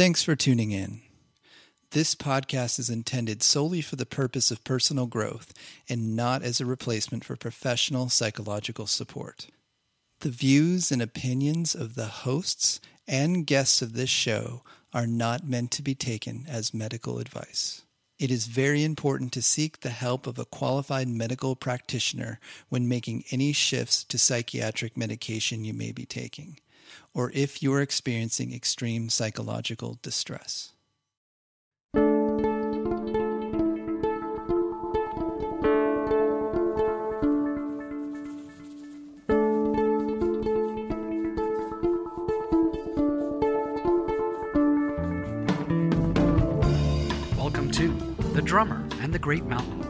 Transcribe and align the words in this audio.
Thanks 0.00 0.22
for 0.22 0.34
tuning 0.34 0.70
in. 0.70 1.02
This 1.90 2.14
podcast 2.14 2.78
is 2.78 2.88
intended 2.88 3.42
solely 3.42 3.82
for 3.82 3.96
the 3.96 4.06
purpose 4.06 4.50
of 4.50 4.64
personal 4.64 5.04
growth 5.04 5.52
and 5.90 6.16
not 6.16 6.42
as 6.42 6.58
a 6.58 6.64
replacement 6.64 7.22
for 7.22 7.36
professional 7.36 8.08
psychological 8.08 8.86
support. 8.86 9.48
The 10.20 10.30
views 10.30 10.90
and 10.90 11.02
opinions 11.02 11.74
of 11.74 11.96
the 11.96 12.06
hosts 12.06 12.80
and 13.06 13.46
guests 13.46 13.82
of 13.82 13.92
this 13.92 14.08
show 14.08 14.62
are 14.94 15.06
not 15.06 15.46
meant 15.46 15.70
to 15.72 15.82
be 15.82 15.94
taken 15.94 16.46
as 16.48 16.72
medical 16.72 17.18
advice. 17.18 17.82
It 18.18 18.30
is 18.30 18.46
very 18.46 18.82
important 18.82 19.34
to 19.34 19.42
seek 19.42 19.80
the 19.80 19.90
help 19.90 20.26
of 20.26 20.38
a 20.38 20.46
qualified 20.46 21.08
medical 21.08 21.54
practitioner 21.56 22.40
when 22.70 22.88
making 22.88 23.24
any 23.30 23.52
shifts 23.52 24.02
to 24.04 24.16
psychiatric 24.16 24.96
medication 24.96 25.66
you 25.66 25.74
may 25.74 25.92
be 25.92 26.06
taking, 26.06 26.58
or 27.14 27.30
if 27.34 27.62
you 27.62 27.72
are 27.72 27.80
experiencing 27.80 28.52
extreme 28.52 29.08
psychological 29.08 29.98
distress. 30.02 30.72
Welcome 47.36 47.70
to 47.72 47.88
The 48.34 48.42
Drummer 48.42 48.84
and 49.00 49.12
the 49.12 49.18
Great 49.18 49.44
Mountain, 49.44 49.89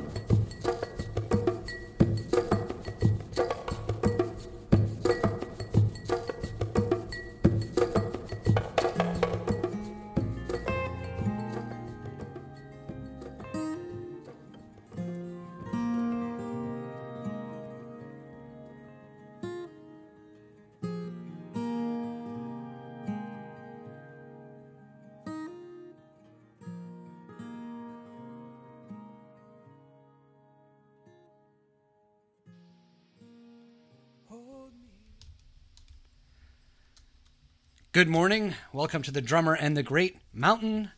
Good 37.93 38.07
morning. 38.07 38.53
Welcome 38.71 39.01
to 39.01 39.11
the 39.11 39.19
Drummer 39.19 39.53
and 39.53 39.75
the 39.75 39.83
Great 39.83 40.15
Mountain 40.33 40.91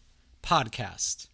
podcast. 0.43 1.27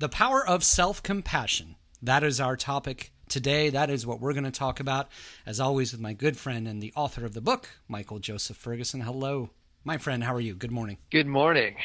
The 0.00 0.08
power 0.08 0.44
of 0.44 0.64
self 0.64 1.00
compassion. 1.04 1.76
That 2.02 2.24
is 2.24 2.40
our 2.40 2.56
topic 2.56 3.12
today. 3.28 3.70
That 3.70 3.90
is 3.90 4.04
what 4.04 4.18
we're 4.18 4.32
going 4.32 4.42
to 4.42 4.50
talk 4.50 4.80
about, 4.80 5.06
as 5.46 5.60
always, 5.60 5.92
with 5.92 6.00
my 6.00 6.14
good 6.14 6.36
friend 6.36 6.66
and 6.66 6.82
the 6.82 6.92
author 6.96 7.24
of 7.24 7.32
the 7.32 7.40
book, 7.40 7.68
Michael 7.86 8.18
Joseph 8.18 8.56
Ferguson. 8.56 9.02
Hello, 9.02 9.50
my 9.84 9.98
friend. 9.98 10.24
How 10.24 10.34
are 10.34 10.40
you? 10.40 10.56
Good 10.56 10.72
morning. 10.72 10.96
Good 11.12 11.28
morning. 11.28 11.76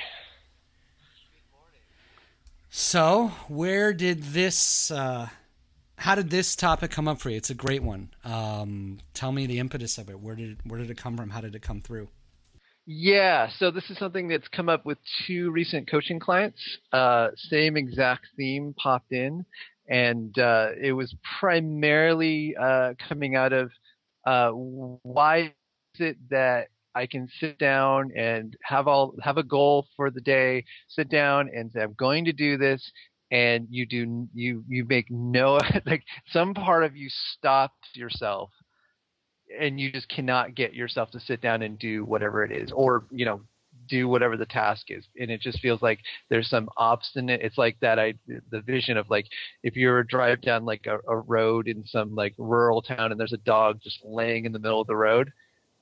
So, 2.72 3.28
where 3.47 3.94
did 3.94 4.24
this, 4.24 4.90
uh, 4.90 5.30
how 5.97 6.16
did 6.16 6.31
this 6.31 6.56
topic 6.56 6.90
come 6.90 7.07
up 7.07 7.19
for 7.19 7.30
you? 7.30 7.38
It's 7.38 7.52
a 7.52 7.53
great 7.53 7.84
one. 7.84 8.09
Um, 8.24 8.97
tell 9.13 9.31
me 9.31 9.46
the 9.46 9.59
impetus 9.59 10.00
of 10.00 10.09
it. 10.09 10.19
Where 10.19 10.34
did, 10.34 10.50
it, 10.53 10.57
where 10.63 10.80
did 10.80 10.90
it 10.90 10.97
come 10.97 11.16
from? 11.16 11.30
How 11.30 11.41
did 11.41 11.53
it 11.53 11.62
come 11.62 11.81
through? 11.81 12.09
Yeah, 12.90 13.50
so 13.59 13.70
this 13.70 13.90
is 13.90 13.98
something 13.98 14.30
that's 14.30 14.48
come 14.48 14.70
up 14.70 14.86
with 14.86 14.98
two 15.25 15.52
recent 15.52 15.90
coaching 15.92 16.20
clients. 16.20 16.59
Uh, 16.94 17.30
same 17.36 17.75
exact 17.75 18.28
theme 18.38 18.74
popped 18.81 19.12
in, 19.12 19.46
and 19.90 20.38
uh, 20.40 20.70
it 20.81 20.94
was 20.94 21.14
primarily 21.40 22.56
uh, 22.59 22.94
coming 23.09 23.36
out 23.36 23.52
of 23.52 23.72
uh, 24.25 24.52
why 24.52 25.53
is 25.96 26.00
it 26.00 26.18
that 26.30 26.70
I 26.96 27.08
can 27.08 27.28
sit 27.42 27.59
down 27.59 28.12
and 28.16 28.56
have 28.64 28.88
all 28.88 29.16
have 29.22 29.38
a 29.38 29.44
goal 29.44 29.88
for 29.98 30.09
the 30.09 30.22
day, 30.22 30.64
sit 30.88 31.09
down 31.09 31.50
and 31.54 31.69
say 31.74 31.81
I'm 31.81 31.94
going 31.94 32.24
to 32.25 32.34
do 32.34 32.58
this, 32.58 32.90
and 33.31 33.68
you 33.69 33.86
do 33.86 34.30
you 34.34 34.64
you 34.66 34.86
make 34.86 35.08
no 35.12 35.59
like 35.86 36.04
some 36.30 36.54
part 36.54 36.86
of 36.86 36.96
you 36.96 37.09
stops 37.09 37.90
yourself 37.96 38.50
and 39.59 39.80
you 39.80 39.91
just 39.91 40.09
cannot 40.09 40.56
get 40.56 40.74
yourself 40.74 41.12
to 41.12 41.19
sit 41.19 41.41
down 41.41 41.62
and 41.62 41.80
do 41.80 42.03
whatever 42.06 42.44
it 42.44 42.52
is 42.52 42.72
or 42.72 43.06
you 43.12 43.25
know 43.25 43.41
do 43.88 44.08
whatever 44.08 44.35
the 44.35 44.46
task 44.46 44.88
is. 44.90 45.08
And 45.19 45.31
it 45.31 45.41
just 45.41 45.59
feels 45.59 45.81
like 45.81 46.00
there's 46.30 46.50
some 46.50 46.69
obstinate 46.78 47.41
it's 47.41 47.57
like 47.57 47.78
that 47.81 48.00
i 48.00 48.13
the 48.52 48.62
vision 48.62 48.97
of 48.97 49.09
like 49.09 49.25
if 49.63 49.75
you're 49.75 50.03
drive 50.03 50.41
down 50.41 50.66
like 50.66 50.86
a, 50.88 50.97
a 51.09 51.18
road 51.18 51.68
in 51.68 51.86
some 51.86 52.16
like 52.16 52.34
rural 52.38 52.81
town 52.81 53.12
and 53.12 53.19
there's 53.19 53.34
a 53.34 53.38
dog 53.38 53.80
just 53.81 54.00
laying 54.03 54.46
in 54.46 54.52
the 54.52 54.59
middle 54.59 54.81
of 54.81 54.88
the 54.88 54.96
road 54.96 55.31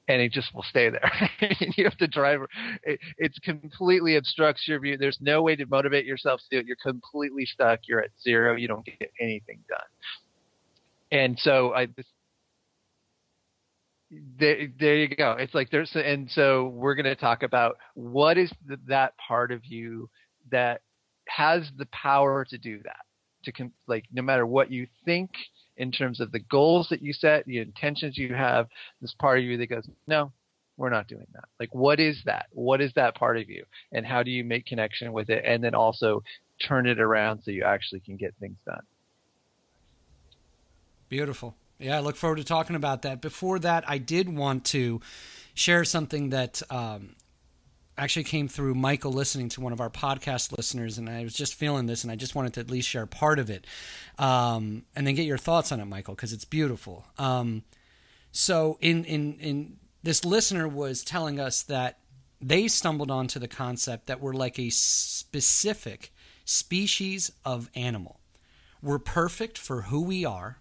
and 0.07 0.21
it 0.21 0.31
just 0.31 0.53
will 0.53 0.63
stay 0.63 0.89
there. 0.89 1.11
You 1.77 1.83
have 1.85 1.97
to 1.97 2.07
drive 2.07 2.41
it, 2.83 2.99
it's 3.17 3.39
completely 3.39 4.15
obstructs 4.15 4.67
your 4.67 4.79
view. 4.79 4.97
There's 4.97 5.17
no 5.19 5.41
way 5.41 5.55
to 5.55 5.65
motivate 5.65 6.05
yourself 6.05 6.41
to 6.41 6.45
do 6.51 6.59
it. 6.59 6.67
You're 6.67 6.77
completely 6.81 7.45
stuck. 7.45 7.81
You're 7.87 8.01
at 8.01 8.11
zero. 8.21 8.55
You 8.55 8.67
don't 8.67 8.85
get 8.85 9.11
anything 9.19 9.59
done. 9.67 9.79
And 11.11 11.39
so 11.39 11.73
i 11.73 11.85
this 11.85 12.05
there, 14.39 14.67
there 14.79 14.95
you 14.97 15.07
go. 15.07 15.31
It's 15.39 15.53
like 15.53 15.69
there's, 15.71 15.91
and 15.95 16.29
so 16.29 16.67
we're 16.67 16.95
going 16.95 17.05
to 17.05 17.15
talk 17.15 17.43
about 17.43 17.77
what 17.93 18.37
is 18.37 18.51
the, 18.67 18.77
that 18.87 19.13
part 19.17 19.51
of 19.51 19.65
you 19.65 20.09
that 20.51 20.81
has 21.27 21.69
the 21.77 21.87
power 21.87 22.45
to 22.45 22.57
do 22.57 22.79
that. 22.83 23.05
To 23.45 23.51
com- 23.51 23.73
like, 23.87 24.05
no 24.11 24.21
matter 24.21 24.45
what 24.45 24.71
you 24.71 24.87
think 25.05 25.31
in 25.77 25.91
terms 25.91 26.19
of 26.19 26.31
the 26.31 26.39
goals 26.39 26.87
that 26.89 27.01
you 27.01 27.13
set, 27.13 27.45
the 27.45 27.59
intentions 27.59 28.17
you 28.17 28.33
have, 28.33 28.67
this 29.01 29.13
part 29.13 29.37
of 29.37 29.43
you 29.43 29.57
that 29.57 29.67
goes, 29.67 29.87
no, 30.07 30.31
we're 30.77 30.89
not 30.89 31.07
doing 31.07 31.27
that. 31.33 31.45
Like, 31.59 31.73
what 31.73 31.99
is 31.99 32.21
that? 32.25 32.47
What 32.51 32.81
is 32.81 32.91
that 32.95 33.15
part 33.15 33.37
of 33.37 33.49
you? 33.49 33.65
And 33.91 34.05
how 34.05 34.23
do 34.23 34.31
you 34.31 34.43
make 34.43 34.65
connection 34.65 35.13
with 35.13 35.29
it? 35.29 35.43
And 35.45 35.63
then 35.63 35.75
also 35.75 36.23
turn 36.67 36.87
it 36.87 36.99
around 36.99 37.41
so 37.43 37.51
you 37.51 37.63
actually 37.63 37.99
can 37.99 38.15
get 38.15 38.33
things 38.39 38.57
done. 38.65 38.81
Beautiful. 41.07 41.55
Yeah, 41.79 41.97
I 41.97 41.99
look 41.99 42.15
forward 42.15 42.37
to 42.37 42.43
talking 42.43 42.75
about 42.75 43.01
that. 43.01 43.21
Before 43.21 43.59
that, 43.59 43.83
I 43.89 43.97
did 43.97 44.29
want 44.29 44.65
to 44.65 45.01
share 45.53 45.83
something 45.83 46.29
that 46.29 46.61
um, 46.69 47.15
actually 47.97 48.23
came 48.23 48.47
through 48.47 48.75
Michael 48.75 49.11
listening 49.11 49.49
to 49.49 49.61
one 49.61 49.73
of 49.73 49.81
our 49.81 49.89
podcast 49.89 50.55
listeners, 50.55 50.97
and 50.97 51.09
I 51.09 51.23
was 51.23 51.33
just 51.33 51.53
feeling 51.53 51.85
this, 51.85 52.03
and 52.03 52.11
I 52.11 52.15
just 52.15 52.33
wanted 52.35 52.53
to 52.53 52.61
at 52.61 52.69
least 52.69 52.87
share 52.87 53.05
part 53.05 53.39
of 53.39 53.49
it, 53.49 53.65
um, 54.17 54.83
and 54.95 55.05
then 55.05 55.15
get 55.15 55.25
your 55.25 55.37
thoughts 55.37 55.71
on 55.71 55.79
it, 55.79 55.85
Michael, 55.85 56.15
because 56.15 56.33
it's 56.33 56.45
beautiful. 56.45 57.05
Um, 57.17 57.63
So 58.31 58.77
in 58.81 59.05
in 59.05 59.39
in 59.39 59.77
this 60.03 60.25
listener 60.25 60.67
was 60.67 61.03
telling 61.03 61.39
us 61.39 61.63
that 61.63 61.99
they 62.41 62.67
stumbled 62.67 63.09
onto 63.09 63.39
the 63.39 63.47
concept 63.47 64.07
that 64.07 64.19
we're 64.19 64.33
like 64.33 64.59
a 64.59 64.69
specific 64.69 66.11
species 66.43 67.31
of 67.45 67.69
animal. 67.75 68.19
We're 68.81 68.99
perfect 68.99 69.57
for 69.57 69.83
who 69.83 70.01
we 70.01 70.25
are, 70.25 70.57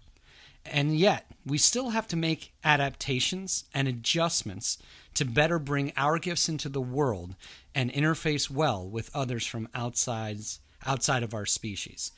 and 0.65 0.97
yet 0.97 1.31
we 1.45 1.57
still 1.57 1.89
have 1.89 2.07
to 2.07 2.15
make 2.15 2.53
adaptations 2.63 3.65
and 3.73 3.87
adjustments 3.87 4.77
to 5.13 5.25
better 5.25 5.59
bring 5.59 5.93
our 5.95 6.19
gifts 6.19 6.49
into 6.49 6.69
the 6.69 6.81
world 6.81 7.35
and 7.73 7.91
interface 7.93 8.49
well 8.49 8.87
with 8.87 9.09
others 9.13 9.45
from 9.45 9.67
outside 9.73 10.39
outside 10.85 11.23
of 11.23 11.33
our 11.33 11.45
species. 11.45 12.11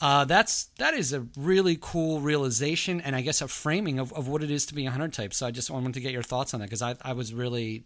Uh, 0.00 0.24
that's 0.24 0.66
that 0.78 0.94
is 0.94 1.12
a 1.12 1.26
really 1.36 1.76
cool 1.80 2.20
realization 2.20 3.00
and 3.00 3.14
I 3.14 3.20
guess 3.20 3.42
a 3.42 3.48
framing 3.48 3.98
of, 3.98 4.12
of 4.14 4.28
what 4.28 4.42
it 4.42 4.50
is 4.50 4.64
to 4.66 4.74
be 4.74 4.86
a 4.86 4.90
hunter 4.90 5.08
type. 5.08 5.34
So 5.34 5.46
I 5.46 5.50
just 5.50 5.70
wanted 5.70 5.94
to 5.94 6.00
get 6.00 6.12
your 6.12 6.22
thoughts 6.22 6.54
on 6.54 6.60
that 6.60 6.66
because 6.66 6.82
I, 6.82 6.96
I 7.02 7.12
was 7.12 7.34
really 7.34 7.84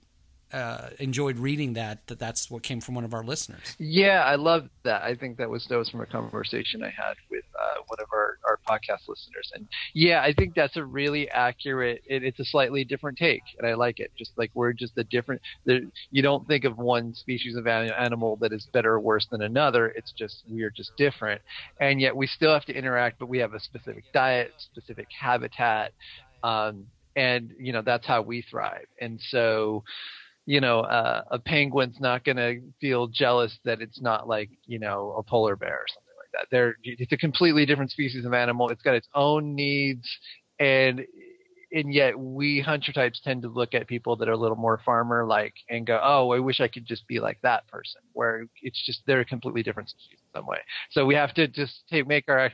uh, 0.54 0.90
enjoyed 1.00 1.36
reading 1.36 1.72
that 1.72 2.06
that 2.06 2.20
that's 2.20 2.48
what 2.48 2.62
came 2.62 2.80
from 2.80 2.94
one 2.94 3.04
of 3.04 3.12
our 3.12 3.24
listeners. 3.24 3.74
Yeah, 3.78 4.22
I 4.22 4.36
love 4.36 4.68
that. 4.84 5.02
I 5.02 5.16
think 5.16 5.36
that 5.38 5.50
was 5.50 5.66
that 5.68 5.76
was 5.76 5.90
from 5.90 6.00
a 6.00 6.06
conversation 6.06 6.82
I 6.84 6.90
had 6.90 7.14
with 7.28 7.44
uh, 7.58 7.80
one 7.88 7.98
of 8.00 8.06
our, 8.12 8.38
our 8.46 8.60
podcast 8.68 9.08
listeners, 9.08 9.50
and 9.52 9.66
yeah, 9.94 10.22
I 10.22 10.32
think 10.32 10.54
that's 10.54 10.76
a 10.76 10.84
really 10.84 11.28
accurate. 11.28 12.02
It, 12.06 12.22
it's 12.22 12.38
a 12.38 12.44
slightly 12.44 12.84
different 12.84 13.18
take, 13.18 13.42
and 13.58 13.66
I 13.66 13.74
like 13.74 13.98
it. 13.98 14.12
Just 14.16 14.30
like 14.36 14.52
we're 14.54 14.72
just 14.72 14.96
a 14.96 15.02
different. 15.02 15.40
you 15.66 16.22
don't 16.22 16.46
think 16.46 16.64
of 16.64 16.78
one 16.78 17.14
species 17.14 17.56
of 17.56 17.66
animal 17.66 18.36
that 18.36 18.52
is 18.52 18.68
better 18.72 18.92
or 18.92 19.00
worse 19.00 19.26
than 19.32 19.42
another. 19.42 19.88
It's 19.88 20.12
just 20.12 20.44
we 20.48 20.62
are 20.62 20.70
just 20.70 20.92
different, 20.96 21.42
and 21.80 22.00
yet 22.00 22.14
we 22.14 22.28
still 22.28 22.52
have 22.52 22.64
to 22.66 22.72
interact, 22.72 23.18
but 23.18 23.28
we 23.28 23.38
have 23.38 23.54
a 23.54 23.60
specific 23.60 24.04
diet, 24.12 24.52
specific 24.58 25.08
habitat. 25.20 25.92
Um, 26.44 26.86
and 27.16 27.52
you 27.60 27.72
know 27.72 27.80
that's 27.80 28.06
how 28.06 28.20
we 28.20 28.42
thrive 28.42 28.86
and 29.00 29.20
so 29.28 29.84
you 30.46 30.61
know, 30.61 30.81
uh, 30.81 31.23
a 31.31 31.38
penguin's 31.38 31.99
not 32.00 32.25
going 32.25 32.37
to 32.37 32.61
feel 32.81 33.06
jealous 33.06 33.58
that 33.64 33.81
it's 33.81 34.00
not 34.00 34.29
like, 34.29 34.50
you 34.67 34.79
know, 34.79 35.14
a 35.19 35.23
polar 35.23 35.56
bear 35.56 35.75
or 35.75 35.87
something 35.88 36.14
like 36.19 36.31
that. 36.32 36.49
They're, 36.50 36.76
it's 36.82 37.12
a 37.12 37.17
completely 37.17 37.64
different 37.64 37.91
species 37.91 38.25
of 38.25 38.35
animal. 38.35 38.69
It's 38.69 38.82
got 38.82 38.94
its 38.94 39.08
own 39.14 39.55
needs. 39.55 40.06
And, 40.58 41.05
and 41.73 41.93
yet 41.93 42.19
we 42.19 42.61
hunter 42.61 42.93
types 42.93 43.20
tend 43.25 43.43
to 43.43 43.49
look 43.49 43.75
at 43.75 43.88
people 43.88 44.17
that 44.17 44.29
are 44.29 44.32
a 44.32 44.37
little 44.37 44.56
more 44.56 44.81
farmer 44.85 45.26
like 45.26 45.55
and 45.69 45.87
go, 45.87 45.99
oh, 46.02 46.31
I 46.32 46.38
wish 46.38 46.61
I 46.61 46.69
could 46.69 46.87
just 46.87 47.06
be 47.08 47.20
like 47.20 47.38
that 47.43 47.67
person. 47.67 48.00
Where 48.12 48.47
it's 48.62 48.81
just 48.87 49.02
they're 49.06 49.20
a 49.20 49.25
completely 49.25 49.62
different 49.62 49.88
species 49.88 50.19
in 50.20 50.38
some 50.38 50.47
way. 50.47 50.58
So 50.90 51.05
we 51.05 51.17
have 51.17 51.35
to 51.35 51.49
just 51.49 51.82
take 51.90 52.06
make 52.06 52.29
our 52.29 52.52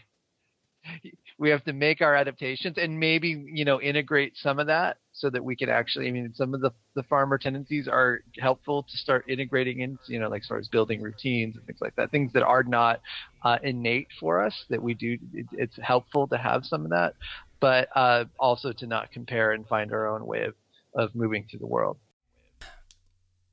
we 1.39 1.51
have 1.51 1.65
to 1.65 1.73
make 1.73 2.01
our 2.01 2.15
adaptations 2.15 2.77
and 2.79 2.99
maybe 2.99 3.45
you 3.53 3.65
know 3.65 3.81
integrate 3.81 4.37
some 4.37 4.59
of 4.59 4.67
that 4.69 4.97
so 5.21 5.31
that 5.31 5.45
we 5.45 5.55
can 5.55 5.69
actually 5.69 6.09
i 6.09 6.11
mean 6.11 6.33
some 6.35 6.55
of 6.55 6.61
the, 6.61 6.71
the 6.95 7.03
farmer 7.05 7.39
tendencies 7.39 7.87
are 7.87 8.21
helpful 8.39 8.83
to 8.83 8.97
start 8.97 9.25
integrating 9.29 9.81
into 9.81 10.03
you 10.07 10.19
know 10.19 10.29
like 10.29 10.43
far 10.49 10.59
as 10.59 10.69
building 10.69 11.01
routines 11.01 11.57
and 11.57 11.67
things 11.67 11.79
like 11.81 11.95
that 11.97 12.11
things 12.11 12.33
that 12.33 12.43
are 12.43 12.63
not 12.63 13.01
uh, 13.45 13.59
innate 13.63 14.09
for 14.19 14.43
us 14.43 14.55
that 14.69 14.83
we 14.83 14.95
do 14.95 15.17
it, 15.35 15.47
it's 15.53 15.77
helpful 15.83 16.27
to 16.27 16.37
have 16.37 16.65
some 16.65 16.85
of 16.85 16.91
that 16.91 17.15
but 17.61 17.89
uh, 17.95 18.25
also 18.39 18.73
to 18.73 18.87
not 18.87 19.13
compare 19.13 19.53
and 19.53 19.69
find 19.69 19.93
our 19.93 20.09
own 20.09 20.27
way 20.27 20.45
of, 20.45 20.55
of 20.95 21.15
moving 21.15 21.47
through 21.49 21.61
the 21.61 21.67
world. 21.67 21.99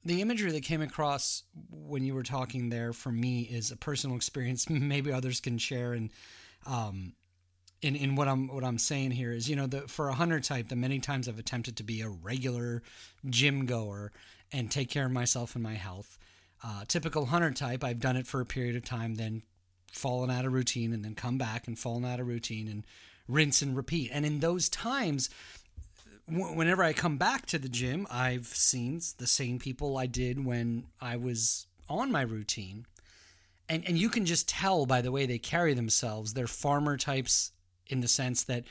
The 0.05 0.21
imagery 0.21 0.51
that 0.53 0.63
came 0.63 0.81
across 0.81 1.43
when 1.69 2.03
you 2.03 2.15
were 2.15 2.23
talking 2.23 2.69
there 2.69 2.93
for 2.93 3.11
me 3.11 3.41
is 3.41 3.71
a 3.71 3.77
personal 3.77 4.15
experience 4.15 4.69
maybe 4.69 5.11
others 5.11 5.41
can 5.41 5.57
share 5.57 5.93
and 5.93 6.11
um, 6.65 7.13
in 7.81 7.95
in 7.95 8.15
what 8.15 8.27
I'm 8.27 8.47
what 8.47 8.63
I'm 8.63 8.77
saying 8.77 9.11
here 9.11 9.31
is, 9.31 9.49
you 9.49 9.55
know, 9.55 9.67
the 9.67 9.81
for 9.81 10.09
a 10.09 10.13
hunter 10.13 10.39
type, 10.39 10.69
the 10.69 10.75
many 10.75 10.99
times 10.99 11.27
I've 11.27 11.39
attempted 11.39 11.77
to 11.77 11.83
be 11.83 12.01
a 12.01 12.09
regular 12.09 12.81
gym 13.29 13.65
goer 13.65 14.11
and 14.51 14.71
take 14.71 14.89
care 14.89 15.05
of 15.05 15.11
myself 15.11 15.55
and 15.55 15.63
my 15.63 15.75
health. 15.75 16.17
Uh, 16.63 16.85
typical 16.87 17.27
hunter 17.27 17.51
type, 17.51 17.83
I've 17.83 17.99
done 17.99 18.17
it 18.17 18.25
for 18.25 18.41
a 18.41 18.45
period 18.45 18.75
of 18.75 18.83
time, 18.83 19.15
then 19.15 19.43
fallen 19.91 20.31
out 20.31 20.45
of 20.45 20.53
routine, 20.53 20.91
and 20.91 21.05
then 21.05 21.13
come 21.13 21.37
back 21.37 21.67
and 21.67 21.77
fallen 21.77 22.05
out 22.05 22.19
of 22.19 22.27
routine 22.27 22.67
and 22.67 22.83
rinse 23.27 23.61
and 23.61 23.75
repeat. 23.75 24.09
And 24.11 24.25
in 24.25 24.39
those 24.39 24.69
times, 24.69 25.29
w- 26.27 26.55
whenever 26.55 26.83
I 26.83 26.93
come 26.93 27.17
back 27.17 27.45
to 27.47 27.59
the 27.59 27.69
gym, 27.69 28.07
I've 28.09 28.47
seen 28.47 29.01
the 29.17 29.27
same 29.27 29.59
people 29.59 29.97
I 29.97 30.07
did 30.07 30.43
when 30.43 30.85
I 30.99 31.17
was 31.17 31.67
on 31.89 32.11
my 32.11 32.21
routine. 32.21 32.85
And, 33.69 33.83
and 33.85 33.97
you 33.97 34.09
can 34.09 34.25
just 34.25 34.49
tell 34.49 34.85
by 34.85 35.01
the 35.01 35.11
way 35.11 35.25
they 35.25 35.37
carry 35.37 35.73
themselves. 35.73 36.33
They're 36.33 36.47
farmer 36.47 36.97
types 36.97 37.51
in 37.89 38.01
the 38.01 38.07
sense 38.07 38.43
that 38.43 38.65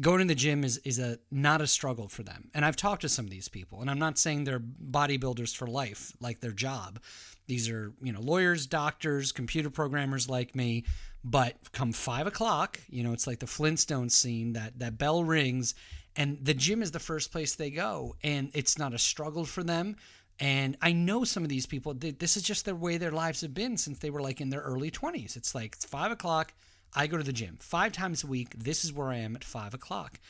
going 0.00 0.20
to 0.20 0.24
the 0.24 0.34
gym 0.34 0.64
is 0.64 0.78
is 0.78 0.98
a 0.98 1.18
not 1.30 1.60
a 1.60 1.66
struggle 1.66 2.08
for 2.08 2.22
them. 2.22 2.50
And 2.54 2.64
I've 2.64 2.76
talked 2.76 3.02
to 3.02 3.08
some 3.08 3.24
of 3.24 3.30
these 3.30 3.48
people, 3.48 3.80
and 3.80 3.90
I'm 3.90 3.98
not 3.98 4.18
saying 4.18 4.44
they're 4.44 4.60
bodybuilders 4.60 5.54
for 5.54 5.66
life, 5.66 6.12
like 6.20 6.40
their 6.40 6.52
job. 6.52 7.00
These 7.46 7.68
are 7.68 7.92
you 8.02 8.12
know 8.12 8.20
lawyers, 8.20 8.66
doctors, 8.66 9.32
computer 9.32 9.70
programmers 9.70 10.28
like 10.28 10.54
me. 10.54 10.84
But 11.24 11.56
come 11.72 11.92
five 11.92 12.26
o'clock, 12.26 12.80
you 12.88 13.02
know 13.02 13.12
it's 13.12 13.26
like 13.26 13.38
the 13.38 13.46
Flintstone 13.46 14.08
scene 14.08 14.54
that 14.54 14.78
that 14.78 14.98
bell 14.98 15.24
rings, 15.24 15.74
and 16.16 16.38
the 16.42 16.54
gym 16.54 16.82
is 16.82 16.90
the 16.90 16.98
first 16.98 17.30
place 17.30 17.54
they 17.54 17.70
go, 17.70 18.16
and 18.22 18.50
it's 18.54 18.78
not 18.78 18.94
a 18.94 18.98
struggle 18.98 19.44
for 19.44 19.62
them. 19.62 19.96
And 20.40 20.76
I 20.80 20.92
know 20.92 21.24
some 21.24 21.42
of 21.42 21.50
these 21.50 21.66
people. 21.66 21.94
This 21.94 22.36
is 22.36 22.42
just 22.42 22.64
the 22.64 22.74
way 22.74 22.96
their 22.96 23.10
lives 23.12 23.42
have 23.42 23.54
been 23.54 23.76
since 23.76 23.98
they 23.98 24.10
were 24.10 24.22
like 24.22 24.40
in 24.40 24.50
their 24.50 24.62
early 24.62 24.90
20s. 24.90 25.36
It's 25.36 25.54
like 25.54 25.74
it's 25.74 25.84
five 25.84 26.10
o'clock 26.10 26.54
I 26.94 27.06
go 27.06 27.16
to 27.16 27.22
the 27.22 27.32
gym 27.32 27.58
five 27.60 27.92
times 27.92 28.24
a 28.24 28.26
week. 28.26 28.54
This 28.58 28.84
is 28.84 28.92
where 28.92 29.08
I 29.08 29.16
am 29.16 29.36
at 29.36 29.44
five 29.44 29.74
o'clock, 29.74 30.20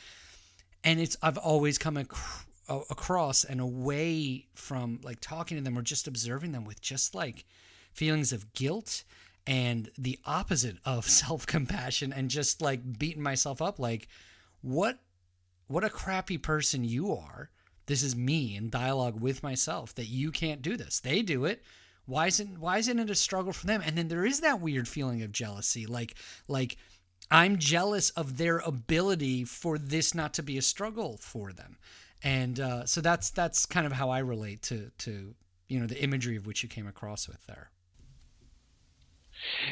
and 0.83 0.99
it's 0.99 1.17
I've 1.21 1.37
always 1.37 1.77
come 1.77 1.97
ac- 1.97 2.09
across 2.69 3.43
and 3.43 3.59
away 3.59 4.47
from 4.55 4.99
like 5.03 5.19
talking 5.19 5.57
to 5.57 5.63
them 5.63 5.77
or 5.77 5.81
just 5.81 6.07
observing 6.07 6.51
them 6.51 6.65
with 6.65 6.81
just 6.81 7.13
like 7.13 7.45
feelings 7.91 8.31
of 8.31 8.53
guilt 8.53 9.03
and 9.45 9.89
the 9.97 10.19
opposite 10.25 10.77
of 10.85 11.05
self 11.09 11.45
compassion 11.45 12.13
and 12.13 12.29
just 12.29 12.61
like 12.61 12.97
beating 12.97 13.23
myself 13.23 13.61
up 13.61 13.79
like 13.79 14.07
what 14.61 14.99
what 15.67 15.83
a 15.83 15.89
crappy 15.89 16.37
person 16.37 16.83
you 16.83 17.13
are. 17.13 17.49
This 17.85 18.03
is 18.03 18.15
me 18.15 18.55
in 18.55 18.69
dialogue 18.69 19.19
with 19.19 19.43
myself 19.43 19.93
that 19.95 20.07
you 20.07 20.31
can't 20.31 20.61
do 20.61 20.77
this. 20.77 20.99
They 20.99 21.21
do 21.21 21.45
it 21.45 21.63
why 22.05 22.27
isn't 22.27 22.59
why 22.59 22.77
isn't 22.79 22.99
it 22.99 23.09
a 23.09 23.15
struggle 23.15 23.53
for 23.53 23.65
them? 23.65 23.81
And 23.85 23.97
then 23.97 24.07
there 24.07 24.25
is 24.25 24.41
that 24.41 24.59
weird 24.59 24.87
feeling 24.87 25.21
of 25.21 25.31
jealousy, 25.31 25.85
like 25.85 26.15
like 26.47 26.77
I'm 27.31 27.57
jealous 27.57 28.09
of 28.11 28.37
their 28.37 28.59
ability 28.59 29.45
for 29.45 29.77
this 29.77 30.13
not 30.13 30.33
to 30.35 30.43
be 30.43 30.57
a 30.57 30.61
struggle 30.61 31.17
for 31.17 31.53
them, 31.53 31.77
and 32.21 32.59
uh, 32.59 32.85
so 32.85 33.01
that's 33.01 33.31
that's 33.31 33.65
kind 33.65 33.85
of 33.85 33.93
how 33.93 34.09
I 34.09 34.19
relate 34.19 34.61
to 34.63 34.91
to 34.99 35.33
you 35.67 35.79
know 35.79 35.87
the 35.87 36.01
imagery 36.01 36.35
of 36.35 36.45
which 36.45 36.61
you 36.61 36.69
came 36.69 36.87
across 36.87 37.27
with 37.27 37.45
there. 37.47 37.69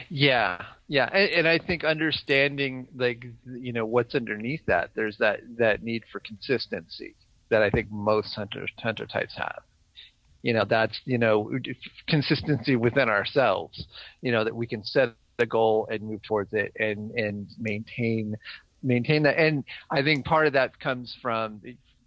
Yeah, 0.10 0.66
yeah, 0.88 1.10
and, 1.14 1.30
and, 1.32 1.48
I 1.48 1.58
think 1.58 1.86
understanding 1.86 2.88
like 2.96 3.26
you 3.46 3.72
know 3.74 3.86
what's 3.86 4.16
underneath 4.16 4.66
that, 4.68 4.92
there's 4.96 5.18
that 5.18 5.42
that 5.58 5.84
need 5.84 6.04
for 6.12 6.20
consistency 6.20 7.16
that 7.50 7.62
I 7.62 7.70
think 7.70 7.92
most 7.92 8.34
hunter 8.34 8.66
hunter 8.80 9.06
types 9.06 9.36
have 9.36 9.64
you 10.42 10.54
know 10.54 10.66
that's 10.68 11.00
you 11.06 11.18
know 11.18 11.52
consistency 12.08 12.76
within 12.76 13.10
ourselves 13.10 13.86
you 14.22 14.32
know 14.32 14.44
that 14.44 14.56
we 14.56 14.68
can 14.68 14.84
set 14.84 15.14
a 15.40 15.46
goal 15.46 15.88
and 15.92 16.04
move 16.04 16.22
towards 16.24 16.54
it 16.54 16.72
and 16.80 17.12
and 17.12 17.48
maintain 17.60 18.36
maintain 18.84 19.24
that 19.24 19.38
and 19.38 19.64
i 19.92 20.02
think 20.02 20.26
part 20.26 20.48
of 20.48 20.54
that 20.54 20.80
comes 20.80 21.16
from 21.22 21.62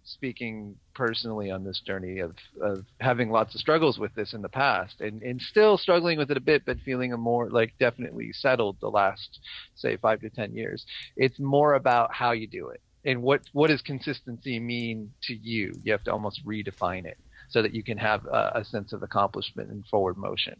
speaking 0.05 0.75
personally 0.93 1.49
on 1.51 1.63
this 1.63 1.81
journey 1.85 2.19
of, 2.19 2.35
of 2.61 2.85
having 3.01 3.29
lots 3.29 3.55
of 3.55 3.59
struggles 3.61 3.97
with 3.97 4.13
this 4.15 4.33
in 4.33 4.41
the 4.41 4.49
past 4.49 5.01
and, 5.01 5.21
and 5.23 5.41
still 5.41 5.77
struggling 5.77 6.17
with 6.17 6.31
it 6.31 6.37
a 6.37 6.41
bit, 6.41 6.63
but 6.65 6.77
feeling 6.85 7.11
a 7.11 7.17
more 7.17 7.49
like 7.49 7.73
definitely 7.79 8.31
settled 8.31 8.77
the 8.81 8.87
last 8.87 9.39
say 9.75 9.97
five 9.97 10.21
to 10.21 10.29
ten 10.29 10.53
years. 10.55 10.85
It's 11.17 11.39
more 11.39 11.73
about 11.73 12.13
how 12.13 12.31
you 12.31 12.47
do 12.47 12.69
it 12.69 12.81
and 13.03 13.21
what 13.21 13.41
what 13.51 13.69
does 13.69 13.81
consistency 13.81 14.59
mean 14.59 15.11
to 15.23 15.33
you. 15.35 15.79
You 15.83 15.91
have 15.91 16.03
to 16.03 16.11
almost 16.13 16.45
redefine 16.45 17.05
it 17.05 17.17
so 17.49 17.61
that 17.61 17.73
you 17.73 17.83
can 17.83 17.97
have 17.97 18.25
a, 18.25 18.51
a 18.55 18.65
sense 18.65 18.93
of 18.93 19.03
accomplishment 19.03 19.69
and 19.69 19.85
forward 19.87 20.17
motion. 20.17 20.55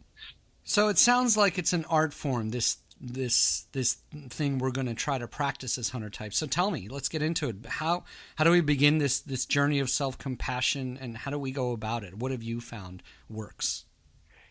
So 0.64 0.88
it 0.88 0.98
sounds 0.98 1.36
like 1.36 1.58
it's 1.58 1.72
an 1.72 1.84
art 1.86 2.12
form. 2.12 2.50
This 2.50 2.78
this 3.00 3.66
this 3.72 3.98
thing 4.30 4.58
we're 4.58 4.70
going 4.70 4.86
to 4.86 4.94
try 4.94 5.18
to 5.18 5.28
practice 5.28 5.78
as 5.78 5.90
hunter 5.90 6.10
types. 6.10 6.38
So 6.38 6.46
tell 6.46 6.70
me, 6.70 6.88
let's 6.88 7.08
get 7.08 7.22
into 7.22 7.48
it. 7.48 7.56
How 7.66 8.04
how 8.36 8.44
do 8.44 8.50
we 8.50 8.60
begin 8.60 8.98
this 8.98 9.20
this 9.20 9.46
journey 9.46 9.78
of 9.78 9.90
self 9.90 10.18
compassion, 10.18 10.98
and 11.00 11.16
how 11.16 11.30
do 11.30 11.38
we 11.38 11.52
go 11.52 11.72
about 11.72 12.04
it? 12.04 12.16
What 12.16 12.32
have 12.32 12.42
you 12.42 12.60
found 12.60 13.02
works? 13.28 13.84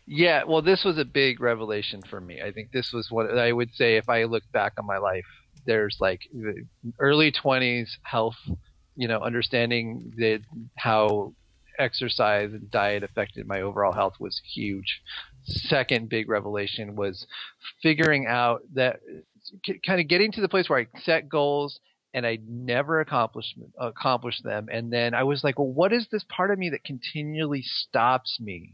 Yeah, 0.06 0.44
well, 0.44 0.62
this 0.62 0.84
was 0.84 0.98
a 0.98 1.04
big 1.04 1.40
revelation 1.40 2.00
for 2.08 2.20
me. 2.20 2.40
I 2.40 2.52
think 2.52 2.70
this 2.70 2.92
was 2.92 3.10
what 3.10 3.36
I 3.36 3.52
would 3.52 3.74
say 3.74 3.96
if 3.96 4.08
I 4.08 4.24
look 4.24 4.44
back 4.52 4.74
on 4.78 4.86
my 4.86 4.98
life. 4.98 5.26
There's 5.66 5.96
like 5.98 6.20
early 7.00 7.32
20s 7.32 7.88
health, 8.04 8.36
you 8.94 9.08
know, 9.08 9.18
understanding 9.18 10.12
that 10.16 10.42
how 10.76 11.34
exercise 11.78 12.52
and 12.52 12.70
diet 12.70 13.02
affected 13.02 13.46
my 13.46 13.60
overall 13.60 13.92
health 13.92 14.14
was 14.18 14.40
huge. 14.54 15.00
Second 15.44 16.08
big 16.08 16.28
revelation 16.28 16.96
was 16.96 17.26
figuring 17.82 18.26
out 18.26 18.62
that 18.74 19.00
kind 19.86 20.00
of 20.00 20.08
getting 20.08 20.32
to 20.32 20.40
the 20.40 20.48
place 20.48 20.68
where 20.68 20.80
I 20.80 21.00
set 21.00 21.28
goals 21.28 21.80
and 22.16 22.26
I 22.26 22.38
never 22.48 23.00
accomplished 23.00 23.58
accomplished 23.78 24.42
them. 24.42 24.68
And 24.72 24.92
then 24.92 25.14
I 25.14 25.24
was 25.24 25.44
like, 25.44 25.58
well, 25.58 25.72
what 25.72 25.92
is 25.92 26.08
this 26.10 26.24
part 26.28 26.50
of 26.50 26.58
me 26.58 26.70
that 26.70 26.82
continually 26.82 27.62
stops 27.62 28.38
me 28.40 28.72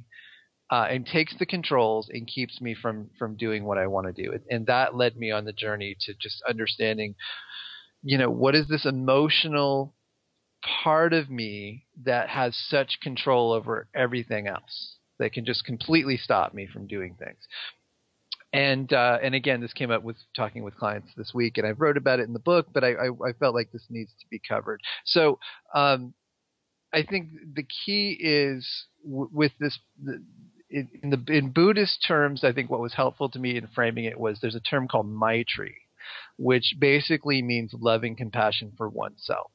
uh, 0.70 0.86
and 0.88 1.04
takes 1.04 1.36
the 1.38 1.44
controls 1.44 2.08
and 2.10 2.26
keeps 2.26 2.60
me 2.60 2.74
from 2.74 3.10
from 3.18 3.36
doing 3.36 3.64
what 3.64 3.78
I 3.78 3.88
want 3.88 4.06
to 4.06 4.22
do? 4.22 4.38
And 4.48 4.66
that 4.66 4.94
led 4.94 5.16
me 5.16 5.32
on 5.32 5.44
the 5.44 5.52
journey 5.52 5.96
to 6.02 6.14
just 6.14 6.40
understanding, 6.48 7.16
you 8.02 8.16
know, 8.16 8.30
what 8.30 8.54
is 8.54 8.68
this 8.68 8.86
emotional 8.86 9.92
part 10.82 11.12
of 11.12 11.30
me 11.30 11.84
that 12.04 12.28
has 12.28 12.56
such 12.68 12.98
control 13.02 13.52
over 13.52 13.88
everything 13.94 14.46
else 14.46 14.96
that 15.18 15.32
can 15.32 15.44
just 15.44 15.64
completely 15.64 16.16
stop 16.16 16.54
me 16.54 16.66
from 16.66 16.86
doing 16.86 17.14
things 17.18 17.46
and 18.52 18.92
uh, 18.92 19.18
and 19.22 19.34
again, 19.34 19.60
this 19.60 19.72
came 19.72 19.90
up 19.90 20.02
with 20.02 20.16
talking 20.36 20.62
with 20.62 20.76
clients 20.76 21.08
this 21.16 21.32
week, 21.32 21.56
and 21.56 21.66
I 21.66 21.70
wrote 21.70 21.96
about 21.96 22.20
it 22.20 22.26
in 22.26 22.34
the 22.34 22.38
book, 22.38 22.66
but 22.72 22.84
I, 22.84 22.92
I, 22.92 23.28
I 23.28 23.32
felt 23.38 23.54
like 23.54 23.72
this 23.72 23.86
needs 23.88 24.12
to 24.20 24.26
be 24.30 24.40
covered. 24.46 24.82
So 25.06 25.38
um, 25.74 26.12
I 26.92 27.02
think 27.02 27.30
the 27.54 27.62
key 27.84 28.16
is 28.20 28.68
w- 29.04 29.30
with 29.32 29.52
this. 29.58 29.78
The, 30.02 30.22
in, 30.70 30.88
the 31.02 31.22
in 31.30 31.50
Buddhist 31.50 32.02
terms, 32.06 32.44
I 32.44 32.52
think 32.52 32.70
what 32.70 32.80
was 32.80 32.94
helpful 32.94 33.28
to 33.30 33.38
me 33.38 33.58
in 33.58 33.68
framing 33.74 34.06
it 34.06 34.18
was 34.18 34.38
there's 34.40 34.54
a 34.54 34.60
term 34.60 34.88
called 34.88 35.06
Maitri, 35.06 35.74
which 36.38 36.74
basically 36.78 37.42
means 37.42 37.74
loving 37.78 38.16
compassion 38.16 38.72
for 38.76 38.88
oneself. 38.88 39.50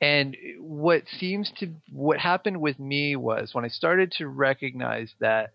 And 0.00 0.36
what 0.60 1.02
seems 1.18 1.52
to 1.58 1.74
what 1.90 2.18
happened 2.18 2.60
with 2.60 2.78
me 2.78 3.16
was 3.16 3.50
when 3.52 3.64
I 3.64 3.68
started 3.68 4.12
to 4.18 4.28
recognize 4.28 5.12
that 5.20 5.50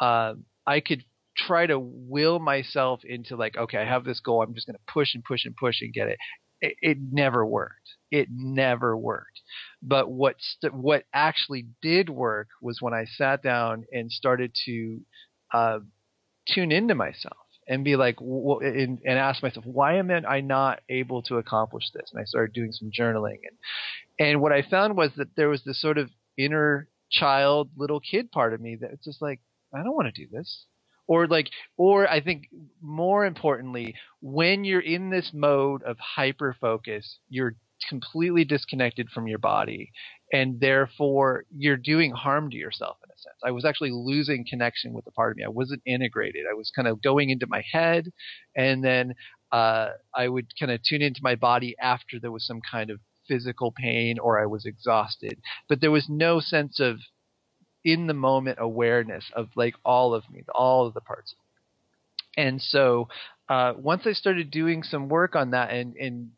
uh, 0.00 0.34
I 0.66 0.80
could 0.80 1.04
try 1.36 1.66
to 1.66 1.78
will 1.78 2.38
myself 2.38 3.00
into 3.04 3.36
like, 3.36 3.56
okay, 3.56 3.78
I 3.78 3.84
have 3.84 4.04
this 4.04 4.20
goal. 4.20 4.42
I'm 4.42 4.54
just 4.54 4.66
going 4.66 4.76
to 4.76 4.92
push 4.92 5.14
and 5.14 5.22
push 5.24 5.44
and 5.44 5.54
push 5.56 5.82
and 5.82 5.92
get 5.92 6.08
it. 6.08 6.18
It, 6.62 6.76
it 6.80 6.98
never 7.12 7.44
worked. 7.44 7.96
It 8.10 8.28
never 8.30 8.96
worked. 8.96 9.40
But 9.82 10.10
what 10.10 10.36
st- 10.38 10.74
what 10.74 11.04
actually 11.12 11.66
did 11.82 12.08
work 12.08 12.48
was 12.62 12.78
when 12.80 12.94
I 12.94 13.04
sat 13.04 13.42
down 13.42 13.84
and 13.92 14.10
started 14.10 14.52
to 14.64 15.00
uh, 15.52 15.78
tune 16.48 16.72
into 16.72 16.94
myself 16.94 17.45
and 17.68 17.84
be 17.84 17.96
like, 17.96 18.20
and, 18.20 19.00
and 19.04 19.18
ask 19.18 19.42
myself, 19.42 19.64
why 19.66 19.96
am 19.96 20.10
I 20.10 20.40
not 20.40 20.80
able 20.88 21.22
to 21.22 21.36
accomplish 21.36 21.84
this? 21.92 22.10
And 22.12 22.20
I 22.20 22.24
started 22.24 22.54
doing 22.54 22.72
some 22.72 22.90
journaling, 22.96 23.38
and 23.48 24.28
and 24.28 24.40
what 24.40 24.52
I 24.52 24.62
found 24.62 24.96
was 24.96 25.10
that 25.16 25.36
there 25.36 25.48
was 25.48 25.62
this 25.64 25.80
sort 25.80 25.98
of 25.98 26.10
inner 26.38 26.88
child, 27.10 27.70
little 27.76 28.00
kid 28.00 28.30
part 28.30 28.54
of 28.54 28.60
me 28.60 28.76
that 28.80 28.90
was 28.90 29.00
just 29.04 29.22
like, 29.22 29.40
I 29.74 29.82
don't 29.82 29.94
want 29.94 30.12
to 30.14 30.24
do 30.24 30.28
this. 30.30 30.64
Or 31.08 31.28
like 31.28 31.50
or 31.76 32.10
i 32.10 32.20
think 32.20 32.48
more 32.82 33.24
importantly 33.24 33.94
when 34.20 34.64
you're 34.64 34.80
in 34.80 35.10
this 35.10 35.30
mode 35.32 35.84
of 35.84 35.96
hyper 36.00 36.56
focus 36.60 37.20
you're 37.28 37.54
completely 37.88 38.44
disconnected 38.44 39.08
from 39.10 39.28
your 39.28 39.38
body 39.38 39.92
and 40.32 40.60
therefore 40.60 41.44
you're 41.56 41.76
doing 41.76 42.12
harm 42.12 42.50
to 42.50 42.56
yourself 42.56 42.96
in 43.04 43.10
a 43.10 43.18
sense. 43.18 43.36
I 43.44 43.52
was 43.52 43.64
actually 43.64 43.92
losing 43.92 44.44
connection 44.48 44.92
with 44.92 45.04
the 45.04 45.12
part 45.12 45.32
of 45.32 45.36
me. 45.36 45.44
I 45.44 45.48
wasn't 45.48 45.82
integrated. 45.86 46.44
I 46.50 46.54
was 46.54 46.70
kind 46.74 46.88
of 46.88 47.02
going 47.02 47.30
into 47.30 47.46
my 47.48 47.62
head 47.72 48.12
and 48.56 48.82
then 48.84 49.14
uh, 49.52 49.90
i 50.14 50.26
would 50.26 50.46
kind 50.58 50.72
of 50.72 50.80
tune 50.82 51.02
into 51.02 51.20
my 51.22 51.36
body 51.36 51.76
after 51.80 52.18
there 52.20 52.32
was 52.32 52.44
some 52.44 52.60
kind 52.68 52.90
of 52.90 52.98
physical 53.28 53.72
pain 53.72 54.18
or 54.18 54.40
i 54.40 54.46
was 54.46 54.66
exhausted. 54.66 55.38
But 55.68 55.80
there 55.80 55.90
was 55.90 56.06
no 56.08 56.40
sense 56.40 56.80
of 56.80 56.98
in 57.84 58.08
the 58.08 58.14
moment 58.14 58.58
awareness 58.60 59.30
of 59.34 59.48
like 59.54 59.74
all 59.84 60.12
of 60.14 60.24
me, 60.30 60.42
all 60.54 60.86
of 60.86 60.94
the 60.94 61.00
parts. 61.00 61.34
And 62.36 62.60
so 62.60 63.08
uh, 63.48 63.74
once 63.76 64.02
I 64.06 64.12
started 64.12 64.50
doing 64.50 64.82
some 64.82 65.08
work 65.08 65.36
on 65.36 65.52
that 65.52 65.70
and, 65.70 65.96
and 65.96 66.30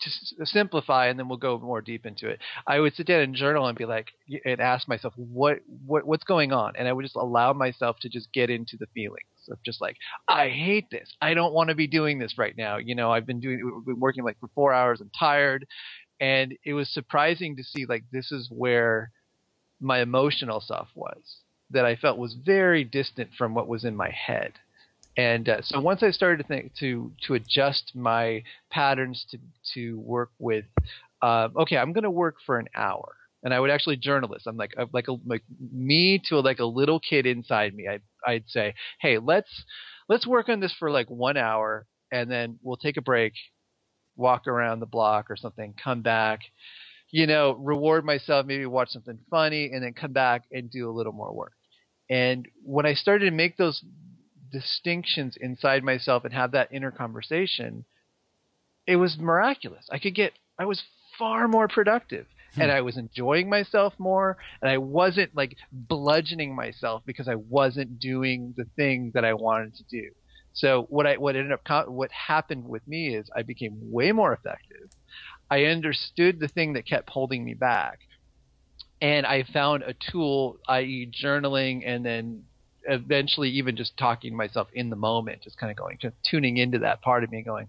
to 0.00 0.46
simplify, 0.46 1.06
and 1.06 1.18
then 1.18 1.28
we'll 1.28 1.38
go 1.38 1.58
more 1.58 1.80
deep 1.80 2.06
into 2.06 2.28
it. 2.28 2.40
I 2.66 2.80
would 2.80 2.94
sit 2.94 3.06
down 3.06 3.20
and 3.20 3.34
journal 3.34 3.66
and 3.66 3.76
be 3.76 3.84
like, 3.84 4.08
and 4.44 4.60
ask 4.60 4.88
myself, 4.88 5.14
what, 5.16 5.58
what, 5.86 6.06
what's 6.06 6.24
going 6.24 6.52
on? 6.52 6.74
And 6.76 6.88
I 6.88 6.92
would 6.92 7.04
just 7.04 7.16
allow 7.16 7.52
myself 7.52 7.96
to 8.00 8.08
just 8.08 8.32
get 8.32 8.50
into 8.50 8.76
the 8.76 8.86
feelings 8.94 9.26
of 9.50 9.58
just 9.64 9.80
like, 9.80 9.96
I 10.28 10.48
hate 10.48 10.90
this. 10.90 11.14
I 11.20 11.34
don't 11.34 11.54
want 11.54 11.70
to 11.70 11.74
be 11.74 11.86
doing 11.86 12.18
this 12.18 12.38
right 12.38 12.56
now. 12.56 12.78
You 12.78 12.94
know, 12.94 13.10
I've 13.12 13.26
been 13.26 13.40
doing, 13.40 13.82
been 13.86 14.00
working 14.00 14.24
like 14.24 14.38
for 14.40 14.48
four 14.54 14.72
hours. 14.72 15.00
I'm 15.00 15.10
tired, 15.18 15.66
and 16.20 16.54
it 16.64 16.74
was 16.74 16.88
surprising 16.92 17.56
to 17.56 17.64
see 17.64 17.86
like 17.86 18.04
this 18.12 18.30
is 18.32 18.48
where 18.50 19.10
my 19.80 20.00
emotional 20.00 20.60
self 20.60 20.88
was 20.94 21.38
that 21.70 21.84
I 21.84 21.96
felt 21.96 22.18
was 22.18 22.34
very 22.34 22.84
distant 22.84 23.30
from 23.36 23.54
what 23.54 23.66
was 23.66 23.84
in 23.84 23.96
my 23.96 24.10
head. 24.10 24.52
And 25.16 25.48
uh, 25.48 25.62
so 25.62 25.80
once 25.80 26.02
I 26.02 26.10
started 26.10 26.42
to 26.42 26.48
think 26.48 26.74
to 26.76 27.12
to 27.26 27.34
adjust 27.34 27.92
my 27.94 28.42
patterns 28.70 29.26
to 29.30 29.38
to 29.74 29.98
work 30.00 30.30
with, 30.38 30.64
uh, 31.20 31.48
okay, 31.56 31.76
I'm 31.76 31.92
going 31.92 32.04
to 32.04 32.10
work 32.10 32.36
for 32.46 32.58
an 32.58 32.68
hour, 32.74 33.16
and 33.42 33.52
I 33.52 33.60
would 33.60 33.70
actually 33.70 33.96
journal 33.96 34.30
this. 34.30 34.44
I'm 34.46 34.56
like 34.56 34.72
like 34.92 35.08
a, 35.08 35.16
like 35.26 35.42
me 35.72 36.22
to 36.28 36.40
like 36.40 36.60
a 36.60 36.64
little 36.64 36.98
kid 36.98 37.26
inside 37.26 37.74
me. 37.74 37.88
I 37.88 38.00
I'd 38.26 38.48
say, 38.48 38.74
hey, 39.00 39.18
let's 39.18 39.64
let's 40.08 40.26
work 40.26 40.48
on 40.48 40.60
this 40.60 40.74
for 40.78 40.90
like 40.90 41.10
one 41.10 41.36
hour, 41.36 41.86
and 42.10 42.30
then 42.30 42.58
we'll 42.62 42.78
take 42.78 42.96
a 42.96 43.02
break, 43.02 43.34
walk 44.16 44.46
around 44.46 44.80
the 44.80 44.86
block 44.86 45.30
or 45.30 45.36
something, 45.36 45.74
come 45.82 46.00
back, 46.00 46.40
you 47.10 47.26
know, 47.26 47.52
reward 47.52 48.06
myself, 48.06 48.46
maybe 48.46 48.64
watch 48.64 48.88
something 48.88 49.18
funny, 49.30 49.70
and 49.72 49.84
then 49.84 49.92
come 49.92 50.12
back 50.12 50.44
and 50.50 50.70
do 50.70 50.88
a 50.88 50.92
little 50.92 51.12
more 51.12 51.34
work. 51.34 51.52
And 52.08 52.48
when 52.64 52.86
I 52.86 52.94
started 52.94 53.26
to 53.26 53.36
make 53.36 53.58
those 53.58 53.82
distinctions 54.52 55.36
inside 55.40 55.82
myself 55.82 56.24
and 56.24 56.34
have 56.34 56.52
that 56.52 56.68
inner 56.72 56.90
conversation, 56.90 57.84
it 58.86 58.96
was 58.96 59.16
miraculous. 59.18 59.86
I 59.90 59.98
could 59.98 60.14
get, 60.14 60.32
I 60.58 60.66
was 60.66 60.82
far 61.18 61.48
more 61.48 61.68
productive. 61.68 62.26
Hmm. 62.54 62.62
And 62.62 62.72
I 62.72 62.82
was 62.82 62.96
enjoying 62.98 63.48
myself 63.48 63.94
more, 63.98 64.36
and 64.60 64.70
I 64.70 64.78
wasn't 64.78 65.34
like 65.34 65.56
bludgeoning 65.72 66.54
myself 66.54 67.02
because 67.06 67.28
I 67.28 67.36
wasn't 67.36 67.98
doing 67.98 68.54
the 68.56 68.66
thing 68.76 69.12
that 69.14 69.24
I 69.24 69.34
wanted 69.34 69.74
to 69.76 69.84
do. 69.84 70.10
So 70.52 70.82
what 70.90 71.06
I 71.06 71.16
what 71.16 71.34
ended 71.34 71.52
up 71.52 71.88
what 71.88 72.10
happened 72.10 72.68
with 72.68 72.86
me 72.86 73.16
is 73.16 73.30
I 73.34 73.42
became 73.42 73.78
way 73.90 74.12
more 74.12 74.34
effective. 74.34 74.90
I 75.50 75.64
understood 75.64 76.40
the 76.40 76.48
thing 76.48 76.74
that 76.74 76.86
kept 76.86 77.10
holding 77.10 77.44
me 77.44 77.54
back. 77.54 78.00
And 79.00 79.26
I 79.26 79.42
found 79.42 79.82
a 79.82 79.94
tool, 79.94 80.58
i.e., 80.68 81.10
journaling, 81.10 81.82
and 81.84 82.06
then 82.06 82.44
eventually 82.88 83.50
even 83.50 83.76
just 83.76 83.96
talking 83.96 84.32
to 84.32 84.36
myself 84.36 84.68
in 84.72 84.90
the 84.90 84.96
moment, 84.96 85.42
just 85.42 85.58
kind 85.58 85.70
of 85.70 85.76
going, 85.76 85.98
just 86.00 86.16
tuning 86.28 86.56
into 86.56 86.78
that 86.80 87.02
part 87.02 87.24
of 87.24 87.30
me, 87.30 87.42
going, 87.42 87.68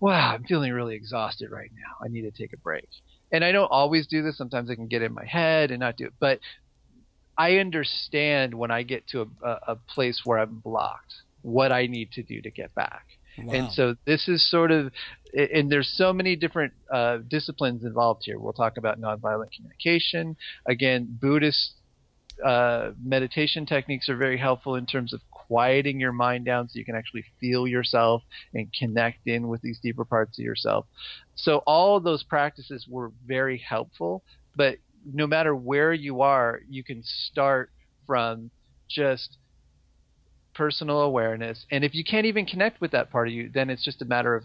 wow, 0.00 0.34
I'm 0.34 0.44
feeling 0.44 0.72
really 0.72 0.96
exhausted 0.96 1.50
right 1.50 1.70
now. 1.74 2.04
I 2.04 2.08
need 2.08 2.22
to 2.22 2.30
take 2.30 2.52
a 2.52 2.58
break. 2.58 2.88
And 3.32 3.44
I 3.44 3.52
don't 3.52 3.70
always 3.70 4.06
do 4.06 4.22
this. 4.22 4.36
Sometimes 4.36 4.70
I 4.70 4.74
can 4.74 4.86
get 4.86 5.02
in 5.02 5.12
my 5.12 5.24
head 5.24 5.70
and 5.70 5.80
not 5.80 5.96
do 5.96 6.06
it. 6.06 6.12
But 6.20 6.40
I 7.36 7.56
understand 7.56 8.54
when 8.54 8.70
I 8.70 8.82
get 8.82 9.06
to 9.08 9.28
a, 9.42 9.48
a 9.68 9.76
place 9.76 10.22
where 10.24 10.38
I'm 10.38 10.60
blocked 10.60 11.14
what 11.42 11.72
I 11.72 11.86
need 11.86 12.12
to 12.12 12.22
do 12.22 12.40
to 12.40 12.50
get 12.50 12.74
back. 12.74 13.04
Wow. 13.36 13.52
And 13.52 13.72
so 13.72 13.96
this 14.06 14.28
is 14.28 14.48
sort 14.48 14.70
of, 14.70 14.92
and 15.34 15.70
there's 15.70 15.92
so 15.96 16.12
many 16.12 16.36
different 16.36 16.72
uh, 16.92 17.18
disciplines 17.28 17.84
involved 17.84 18.22
here. 18.24 18.38
We'll 18.38 18.52
talk 18.52 18.76
about 18.76 19.00
nonviolent 19.00 19.50
communication. 19.56 20.36
Again, 20.66 21.18
Buddhist 21.20 21.72
uh, 22.44 22.90
meditation 23.02 23.66
techniques 23.66 24.08
are 24.08 24.16
very 24.16 24.38
helpful 24.38 24.74
in 24.76 24.86
terms 24.86 25.12
of 25.12 25.20
quieting 25.30 26.00
your 26.00 26.12
mind 26.12 26.44
down 26.44 26.68
so 26.68 26.78
you 26.78 26.84
can 26.84 26.96
actually 26.96 27.24
feel 27.40 27.66
yourself 27.66 28.22
and 28.54 28.68
connect 28.78 29.26
in 29.26 29.48
with 29.48 29.60
these 29.60 29.78
deeper 29.82 30.04
parts 30.04 30.38
of 30.38 30.44
yourself. 30.44 30.86
So 31.34 31.58
all 31.66 31.96
of 31.96 32.04
those 32.04 32.22
practices 32.22 32.86
were 32.88 33.12
very 33.26 33.58
helpful, 33.58 34.24
but 34.56 34.78
no 35.12 35.26
matter 35.26 35.54
where 35.54 35.92
you 35.92 36.22
are, 36.22 36.60
you 36.68 36.82
can 36.82 37.02
start 37.04 37.70
from 38.06 38.50
just 38.88 39.36
personal 40.54 41.00
awareness. 41.00 41.66
And 41.70 41.84
if 41.84 41.94
you 41.94 42.04
can't 42.04 42.26
even 42.26 42.46
connect 42.46 42.80
with 42.80 42.92
that 42.92 43.10
part 43.10 43.28
of 43.28 43.34
you, 43.34 43.50
then 43.52 43.70
it's 43.70 43.84
just 43.84 44.00
a 44.02 44.06
matter 44.06 44.34
of 44.34 44.44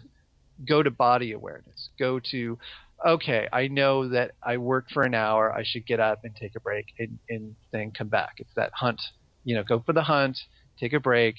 go 0.68 0.82
to 0.82 0.90
body 0.90 1.32
awareness. 1.32 1.88
Go 1.98 2.20
to, 2.30 2.58
okay, 3.06 3.48
I 3.52 3.68
know 3.68 4.08
that 4.08 4.32
I 4.42 4.56
work 4.58 4.90
for 4.90 5.02
an 5.02 5.14
hour. 5.14 5.52
I 5.52 5.62
should 5.64 5.86
get 5.86 6.00
up 6.00 6.24
and 6.24 6.34
take 6.34 6.56
a 6.56 6.60
break 6.60 6.86
and, 6.98 7.18
and 7.28 7.54
then 7.72 7.92
come 7.92 8.08
back. 8.08 8.34
It's 8.38 8.54
that 8.56 8.72
hunt. 8.74 9.00
You 9.44 9.54
know, 9.54 9.62
go 9.62 9.80
for 9.80 9.92
the 9.92 10.02
hunt, 10.02 10.38
take 10.78 10.92
a 10.92 11.00
break, 11.00 11.36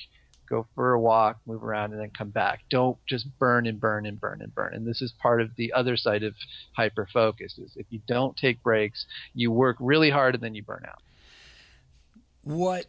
go 0.49 0.67
for 0.75 0.93
a 0.93 0.99
walk, 0.99 1.39
move 1.45 1.63
around, 1.63 1.93
and 1.93 2.01
then 2.01 2.11
come 2.15 2.29
back. 2.29 2.61
Don't 2.69 2.97
just 3.07 3.27
burn 3.39 3.65
and 3.67 3.79
burn 3.79 4.05
and 4.05 4.19
burn 4.19 4.41
and 4.41 4.53
burn. 4.53 4.73
And 4.73 4.85
this 4.85 5.01
is 5.01 5.13
part 5.21 5.41
of 5.41 5.55
the 5.55 5.71
other 5.73 5.95
side 5.95 6.23
of 6.23 6.35
hyper 6.75 7.07
focus 7.11 7.57
is 7.57 7.71
if 7.75 7.85
you 7.89 8.01
don't 8.07 8.35
take 8.35 8.61
breaks, 8.61 9.05
you 9.33 9.51
work 9.51 9.77
really 9.79 10.09
hard 10.09 10.35
and 10.35 10.43
then 10.43 10.55
you 10.55 10.63
burn 10.63 10.83
out. 10.87 11.01
What 12.43 12.87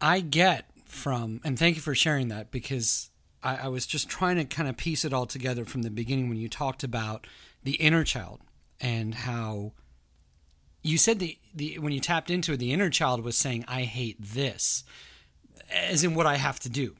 I 0.00 0.20
get 0.20 0.66
from, 0.86 1.40
and 1.44 1.58
thank 1.58 1.76
you 1.76 1.82
for 1.82 1.94
sharing 1.94 2.28
that 2.28 2.50
because 2.50 3.10
I, 3.42 3.56
I 3.56 3.68
was 3.68 3.86
just 3.86 4.08
trying 4.08 4.36
to 4.36 4.44
kind 4.44 4.68
of 4.68 4.76
piece 4.76 5.04
it 5.04 5.12
all 5.12 5.26
together 5.26 5.64
from 5.64 5.82
the 5.82 5.90
beginning 5.90 6.28
when 6.28 6.38
you 6.38 6.48
talked 6.48 6.84
about 6.84 7.26
the 7.62 7.74
inner 7.74 8.04
child 8.04 8.40
and 8.80 9.14
how 9.14 9.72
you 10.82 10.98
said 10.98 11.18
the, 11.18 11.38
the 11.54 11.78
when 11.78 11.92
you 11.92 12.00
tapped 12.00 12.30
into 12.30 12.52
it, 12.52 12.56
the 12.58 12.72
inner 12.72 12.90
child 12.90 13.22
was 13.22 13.36
saying, 13.36 13.64
I 13.68 13.82
hate 13.82 14.16
this, 14.20 14.84
as 15.72 16.02
in 16.02 16.14
what 16.14 16.26
I 16.26 16.36
have 16.36 16.58
to 16.60 16.68
do. 16.68 16.96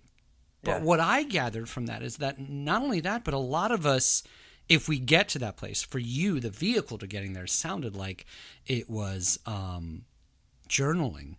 But 0.62 0.71
Yeah. 0.71 0.81
what 0.81 1.00
I 1.00 1.25
gathered 1.25 1.69
from 1.69 1.87
that 1.87 2.02
is 2.02 2.19
that 2.19 2.38
not 2.38 2.83
only 2.83 3.00
that, 3.00 3.25
but 3.25 3.35
a 3.35 3.38
lot 3.38 3.73
of 3.73 3.85
us, 3.85 4.23
if 4.69 4.88
we 4.88 5.00
get 5.00 5.28
to 5.31 5.38
that 5.40 5.57
place, 5.57 5.83
for 5.83 5.99
you, 5.99 6.38
the 6.38 6.50
vehicle 6.50 6.99
to 6.99 7.07
getting 7.09 7.33
there 7.33 7.49
sounded 7.49 7.97
like 7.97 8.25
it 8.66 8.88
was 8.88 9.40
um, 9.47 10.04
journaling. 10.69 11.35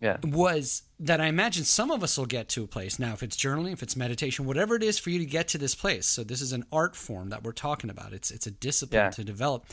Yeah. 0.00 0.18
Was 0.24 0.82
that 1.00 1.20
I 1.20 1.26
imagine 1.26 1.64
some 1.64 1.90
of 1.90 2.02
us 2.02 2.18
will 2.18 2.26
get 2.26 2.48
to 2.50 2.64
a 2.64 2.66
place 2.66 2.98
now, 2.98 3.12
if 3.14 3.22
it's 3.22 3.36
journaling, 3.36 3.72
if 3.72 3.82
it's 3.82 3.96
meditation, 3.96 4.44
whatever 4.44 4.76
it 4.76 4.82
is 4.82 4.98
for 4.98 5.10
you 5.10 5.18
to 5.18 5.24
get 5.24 5.48
to 5.48 5.58
this 5.58 5.74
place. 5.74 6.06
So 6.06 6.22
this 6.22 6.40
is 6.40 6.52
an 6.52 6.64
art 6.70 6.94
form 6.94 7.30
that 7.30 7.42
we're 7.42 7.52
talking 7.52 7.90
about. 7.90 8.12
It's 8.12 8.30
it's 8.30 8.46
a 8.46 8.50
discipline 8.50 9.04
Yeah. 9.04 9.10
to 9.10 9.24
develop. 9.24 9.64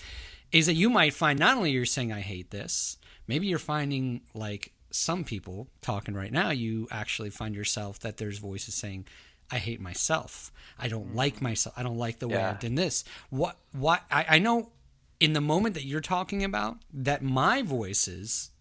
Is 0.52 0.68
that 0.68 0.76
you 0.76 0.90
might 0.90 1.14
find 1.14 1.40
not 1.40 1.58
only 1.58 1.72
you're 1.72 1.86
saying 1.86 2.14
I 2.14 2.22
hate 2.22 2.52
this, 2.52 2.98
maybe 3.28 3.48
you're 3.48 3.60
finding 3.60 4.22
like 4.34 4.72
some 4.92 5.24
people 5.24 5.68
talking 5.82 6.14
right 6.14 6.32
now, 6.32 6.52
you 6.52 6.88
actually 6.92 7.32
find 7.32 7.56
yourself 7.56 8.00
that 8.00 8.18
there's 8.18 8.38
voices 8.38 8.76
saying, 8.76 9.08
I 9.52 9.58
hate 9.58 9.82
myself. 9.82 10.52
I 10.80 10.88
don't 10.88 11.12
mm. 11.12 11.16
like 11.16 11.42
myself. 11.42 11.76
I 11.78 11.84
don't 11.84 11.98
like 11.98 12.20
the 12.20 12.28
way 12.28 12.36
Yeah. 12.36 12.52
I've 12.52 12.60
done 12.60 12.76
this. 12.76 13.04
What 13.30 13.58
what 13.72 14.04
I, 14.10 14.26
I 14.30 14.40
know 14.40 14.72
in 15.20 15.34
the 15.34 15.42
moment 15.42 15.76
that 15.76 15.86
you're 15.86 16.02
talking 16.02 16.44
about 16.44 16.78
that 16.94 17.22
my 17.22 17.62
voices 17.62 18.52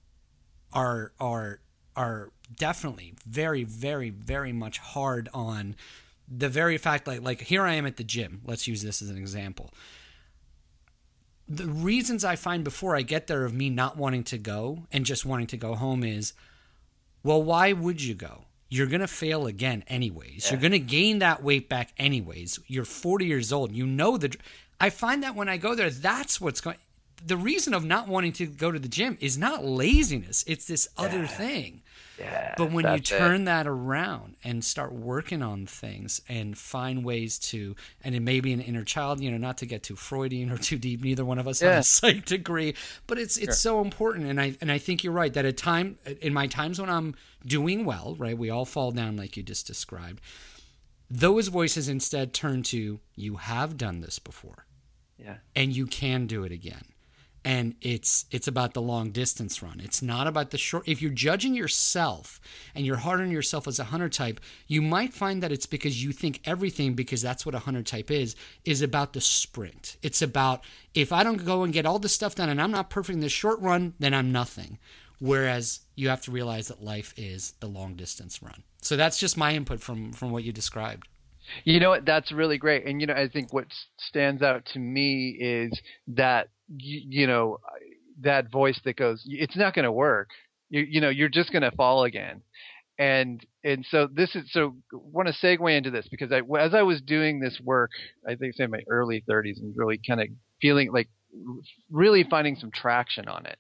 are 0.72 1.12
are 1.20 1.60
are 1.96 2.30
definitely 2.56 3.14
very 3.26 3.64
very 3.64 4.10
very 4.10 4.52
much 4.52 4.78
hard 4.78 5.28
on 5.32 5.76
the 6.28 6.48
very 6.48 6.78
fact 6.78 7.06
like 7.06 7.22
like 7.22 7.42
here 7.42 7.62
I 7.62 7.74
am 7.74 7.86
at 7.86 7.96
the 7.96 8.04
gym. 8.04 8.40
Let's 8.44 8.66
use 8.66 8.82
this 8.82 9.02
as 9.02 9.10
an 9.10 9.16
example. 9.16 9.70
The 11.48 11.66
reasons 11.66 12.24
I 12.24 12.36
find 12.36 12.64
before 12.64 12.96
I 12.96 13.02
get 13.02 13.26
there 13.26 13.44
of 13.44 13.52
me 13.52 13.68
not 13.68 13.96
wanting 13.96 14.24
to 14.24 14.38
go 14.38 14.84
and 14.92 15.04
just 15.04 15.26
wanting 15.26 15.48
to 15.48 15.56
go 15.56 15.74
home 15.74 16.02
is 16.02 16.32
well, 17.22 17.42
why 17.42 17.72
would 17.72 18.02
you 18.02 18.14
go? 18.14 18.44
You're 18.68 18.86
going 18.86 19.00
to 19.00 19.06
fail 19.06 19.46
again 19.46 19.84
anyways. 19.86 20.50
You're 20.50 20.58
going 20.58 20.72
to 20.72 20.78
gain 20.78 21.18
that 21.18 21.42
weight 21.42 21.68
back 21.68 21.92
anyways. 21.98 22.58
You're 22.66 22.86
40 22.86 23.26
years 23.26 23.52
old. 23.52 23.70
You 23.72 23.86
know 23.86 24.16
the 24.16 24.34
I 24.80 24.90
find 24.90 25.22
that 25.22 25.36
when 25.36 25.48
I 25.48 25.58
go 25.58 25.74
there 25.74 25.90
that's 25.90 26.40
what's 26.40 26.60
going 26.60 26.78
the 27.24 27.36
reason 27.36 27.74
of 27.74 27.84
not 27.84 28.08
wanting 28.08 28.32
to 28.34 28.46
go 28.46 28.70
to 28.70 28.78
the 28.78 28.88
gym 28.88 29.16
is 29.20 29.36
not 29.38 29.64
laziness. 29.64 30.44
It's 30.46 30.64
this 30.66 30.88
other 30.96 31.26
thing. 31.26 31.82
Yeah. 32.18 32.54
But 32.56 32.66
when 32.70 32.84
you 32.84 32.90
that's 32.90 33.10
it. 33.10 33.18
turn 33.18 33.44
that 33.44 33.66
around 33.66 34.36
and 34.44 34.64
start 34.64 34.92
working 34.92 35.42
on 35.42 35.66
things 35.66 36.20
and 36.28 36.56
find 36.56 37.04
ways 37.04 37.38
to, 37.50 37.74
and 38.04 38.14
it 38.14 38.20
may 38.20 38.40
be 38.40 38.52
an 38.52 38.60
inner 38.60 38.84
child, 38.84 39.20
you 39.20 39.30
know, 39.30 39.38
not 39.38 39.58
to 39.58 39.66
get 39.66 39.82
too 39.82 39.96
Freudian 39.96 40.50
or 40.50 40.58
too 40.58 40.78
deep. 40.78 41.02
Neither 41.02 41.24
one 41.24 41.38
of 41.38 41.48
us 41.48 41.60
have 41.60 41.72
Yeah. 41.72 41.78
a 41.78 41.82
psych 41.98 42.24
degree, 42.26 42.74
but 43.06 43.18
it's 43.18 43.36
it's 43.38 43.58
so 43.58 43.80
important. 43.80 44.26
And 44.26 44.40
I 44.40 44.56
and 44.60 44.70
I 44.70 44.78
think 44.78 45.02
you're 45.02 45.12
right 45.12 45.32
that 45.34 45.44
at 45.44 45.56
time 45.56 45.98
in 46.20 46.32
my 46.32 46.46
times 46.46 46.80
when 46.80 46.90
I'm 46.90 47.14
doing 47.44 47.84
well, 47.84 48.14
right, 48.18 48.36
we 48.38 48.50
all 48.50 48.66
fall 48.66 48.92
down 48.92 49.16
like 49.16 49.36
you 49.36 49.42
just 49.42 49.66
described. 49.66 50.20
Those 51.10 51.48
voices 51.48 51.88
instead 51.88 52.32
turn 52.32 52.62
to 52.64 53.00
you 53.16 53.36
have 53.36 53.76
done 53.76 54.00
this 54.00 54.18
before 54.18 54.66
Yeah. 55.18 55.36
and 55.56 55.74
you 55.74 55.86
can 55.86 56.26
do 56.26 56.44
it 56.44 56.52
again 56.52 56.84
and 57.44 57.74
it's 57.80 58.26
it's 58.30 58.46
about 58.46 58.74
the 58.74 58.82
long 58.82 59.10
distance 59.10 59.62
run. 59.62 59.80
It's 59.82 60.02
not 60.02 60.26
about 60.26 60.50
the 60.50 60.58
short 60.58 60.86
if 60.86 61.02
you're 61.02 61.10
judging 61.10 61.54
yourself 61.54 62.40
and 62.74 62.86
you're 62.86 62.96
hard 62.96 63.20
on 63.20 63.30
yourself 63.30 63.66
as 63.66 63.78
a 63.78 63.84
hunter 63.84 64.08
type 64.08 64.40
you 64.66 64.80
might 64.80 65.12
find 65.12 65.42
that 65.42 65.52
it's 65.52 65.66
because 65.66 66.02
you 66.02 66.12
think 66.12 66.40
everything 66.44 66.94
because 66.94 67.22
that's 67.22 67.44
what 67.44 67.54
a 67.54 67.60
hunter 67.60 67.82
type 67.82 68.10
is 68.10 68.36
is 68.64 68.82
about 68.82 69.12
the 69.12 69.20
sprint. 69.20 69.96
It's 70.02 70.22
about 70.22 70.62
if 70.94 71.12
i 71.12 71.24
don't 71.24 71.44
go 71.44 71.62
and 71.62 71.72
get 71.72 71.86
all 71.86 71.98
this 71.98 72.12
stuff 72.12 72.34
done 72.34 72.48
and 72.48 72.60
i'm 72.60 72.70
not 72.70 72.90
perfect 72.90 73.14
in 73.14 73.20
the 73.20 73.28
short 73.28 73.60
run 73.60 73.94
then 73.98 74.14
i'm 74.14 74.32
nothing. 74.32 74.78
Whereas 75.18 75.80
you 75.94 76.08
have 76.08 76.22
to 76.22 76.32
realize 76.32 76.68
that 76.68 76.82
life 76.82 77.14
is 77.16 77.52
the 77.60 77.68
long 77.68 77.94
distance 77.94 78.42
run. 78.42 78.64
So 78.80 78.96
that's 78.96 79.18
just 79.18 79.36
my 79.36 79.54
input 79.54 79.80
from 79.80 80.12
from 80.12 80.30
what 80.30 80.44
you 80.44 80.52
described. 80.52 81.08
You 81.64 81.80
know 81.80 81.90
what? 81.90 82.04
That's 82.04 82.32
really 82.32 82.58
great. 82.58 82.86
And 82.86 83.00
you 83.00 83.06
know, 83.06 83.14
I 83.14 83.28
think 83.28 83.52
what 83.52 83.66
stands 83.98 84.42
out 84.42 84.66
to 84.72 84.78
me 84.78 85.36
is 85.40 85.72
that 86.08 86.48
you, 86.76 87.02
you 87.08 87.26
know 87.26 87.58
that 88.20 88.50
voice 88.50 88.80
that 88.84 88.96
goes, 88.96 89.22
"It's 89.26 89.56
not 89.56 89.74
going 89.74 89.84
to 89.84 89.92
work." 89.92 90.30
You 90.70 90.86
you 90.88 91.00
know, 91.00 91.08
you're 91.08 91.28
just 91.28 91.52
going 91.52 91.62
to 91.62 91.70
fall 91.72 92.04
again. 92.04 92.42
And 92.98 93.44
and 93.64 93.86
so 93.90 94.08
this 94.12 94.34
is 94.36 94.52
so 94.52 94.76
want 94.92 95.28
to 95.28 95.34
segue 95.34 95.76
into 95.76 95.90
this 95.90 96.06
because 96.10 96.30
I 96.30 96.42
as 96.58 96.74
I 96.74 96.82
was 96.82 97.00
doing 97.00 97.40
this 97.40 97.58
work, 97.62 97.90
I 98.28 98.34
think 98.34 98.54
say 98.54 98.64
in 98.64 98.70
my 98.70 98.82
early 98.88 99.24
30s 99.28 99.60
and 99.60 99.74
really 99.76 99.98
kind 100.06 100.20
of 100.20 100.28
feeling 100.60 100.92
like 100.92 101.08
really 101.90 102.24
finding 102.28 102.56
some 102.56 102.70
traction 102.70 103.28
on 103.28 103.46
it. 103.46 103.58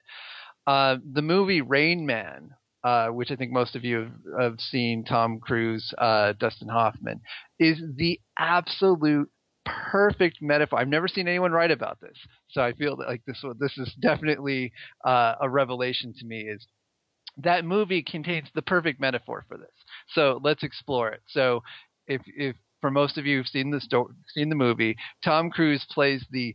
Uh, 0.66 0.96
the 1.12 1.22
movie 1.22 1.60
Rain 1.60 2.06
Man, 2.06 2.50
uh, 2.84 3.08
which 3.08 3.30
I 3.30 3.36
think 3.36 3.52
most 3.52 3.74
of 3.74 3.84
you 3.84 3.98
have, 3.98 4.40
have 4.40 4.60
seen, 4.60 5.04
Tom 5.04 5.40
Cruise, 5.40 5.92
uh, 5.98 6.34
Dustin 6.38 6.68
Hoffman, 6.68 7.20
is 7.58 7.80
the 7.96 8.20
absolute 8.38 9.30
perfect 9.64 10.38
metaphor. 10.40 10.78
I've 10.78 10.88
never 10.88 11.08
seen 11.08 11.28
anyone 11.28 11.52
write 11.52 11.70
about 11.70 12.00
this, 12.00 12.16
so 12.50 12.62
I 12.62 12.72
feel 12.72 12.96
like 12.98 13.22
this 13.26 13.42
this 13.58 13.76
is 13.78 13.94
definitely 14.00 14.72
uh, 15.04 15.34
a 15.40 15.48
revelation 15.48 16.12
to 16.18 16.24
me. 16.24 16.42
Is 16.42 16.66
that 17.38 17.64
movie 17.64 18.02
contains 18.02 18.48
the 18.54 18.62
perfect 18.62 19.00
metaphor 19.00 19.44
for 19.48 19.56
this? 19.56 19.70
So 20.08 20.40
let's 20.42 20.62
explore 20.62 21.10
it. 21.10 21.22
So 21.28 21.62
if 22.06 22.22
if 22.26 22.56
for 22.80 22.90
most 22.90 23.18
of 23.18 23.26
you 23.26 23.38
who've 23.38 23.46
seen 23.46 23.70
the 23.70 23.80
sto- 23.80 24.10
seen 24.34 24.48
the 24.48 24.56
movie, 24.56 24.96
Tom 25.24 25.50
Cruise 25.50 25.86
plays 25.90 26.24
the 26.30 26.54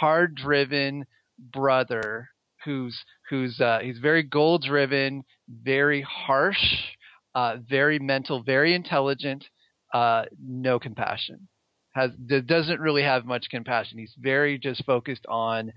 hard-driven 0.00 1.06
brother 1.52 2.28
who's 2.64 3.04
who's 3.30 3.60
uh, 3.60 3.78
he's 3.82 3.98
very 3.98 4.22
goal-driven, 4.22 5.24
very 5.62 6.02
harsh, 6.02 6.62
uh, 7.34 7.56
very 7.68 7.98
mental, 7.98 8.42
very 8.42 8.74
intelligent, 8.74 9.44
uh, 9.94 10.24
no 10.42 10.78
compassion. 10.78 11.48
Has 11.92 12.10
doesn't 12.12 12.80
really 12.80 13.02
have 13.02 13.24
much 13.24 13.46
compassion. 13.50 13.98
He's 13.98 14.14
very 14.18 14.58
just 14.58 14.84
focused 14.84 15.26
on 15.28 15.72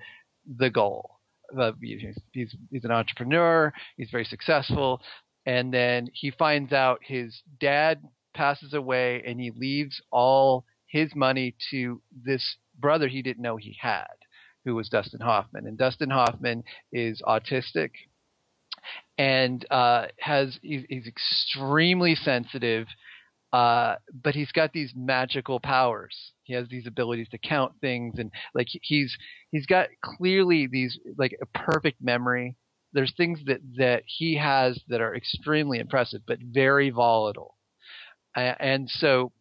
the 0.58 0.70
goal. 0.70 1.20
Uh, 1.58 1.72
he's, 1.82 2.02
he's 2.32 2.56
he's 2.72 2.84
an 2.86 2.92
entrepreneur. 2.92 3.74
He's 3.98 4.12
very 4.12 4.26
successful, 4.26 5.02
and 5.46 5.74
then 5.74 6.08
he 6.14 6.32
finds 6.32 6.72
out 6.72 7.00
his 7.02 7.42
dad 7.60 8.02
passes 8.34 8.74
away, 8.74 9.24
and 9.26 9.40
he 9.40 9.52
leaves 9.52 10.02
all 10.12 10.66
his 10.88 11.16
money 11.16 11.56
to 11.72 12.02
this 12.26 12.58
brother 12.80 13.08
he 13.08 13.22
didn't 13.22 13.42
know 13.42 13.58
he 13.58 13.76
had, 13.80 14.06
who 14.66 14.76
was 14.76 14.90
Dustin 14.90 15.22
Hoffman. 15.22 15.68
And 15.68 15.78
Dustin 15.78 16.10
Hoffman 16.10 16.64
is 16.92 17.22
autistic 17.26 17.92
and 19.18 19.66
uh, 19.70 20.08
has 20.20 20.60
he's, 20.62 20.84
he's 20.90 21.08
extremely 21.08 22.16
sensitive, 22.16 22.88
uh, 23.54 23.96
but 24.24 24.36
he's 24.36 24.52
got 24.52 24.74
these 24.74 24.94
magical 24.96 25.60
powers. 25.60 26.34
He 26.44 26.54
has 26.56 26.68
these 26.68 26.88
abilities 26.88 27.30
to 27.30 27.38
count 27.38 27.74
things, 27.80 28.16
and 28.18 28.32
like 28.56 28.68
he's 28.70 29.16
he's 29.52 29.68
got 29.68 29.90
clearly 30.04 30.68
these 30.68 31.00
like 31.18 31.38
a 31.42 31.46
perfect 31.58 32.02
memory. 32.02 32.58
There's 32.94 33.14
things 33.16 33.40
that 33.46 33.62
that 33.78 34.04
he 34.08 34.36
has 34.38 34.82
that 34.90 35.02
are 35.02 35.16
extremely 35.16 35.80
impressive, 35.80 36.22
but 36.28 36.40
very 36.42 36.90
volatile. 36.90 37.56
A- 38.36 38.62
and 38.62 38.90
so, 38.90 39.32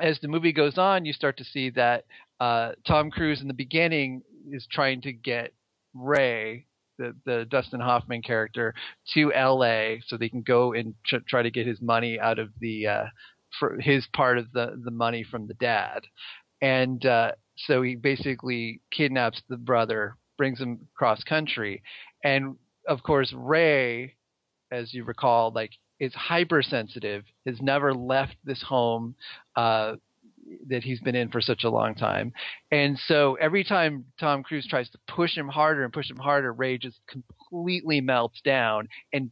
as 0.00 0.20
the 0.20 0.28
movie 0.28 0.52
goes 0.52 0.78
on, 0.78 1.04
you 1.04 1.12
start 1.12 1.36
to 1.38 1.44
see 1.44 1.70
that 1.70 2.04
uh, 2.40 2.72
Tom 2.86 3.10
Cruise 3.10 3.40
in 3.42 3.48
the 3.48 3.54
beginning 3.54 4.22
is 4.50 4.66
trying 4.70 5.00
to 5.02 5.12
get 5.12 5.52
Ray, 5.94 6.66
the 6.98 7.14
the 7.26 7.44
Dustin 7.50 7.80
Hoffman 7.80 8.22
character, 8.22 8.74
to 9.14 9.32
L.A. 9.32 10.00
so 10.06 10.16
they 10.16 10.28
can 10.28 10.42
go 10.42 10.72
and 10.72 10.94
tr- 11.04 11.16
try 11.28 11.42
to 11.42 11.50
get 11.50 11.66
his 11.66 11.80
money 11.80 12.18
out 12.18 12.38
of 12.38 12.50
the 12.60 12.86
uh, 12.86 13.04
for 13.58 13.78
his 13.80 14.06
part 14.14 14.38
of 14.38 14.52
the 14.52 14.80
the 14.84 14.90
money 14.90 15.24
from 15.24 15.46
the 15.46 15.54
dad, 15.54 16.00
and 16.60 17.04
uh, 17.06 17.32
so 17.56 17.82
he 17.82 17.94
basically 17.94 18.80
kidnaps 18.92 19.42
the 19.48 19.56
brother, 19.56 20.16
brings 20.38 20.60
him 20.60 20.88
cross 20.94 21.22
country, 21.24 21.82
and 22.24 22.56
of 22.88 23.02
course 23.02 23.32
Ray, 23.36 24.14
as 24.70 24.92
you 24.94 25.04
recall, 25.04 25.52
like 25.54 25.72
is 26.00 26.14
hypersensitive, 26.14 27.24
has 27.46 27.60
never 27.60 27.94
left 27.94 28.36
this 28.44 28.62
home. 28.62 29.14
Uh, 29.56 29.96
that 30.68 30.82
he's 30.82 31.00
been 31.00 31.14
in 31.14 31.28
for 31.30 31.40
such 31.40 31.64
a 31.64 31.70
long 31.70 31.94
time. 31.94 32.32
And 32.70 32.98
so 33.06 33.36
every 33.40 33.64
time 33.64 34.04
Tom 34.18 34.42
Cruise 34.42 34.66
tries 34.68 34.90
to 34.90 34.98
push 35.08 35.36
him 35.36 35.48
harder 35.48 35.84
and 35.84 35.92
push 35.92 36.10
him 36.10 36.16
harder, 36.16 36.52
Ray 36.52 36.78
just 36.78 37.00
completely 37.08 38.00
melts 38.00 38.40
down 38.42 38.88
and 39.12 39.30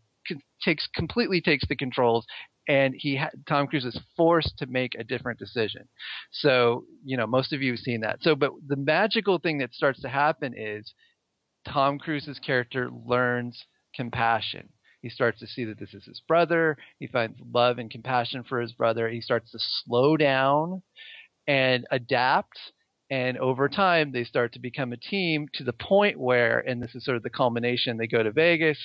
takes 0.62 0.88
completely 0.94 1.40
takes 1.40 1.66
the 1.68 1.76
controls. 1.76 2.26
And 2.68 2.94
he 2.96 3.16
ha- 3.16 3.30
Tom 3.48 3.66
Cruise 3.66 3.84
is 3.84 3.98
forced 4.16 4.58
to 4.58 4.66
make 4.66 4.94
a 4.94 5.04
different 5.04 5.38
decision. 5.38 5.88
So 6.30 6.84
you 7.04 7.16
know 7.16 7.26
most 7.26 7.52
of 7.52 7.62
you 7.62 7.72
have 7.72 7.80
seen 7.80 8.00
that. 8.02 8.22
So 8.22 8.34
but 8.34 8.52
the 8.66 8.76
magical 8.76 9.38
thing 9.38 9.58
that 9.58 9.74
starts 9.74 10.00
to 10.02 10.08
happen 10.08 10.54
is 10.56 10.92
Tom 11.66 11.98
Cruise's 11.98 12.38
character 12.38 12.90
learns 13.06 13.64
compassion. 13.94 14.68
He 15.02 15.08
starts 15.08 15.40
to 15.40 15.46
see 15.46 15.64
that 15.64 15.78
this 15.78 15.94
is 15.94 16.04
his 16.04 16.20
brother. 16.26 16.76
He 16.98 17.06
finds 17.06 17.38
love 17.52 17.78
and 17.78 17.90
compassion 17.90 18.44
for 18.44 18.60
his 18.60 18.72
brother. 18.72 19.08
He 19.08 19.20
starts 19.20 19.50
to 19.52 19.58
slow 19.58 20.16
down 20.16 20.82
and 21.46 21.86
adapt. 21.90 22.58
And 23.10 23.38
over 23.38 23.68
time, 23.68 24.12
they 24.12 24.22
start 24.22 24.52
to 24.52 24.60
become 24.60 24.92
a 24.92 24.96
team 24.96 25.48
to 25.54 25.64
the 25.64 25.72
point 25.72 26.20
where, 26.20 26.60
and 26.60 26.80
this 26.80 26.94
is 26.94 27.04
sort 27.04 27.16
of 27.16 27.24
the 27.24 27.30
culmination, 27.30 27.96
they 27.96 28.06
go 28.06 28.22
to 28.22 28.30
Vegas. 28.30 28.78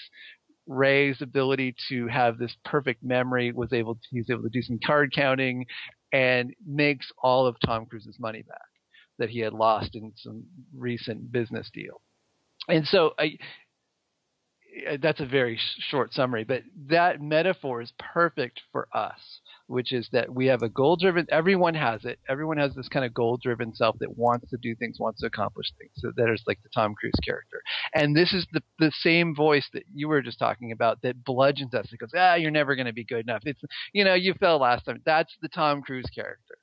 Ray's 0.67 1.21
ability 1.21 1.75
to 1.89 2.08
have 2.08 2.38
this 2.38 2.56
perfect 2.65 3.04
memory 3.04 3.51
was 3.51 3.73
able 3.73 3.95
to, 3.95 4.01
he's 4.12 4.30
able 4.30 4.43
to 4.43 4.49
do 4.49 4.62
some 4.62 4.80
card 4.86 5.13
counting 5.13 5.65
and 6.12 6.54
makes 6.65 7.12
all 7.21 7.45
of 7.45 7.58
Tom 7.65 7.86
Cruise's 7.86 8.17
money 8.19 8.41
back 8.41 8.58
that 9.17 9.30
he 9.30 9.39
had 9.39 9.54
lost 9.54 9.95
in 9.95 10.13
some 10.17 10.43
recent 10.75 11.32
business 11.32 11.69
deal. 11.73 12.01
And 12.67 12.86
so 12.88 13.13
I, 13.17 13.38
that's 14.99 15.21
a 15.21 15.25
very 15.25 15.60
short 15.89 16.13
summary, 16.13 16.43
but 16.43 16.63
that 16.89 17.21
metaphor 17.21 17.82
is 17.82 17.93
perfect 17.97 18.62
for 18.71 18.88
us, 18.93 19.39
which 19.67 19.91
is 19.91 20.08
that 20.12 20.34
we 20.34 20.45
have 20.45 20.62
a 20.62 20.69
goal 20.69 20.95
driven, 20.95 21.25
everyone 21.30 21.73
has 21.73 22.06
it. 22.06 22.19
Everyone 22.30 22.58
has 22.58 22.75
this 22.75 22.88
kind 22.88 23.06
of 23.06 23.13
goal 23.13 23.38
driven 23.41 23.73
self 23.73 23.97
that 23.99 24.17
wants 24.17 24.49
to 24.51 24.58
do 24.58 24.75
things, 24.75 24.99
wants 24.99 25.21
to 25.21 25.28
accomplish 25.28 25.67
things. 25.78 25.91
So 25.95 26.12
that 26.15 26.32
is 26.32 26.43
like 26.45 26.60
the 26.62 26.69
Tom 26.69 26.93
Cruise 26.93 27.13
character. 27.23 27.62
And 27.93 28.15
this 28.15 28.34
is 28.34 28.45
the, 28.51 28.62
the 28.80 28.91
same 29.01 29.36
voice 29.36 29.67
that 29.73 29.84
you 29.93 30.08
were 30.08 30.21
just 30.21 30.39
talking 30.39 30.71
about 30.71 31.01
that 31.01 31.23
bludgeons 31.23 31.73
us. 31.73 31.91
It 31.91 31.99
goes, 31.99 32.12
ah, 32.15 32.36
you're 32.36 32.51
never 32.51 32.75
going 32.75 32.86
to 32.86 32.93
be 32.93 33.04
good 33.04 33.28
enough. 33.28 33.41
It's, 33.45 33.62
you 33.93 34.04
know, 34.04 34.13
you 34.13 34.34
fell 34.36 34.60
last 34.60 34.86
time. 34.86 35.01
That's 35.06 35.34
the 35.41 35.49
Tom 35.49 35.82
Cruise 35.82 36.10
character. 36.13 36.58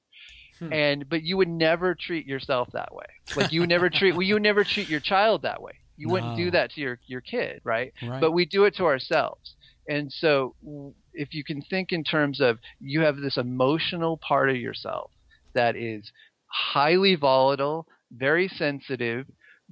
Hmm. 0.61 0.73
And 0.73 1.09
but 1.09 1.23
you 1.23 1.37
would 1.38 1.49
never 1.49 1.95
treat 1.95 2.27
yourself 2.27 2.69
that 2.73 2.95
way. 2.95 3.07
Like 3.35 3.53
you 3.53 3.67
never 3.67 3.91
treat 3.91 4.12
well, 4.12 4.23
you 4.23 4.38
never 4.38 4.65
treat 4.65 4.88
your 4.88 5.01
child 5.01 5.43
that 5.43 5.61
way. 5.61 5.73
You 5.97 6.07
no. 6.09 6.12
wouldn't 6.12 6.37
do 6.37 6.51
that 6.53 6.71
to 6.73 6.81
your 6.81 6.99
your 7.07 7.21
kid, 7.21 7.61
right? 7.65 7.93
right? 8.03 8.21
But 8.21 8.33
we 8.33 8.45
do 8.45 8.65
it 8.65 8.77
to 8.77 8.85
ourselves. 8.85 9.57
And 9.88 10.12
so 10.12 10.55
if 11.14 11.35
you 11.35 11.44
can 11.44 11.62
think 11.62 11.92
in 11.92 12.05
terms 12.05 12.40
of 12.40 12.59
you 12.81 13.01
have 13.01 13.16
this 13.16 13.37
emotional 13.37 14.18
part 14.18 14.51
of 14.51 14.57
yourself 14.57 15.11
that 15.55 15.77
is 15.77 16.11
highly 16.46 17.14
volatile, 17.14 17.87
very 18.11 18.48
sensitive, 18.48 19.27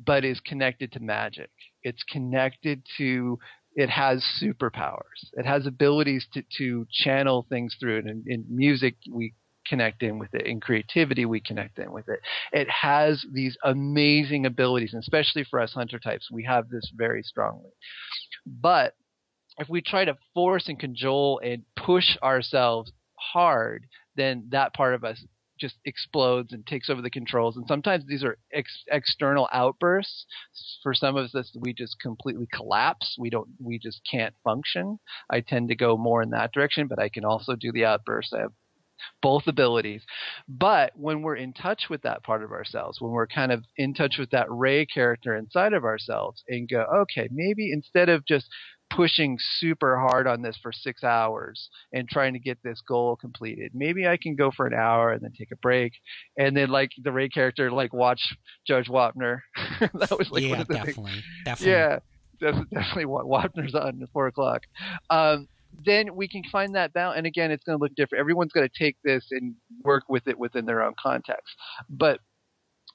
but 0.07 0.25
is 0.25 0.41
connected 0.41 0.93
to 0.93 1.01
magic. 1.01 1.51
It's 1.83 2.03
connected 2.05 2.83
to 2.99 3.39
it 3.75 3.89
has 3.89 4.25
superpowers. 4.43 5.31
It 5.35 5.47
has 5.47 5.67
abilities 5.67 6.27
to, 6.35 6.43
to 6.59 6.87
channel 6.91 7.47
things 7.49 7.77
through 7.79 7.99
it. 7.99 8.05
And 8.07 8.27
in 8.27 8.45
music, 8.49 8.97
we 9.11 9.35
connect 9.67 10.03
in 10.03 10.19
with 10.19 10.35
it. 10.35 10.47
In 10.47 10.61
creativity, 10.61 11.25
we 11.25 11.41
connect 11.41 11.79
in 11.79 11.93
with 11.93 12.09
it. 12.09 12.21
It 12.53 12.69
has 12.69 13.25
these 13.33 13.57
amazing 13.63 14.45
abilities, 14.47 14.93
and 14.93 15.01
especially 15.01 15.45
for 15.45 15.61
us 15.61 15.73
hunter 15.73 15.99
types, 16.01 16.29
we 16.31 16.45
have 16.45 16.69
this 16.69 16.91
very 16.95 17.23
strongly. 17.23 17.71
But 18.45 18.95
if 19.61 19.69
we 19.69 19.83
try 19.83 20.05
to 20.05 20.17
force 20.35 20.69
and 20.69 20.79
cajole 20.79 21.41
and 21.45 21.63
push 21.77 22.17
ourselves 22.23 22.93
hard, 23.15 23.87
then 24.17 24.49
that 24.51 24.75
part 24.75 24.95
of 24.95 25.05
us 25.05 25.25
just 25.61 25.77
explodes 25.85 26.55
and 26.55 26.67
takes 26.67 26.89
over 26.89 27.03
the 27.03 27.11
controls. 27.11 27.57
And 27.59 27.67
sometimes 27.69 28.07
these 28.07 28.25
are 28.25 28.39
ex- 28.53 28.85
external 28.91 29.47
outbursts. 29.53 30.25
For 30.83 30.95
some 30.95 31.17
of 31.17 31.35
us, 31.35 31.55
we 31.61 31.75
just 31.75 32.01
completely 32.01 32.49
collapse. 32.51 33.17
We 33.19 33.29
don't, 33.29 33.49
we 33.63 33.79
just 33.79 34.01
can't 34.11 34.35
function. 34.43 34.99
I 35.29 35.41
tend 35.41 35.69
to 35.69 35.77
go 35.77 35.99
more 35.99 36.23
in 36.23 36.31
that 36.31 36.53
direction, 36.53 36.87
but 36.89 36.99
I 36.99 37.11
can 37.11 37.27
also 37.27 37.55
do 37.55 37.71
the 37.73 37.85
outbursts. 37.85 38.33
I 38.33 38.41
have 38.41 38.53
both 39.23 39.47
abilities. 39.47 40.03
But 40.49 40.93
when 40.95 41.21
we're 41.21 41.37
in 41.37 41.53
touch 41.53 41.85
with 41.91 42.03
that 42.03 42.23
part 42.23 42.43
of 42.43 42.53
ourselves, 42.53 43.01
when 43.01 43.13
we're 43.13 43.27
kind 43.27 43.53
of 43.53 43.65
in 43.77 43.93
touch 43.93 44.17
with 44.19 44.31
that 44.31 44.51
Ray 44.51 44.87
character 44.87 45.37
inside 45.37 45.75
of 45.75 45.85
ourselves 45.85 46.43
and 46.49 46.69
go, 46.69 46.87
okay, 47.03 47.29
maybe 47.31 47.71
instead 47.73 48.09
of 48.09 48.27
just 48.27 48.47
pushing 48.91 49.39
super 49.59 49.99
hard 49.99 50.27
on 50.27 50.43
this 50.43 50.59
for 50.61 50.73
six 50.73 51.03
hours 51.05 51.71
and 51.93 52.09
trying 52.09 52.33
to 52.33 52.39
get 52.39 52.59
this 52.63 52.81
goal 52.87 53.17
completed. 53.17 53.73
Maybe 53.75 54.07
I 54.07 54.17
can 54.17 54.35
go 54.35 54.51
for 54.51 54.67
an 54.67 54.75
hour 54.75 55.13
and 55.13 55.23
then 55.23 55.33
take 55.33 55.53
a 55.53 55.57
break, 55.57 55.93
and 56.37 56.57
then 56.57 56.69
like 56.69 56.91
the 57.03 57.13
Ray 57.13 57.29
character, 57.29 57.71
like 57.71 57.93
watch 57.93 58.35
Judge 58.67 58.89
Wapner. 58.89 59.41
that 59.81 60.19
was 60.19 60.31
like 60.31 60.43
yeah, 60.43 60.51
one 60.51 60.61
of 60.61 60.69
the 60.69 60.75
definitely, 60.75 61.13
things. 61.13 61.25
definitely, 61.45 61.73
yeah, 61.73 61.99
that's 62.41 62.59
definitely 62.73 63.07
what 63.07 63.27
Wapner's 63.27 63.75
on 63.75 64.03
at 64.03 64.09
four 64.13 64.27
o'clock. 64.27 64.63
Um, 65.09 65.49
then 65.85 66.15
we 66.15 66.29
can 66.29 66.43
find 66.51 66.75
that 66.75 66.93
balance. 66.93 67.19
And 67.19 67.27
again, 67.27 67.51
it's 67.51 67.65
going 67.65 67.79
to 67.79 67.83
look 67.83 67.95
different. 67.95 68.21
Everyone's 68.21 68.53
going 68.53 68.69
to 68.69 68.85
take 68.85 68.97
this 69.05 69.27
and 69.31 69.55
work 69.85 70.05
with 70.09 70.27
it 70.27 70.39
within 70.39 70.67
their 70.67 70.83
own 70.83 70.95
context. 71.01 71.55
But 71.89 72.21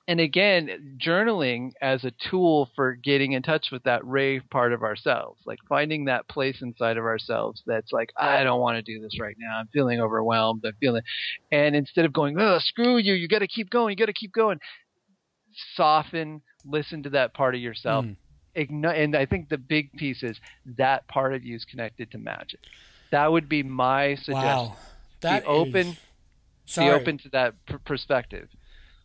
and 0.07 0.19
again, 0.19 0.97
journaling 1.03 1.71
as 1.81 2.03
a 2.03 2.11
tool 2.29 2.69
for 2.75 2.93
getting 2.93 3.31
in 3.33 3.41
touch 3.41 3.67
with 3.71 3.83
that 3.83 4.05
Ray 4.05 4.39
part 4.39 4.73
of 4.73 4.83
ourselves, 4.83 5.41
like 5.45 5.59
finding 5.67 6.05
that 6.05 6.27
place 6.27 6.61
inside 6.61 6.97
of 6.97 7.03
ourselves 7.03 7.63
that's 7.65 7.91
like, 7.91 8.11
I 8.17 8.43
don't 8.43 8.61
want 8.61 8.77
to 8.77 8.81
do 8.81 9.01
this 9.01 9.19
right 9.19 9.35
now. 9.39 9.57
I'm 9.59 9.67
feeling 9.73 9.99
overwhelmed. 9.99 10.63
I'm 10.65 10.73
feeling, 10.79 11.03
and 11.51 11.75
instead 11.75 12.05
of 12.05 12.13
going, 12.13 12.39
oh, 12.39 12.59
screw 12.59 12.97
you, 12.97 13.13
you 13.13 13.27
got 13.27 13.39
to 13.39 13.47
keep 13.47 13.69
going, 13.69 13.91
you 13.91 13.95
got 13.95 14.05
to 14.05 14.13
keep 14.13 14.33
going, 14.33 14.59
soften, 15.75 16.41
listen 16.65 17.03
to 17.03 17.09
that 17.11 17.33
part 17.33 17.55
of 17.55 17.61
yourself, 17.61 18.05
mm. 18.05 18.15
And 18.57 19.17
I 19.17 19.25
think 19.25 19.49
the 19.49 19.57
big 19.57 19.91
piece 19.97 20.23
is 20.23 20.39
that 20.77 21.05
part 21.09 21.33
of 21.33 21.43
you 21.43 21.57
is 21.57 21.65
connected 21.65 22.09
to 22.11 22.17
magic. 22.17 22.61
That 23.11 23.29
would 23.29 23.49
be 23.49 23.63
my 23.63 24.15
suggestion. 24.15 24.43
Wow. 24.43 24.77
That 25.19 25.43
be 25.43 25.47
open. 25.49 25.97
Sorry. 26.65 26.87
Be 26.87 27.01
open 27.01 27.17
to 27.17 27.29
that 27.33 27.53
pr- 27.65 27.75
perspective. 27.85 28.47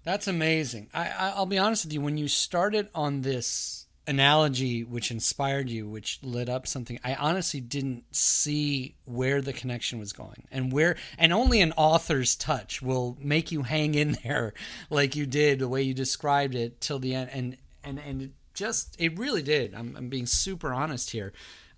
That's 0.04 0.26
amazing. 0.26 0.88
I, 0.94 1.32
I'll 1.36 1.46
be 1.46 1.58
honest 1.58 1.84
with 1.84 1.92
you. 1.92 2.00
When 2.00 2.16
you 2.16 2.28
started 2.28 2.88
on 2.94 3.20
this 3.20 3.86
analogy, 4.06 4.82
which 4.82 5.10
inspired 5.10 5.68
you, 5.68 5.88
which 5.88 6.18
lit 6.22 6.48
up 6.48 6.66
something, 6.66 6.98
I 7.04 7.14
honestly 7.14 7.60
didn't 7.60 8.04
see 8.14 8.96
where 9.04 9.42
the 9.42 9.52
connection 9.52 9.98
was 9.98 10.12
going, 10.12 10.48
and 10.50 10.72
where, 10.72 10.96
and 11.18 11.32
only 11.32 11.60
an 11.60 11.72
author's 11.76 12.34
touch 12.34 12.80
will 12.80 13.18
make 13.20 13.52
you 13.52 13.62
hang 13.62 13.94
in 13.94 14.12
there, 14.24 14.54
like 14.88 15.16
you 15.16 15.26
did, 15.26 15.58
the 15.58 15.68
way 15.68 15.82
you 15.82 15.94
described 15.94 16.54
it 16.54 16.80
till 16.80 16.98
the 16.98 17.14
end, 17.14 17.30
and 17.32 17.56
and 17.84 17.98
and 17.98 18.22
it 18.22 18.30
just 18.54 18.96
it 18.98 19.18
really 19.18 19.42
did. 19.42 19.74
I'm, 19.74 19.96
I'm 19.96 20.08
being 20.08 20.26
super 20.26 20.72
honest 20.72 21.10
here. 21.10 21.32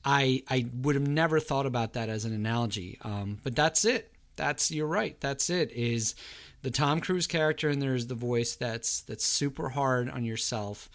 I 0.05 0.43
I 0.49 0.67
would 0.75 0.95
have 0.95 1.07
never 1.07 1.41
thought 1.41 1.67
about 1.67 1.93
that 1.95 2.09
as 2.09 2.25
an 2.25 2.33
analogy. 2.33 2.99
Um, 3.03 3.39
but 3.43 3.55
that's 3.55 3.85
it. 3.85 4.12
That's 4.37 4.71
you're 4.71 4.87
right. 4.87 5.21
That's 5.21 5.51
it. 5.51 5.73
Is 5.73 6.15
the 6.63 6.71
Tom 6.71 7.01
Cruise 7.01 7.27
character 7.27 7.69
and 7.69 7.83
there's 7.83 8.07
the 8.07 8.15
voice 8.15 8.55
that's 8.55 9.01
that's 9.03 9.25
super 9.25 9.71
hard 9.71 10.09
on 10.09 10.25
yourself, 10.25 10.89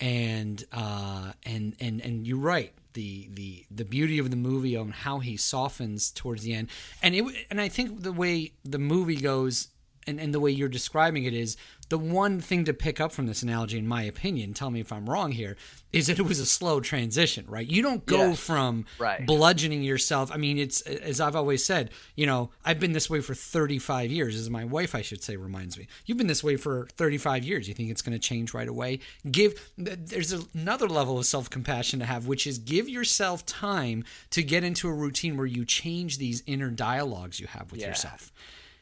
and 0.00 0.64
uh, 0.72 1.32
and 1.44 1.74
and 1.80 2.00
and 2.00 2.26
you're 2.26 2.38
right. 2.38 2.72
The, 2.94 3.28
the 3.32 3.64
the 3.70 3.84
beauty 3.84 4.18
of 4.18 4.30
the 4.30 4.36
movie 4.36 4.76
on 4.76 4.90
how 4.90 5.20
he 5.20 5.36
softens 5.36 6.10
towards 6.10 6.42
the 6.42 6.54
end, 6.54 6.68
and 7.02 7.14
it 7.14 7.24
and 7.50 7.60
I 7.60 7.68
think 7.68 8.02
the 8.02 8.12
way 8.12 8.52
the 8.64 8.78
movie 8.78 9.16
goes 9.16 9.68
and, 10.08 10.18
and 10.18 10.32
the 10.32 10.40
way 10.40 10.50
you're 10.50 10.68
describing 10.68 11.24
it 11.24 11.34
is 11.34 11.56
the 11.88 11.98
one 11.98 12.40
thing 12.40 12.64
to 12.66 12.74
pick 12.74 13.00
up 13.00 13.12
from 13.12 13.26
this 13.26 13.42
analogy, 13.42 13.78
in 13.78 13.86
my 13.86 14.02
opinion, 14.02 14.52
tell 14.52 14.70
me 14.70 14.80
if 14.80 14.92
I'm 14.92 15.08
wrong 15.08 15.32
here, 15.32 15.56
is 15.92 16.08
that 16.08 16.18
it 16.18 16.22
was 16.22 16.38
a 16.38 16.46
slow 16.46 16.80
transition, 16.80 17.46
right? 17.48 17.66
You 17.66 17.80
don't 17.80 18.04
go 18.04 18.28
yes, 18.28 18.40
from 18.40 18.84
right. 18.98 19.24
bludgeoning 19.24 19.82
yourself. 19.82 20.30
I 20.32 20.36
mean, 20.36 20.58
it's 20.58 20.82
as 20.82 21.20
I've 21.20 21.36
always 21.36 21.64
said, 21.64 21.90
you 22.14 22.26
know, 22.26 22.50
I've 22.64 22.78
been 22.78 22.92
this 22.92 23.08
way 23.08 23.20
for 23.20 23.34
35 23.34 24.10
years, 24.10 24.36
as 24.36 24.50
my 24.50 24.64
wife, 24.64 24.94
I 24.94 25.00
should 25.00 25.22
say, 25.22 25.36
reminds 25.36 25.78
me. 25.78 25.88
You've 26.04 26.18
been 26.18 26.26
this 26.26 26.44
way 26.44 26.56
for 26.56 26.88
35 26.96 27.44
years. 27.44 27.68
You 27.68 27.74
think 27.74 27.90
it's 27.90 28.02
going 28.02 28.12
to 28.12 28.18
change 28.18 28.52
right 28.52 28.68
away? 28.68 29.00
Give, 29.30 29.58
there's 29.78 30.32
another 30.54 30.88
level 30.88 31.18
of 31.18 31.24
self 31.24 31.48
compassion 31.48 32.00
to 32.00 32.06
have, 32.06 32.26
which 32.26 32.46
is 32.46 32.58
give 32.58 32.88
yourself 32.88 33.46
time 33.46 34.04
to 34.30 34.42
get 34.42 34.64
into 34.64 34.88
a 34.88 34.92
routine 34.92 35.36
where 35.38 35.46
you 35.46 35.64
change 35.64 36.18
these 36.18 36.42
inner 36.46 36.70
dialogues 36.70 37.40
you 37.40 37.46
have 37.46 37.70
with 37.70 37.80
yeah. 37.80 37.88
yourself. 37.88 38.30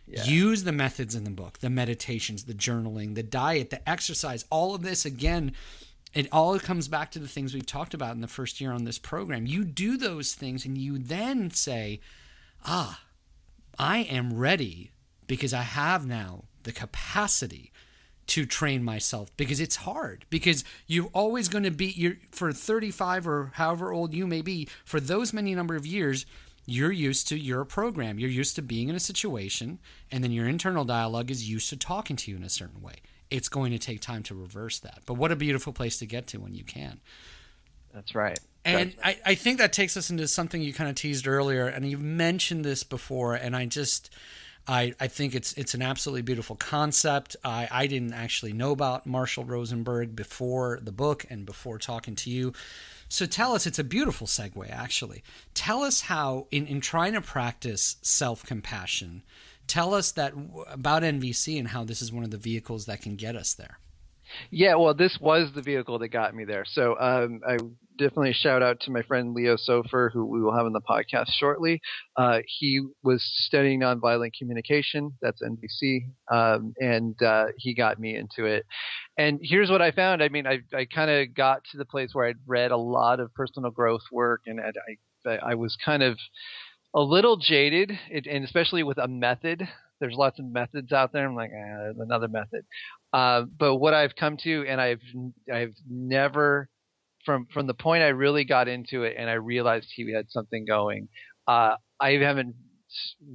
Yeah. 0.06 0.24
Use 0.24 0.64
the 0.64 0.72
methods 0.72 1.14
in 1.14 1.24
the 1.24 1.30
book, 1.30 1.58
the 1.58 1.70
meditations, 1.70 2.44
the 2.44 2.54
journaling, 2.54 3.14
the 3.14 3.22
diet, 3.22 3.70
the 3.70 3.88
exercise, 3.88 4.44
all 4.50 4.74
of 4.74 4.82
this 4.82 5.04
again. 5.04 5.52
It 6.14 6.28
all 6.32 6.58
comes 6.58 6.88
back 6.88 7.10
to 7.12 7.18
the 7.18 7.28
things 7.28 7.52
we've 7.52 7.66
talked 7.66 7.92
about 7.92 8.14
in 8.14 8.20
the 8.20 8.28
first 8.28 8.60
year 8.60 8.72
on 8.72 8.84
this 8.84 8.98
program. 8.98 9.46
You 9.46 9.64
do 9.64 9.96
those 9.96 10.32
things 10.34 10.64
and 10.64 10.78
you 10.78 10.98
then 10.98 11.50
say, 11.50 12.00
ah, 12.64 13.02
I 13.78 13.98
am 13.98 14.34
ready 14.34 14.92
because 15.26 15.52
I 15.52 15.62
have 15.62 16.06
now 16.06 16.44
the 16.62 16.72
capacity 16.72 17.72
to 18.28 18.44
train 18.44 18.82
myself 18.82 19.30
because 19.36 19.60
it's 19.60 19.76
hard 19.76 20.24
because 20.30 20.64
you're 20.86 21.10
always 21.12 21.48
going 21.48 21.64
to 21.64 21.70
be 21.70 21.86
you're 21.86 22.16
for 22.32 22.52
35 22.52 23.28
or 23.28 23.52
however 23.54 23.92
old 23.92 24.12
you 24.12 24.26
may 24.26 24.42
be 24.42 24.68
for 24.84 24.98
those 24.98 25.32
many 25.32 25.54
number 25.54 25.76
of 25.76 25.86
years 25.86 26.26
you're 26.66 26.92
used 26.92 27.28
to 27.28 27.38
your 27.38 27.64
program. 27.64 28.18
You're 28.18 28.28
used 28.28 28.56
to 28.56 28.62
being 28.62 28.88
in 28.88 28.96
a 28.96 29.00
situation, 29.00 29.78
and 30.10 30.22
then 30.22 30.32
your 30.32 30.48
internal 30.48 30.84
dialogue 30.84 31.30
is 31.30 31.48
used 31.48 31.70
to 31.70 31.76
talking 31.76 32.16
to 32.16 32.30
you 32.30 32.36
in 32.36 32.42
a 32.42 32.48
certain 32.48 32.82
way. 32.82 32.96
It's 33.30 33.48
going 33.48 33.72
to 33.72 33.78
take 33.78 34.00
time 34.00 34.22
to 34.24 34.34
reverse 34.34 34.80
that. 34.80 35.00
But 35.06 35.14
what 35.14 35.32
a 35.32 35.36
beautiful 35.36 35.72
place 35.72 35.98
to 36.00 36.06
get 36.06 36.26
to 36.28 36.38
when 36.38 36.54
you 36.54 36.64
can. 36.64 37.00
That's 37.94 38.14
right. 38.14 38.38
And 38.64 38.94
I, 39.02 39.18
I 39.24 39.34
think 39.36 39.58
that 39.58 39.72
takes 39.72 39.96
us 39.96 40.10
into 40.10 40.26
something 40.26 40.60
you 40.60 40.74
kind 40.74 40.90
of 40.90 40.96
teased 40.96 41.28
earlier, 41.28 41.66
and 41.66 41.88
you've 41.88 42.02
mentioned 42.02 42.64
this 42.64 42.82
before, 42.82 43.34
and 43.34 43.56
I 43.56 43.66
just. 43.66 44.10
I, 44.68 44.94
I 44.98 45.06
think 45.06 45.36
it's 45.36 45.52
it's 45.52 45.74
an 45.74 45.82
absolutely 45.82 46.22
beautiful 46.22 46.56
concept. 46.56 47.36
I, 47.44 47.68
I 47.70 47.86
didn't 47.86 48.14
actually 48.14 48.52
know 48.52 48.72
about 48.72 49.06
Marshall 49.06 49.44
Rosenberg 49.44 50.16
before 50.16 50.80
the 50.82 50.90
book 50.90 51.24
and 51.30 51.46
before 51.46 51.78
talking 51.78 52.16
to 52.16 52.30
you. 52.30 52.52
So 53.08 53.26
tell 53.26 53.54
us, 53.54 53.66
it's 53.66 53.78
a 53.78 53.84
beautiful 53.84 54.26
segue 54.26 54.70
actually. 54.70 55.22
Tell 55.54 55.82
us 55.82 56.02
how, 56.02 56.46
in, 56.50 56.66
in 56.66 56.80
trying 56.80 57.12
to 57.12 57.20
practice 57.20 57.96
self 58.02 58.44
compassion, 58.44 59.22
tell 59.66 59.94
us 59.94 60.12
that 60.12 60.34
about 60.68 61.02
NVC 61.02 61.58
and 61.58 61.68
how 61.68 61.84
this 61.84 62.02
is 62.02 62.12
one 62.12 62.24
of 62.24 62.30
the 62.30 62.36
vehicles 62.36 62.86
that 62.86 63.02
can 63.02 63.16
get 63.16 63.36
us 63.36 63.54
there. 63.54 63.78
Yeah, 64.50 64.74
well, 64.76 64.94
this 64.94 65.18
was 65.20 65.50
the 65.54 65.62
vehicle 65.62 65.98
that 65.98 66.08
got 66.08 66.34
me 66.34 66.44
there. 66.44 66.64
So 66.66 66.98
um, 66.98 67.40
I 67.46 67.58
definitely 67.98 68.32
shout 68.32 68.62
out 68.62 68.80
to 68.80 68.90
my 68.90 69.02
friend 69.02 69.34
Leo 69.34 69.56
Sofer, 69.56 70.10
who 70.12 70.26
we 70.26 70.40
will 70.40 70.54
have 70.54 70.66
on 70.66 70.72
the 70.72 70.80
podcast 70.80 71.30
shortly. 71.38 71.80
Uh, 72.16 72.40
he 72.46 72.82
was 73.02 73.22
studying 73.46 73.80
nonviolent 73.80 74.32
communication. 74.38 75.12
That's 75.22 75.42
NVC, 75.42 76.06
um, 76.30 76.74
and 76.78 77.20
uh, 77.22 77.46
he 77.56 77.74
got 77.74 77.98
me 77.98 78.16
into 78.16 78.44
it. 78.44 78.64
And 79.18 79.40
here's 79.42 79.70
what 79.70 79.82
I 79.82 79.90
found. 79.90 80.22
I 80.22 80.28
mean, 80.28 80.46
I, 80.46 80.60
I 80.74 80.86
kind 80.86 81.10
of 81.10 81.34
got 81.34 81.62
to 81.72 81.78
the 81.78 81.84
place 81.84 82.10
where 82.12 82.26
I'd 82.26 82.36
read 82.46 82.70
a 82.70 82.76
lot 82.76 83.20
of 83.20 83.32
personal 83.34 83.70
growth 83.70 84.02
work, 84.12 84.42
and 84.46 84.60
I, 84.60 85.28
I, 85.28 85.36
I 85.50 85.54
was 85.54 85.76
kind 85.84 86.02
of 86.02 86.18
a 86.94 87.00
little 87.00 87.36
jaded, 87.36 87.92
and 88.10 88.44
especially 88.44 88.82
with 88.82 88.98
a 88.98 89.08
method 89.08 89.68
there's 90.00 90.14
lots 90.14 90.38
of 90.38 90.46
methods 90.46 90.92
out 90.92 91.12
there. 91.12 91.26
I'm 91.26 91.34
like, 91.34 91.50
eh, 91.50 91.92
another 91.98 92.28
method. 92.28 92.64
Uh, 93.12 93.42
but 93.42 93.76
what 93.76 93.94
I've 93.94 94.14
come 94.14 94.36
to, 94.44 94.64
and 94.68 94.80
I've 94.80 95.00
I've 95.52 95.74
never 95.88 96.68
from 97.24 97.46
from 97.52 97.66
the 97.66 97.74
point 97.74 98.02
I 98.02 98.08
really 98.08 98.44
got 98.44 98.68
into 98.68 99.02
it 99.02 99.16
and 99.18 99.28
I 99.28 99.34
realized 99.34 99.88
he 99.94 100.12
had 100.12 100.30
something 100.30 100.64
going, 100.64 101.08
uh, 101.46 101.76
I 102.00 102.10
haven't 102.12 102.54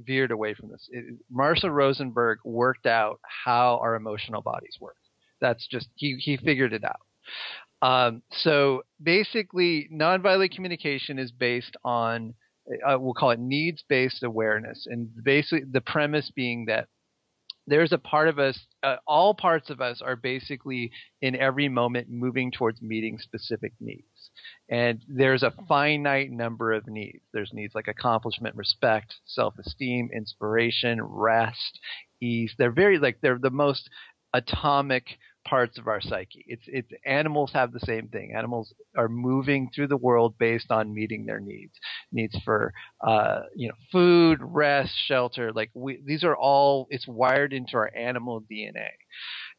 veered 0.04 0.30
away 0.30 0.54
from 0.54 0.70
this. 0.70 0.88
It, 0.90 1.04
Marshall 1.30 1.70
Rosenberg 1.70 2.38
worked 2.44 2.86
out 2.86 3.20
how 3.44 3.78
our 3.82 3.94
emotional 3.94 4.42
bodies 4.42 4.76
work. 4.80 4.96
That's 5.40 5.66
just 5.68 5.88
he 5.96 6.16
he 6.18 6.36
figured 6.36 6.72
it 6.72 6.84
out. 6.84 7.00
Um, 7.82 8.22
so 8.30 8.82
basically, 9.02 9.88
nonviolent 9.92 10.54
communication 10.54 11.18
is 11.18 11.32
based 11.32 11.76
on 11.84 12.34
uh, 12.86 12.98
we'll 12.98 13.14
call 13.14 13.30
it 13.30 13.40
needs 13.40 13.82
based 13.88 14.22
awareness, 14.22 14.86
and 14.90 15.08
basically 15.24 15.64
the 15.70 15.80
premise 15.80 16.30
being 16.34 16.66
that 16.66 16.88
there's 17.66 17.92
a 17.92 17.98
part 17.98 18.28
of 18.28 18.38
us, 18.38 18.58
uh, 18.82 18.96
all 19.06 19.34
parts 19.34 19.70
of 19.70 19.80
us 19.80 20.02
are 20.02 20.16
basically 20.16 20.90
in 21.20 21.36
every 21.36 21.68
moment 21.68 22.08
moving 22.10 22.50
towards 22.50 22.82
meeting 22.82 23.18
specific 23.18 23.72
needs. 23.80 24.30
And 24.68 25.04
there's 25.08 25.42
a 25.42 25.54
finite 25.68 26.30
number 26.30 26.72
of 26.72 26.88
needs. 26.88 27.22
There's 27.32 27.52
needs 27.52 27.74
like 27.74 27.88
accomplishment, 27.88 28.56
respect, 28.56 29.14
self 29.26 29.54
esteem, 29.58 30.10
inspiration, 30.12 31.00
rest, 31.02 31.78
ease. 32.20 32.52
They're 32.58 32.72
very 32.72 32.98
like, 32.98 33.18
they're 33.20 33.38
the 33.38 33.50
most 33.50 33.88
atomic 34.34 35.04
parts 35.44 35.78
of 35.78 35.88
our 35.88 36.00
psyche. 36.00 36.44
It's 36.46 36.62
it's 36.66 36.90
animals 37.04 37.52
have 37.54 37.72
the 37.72 37.80
same 37.80 38.08
thing. 38.08 38.32
Animals 38.36 38.72
are 38.96 39.08
moving 39.08 39.70
through 39.74 39.88
the 39.88 39.96
world 39.96 40.36
based 40.38 40.70
on 40.70 40.94
meeting 40.94 41.26
their 41.26 41.40
needs. 41.40 41.72
Needs 42.12 42.36
for 42.44 42.72
uh, 43.06 43.42
you 43.54 43.68
know 43.68 43.74
food, 43.90 44.38
rest, 44.42 44.92
shelter. 45.06 45.52
Like 45.52 45.70
we, 45.74 46.00
these 46.04 46.24
are 46.24 46.36
all 46.36 46.86
it's 46.90 47.06
wired 47.08 47.52
into 47.52 47.76
our 47.76 47.90
animal 47.96 48.40
DNA. 48.50 48.88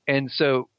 And 0.08 0.32
so 0.32 0.70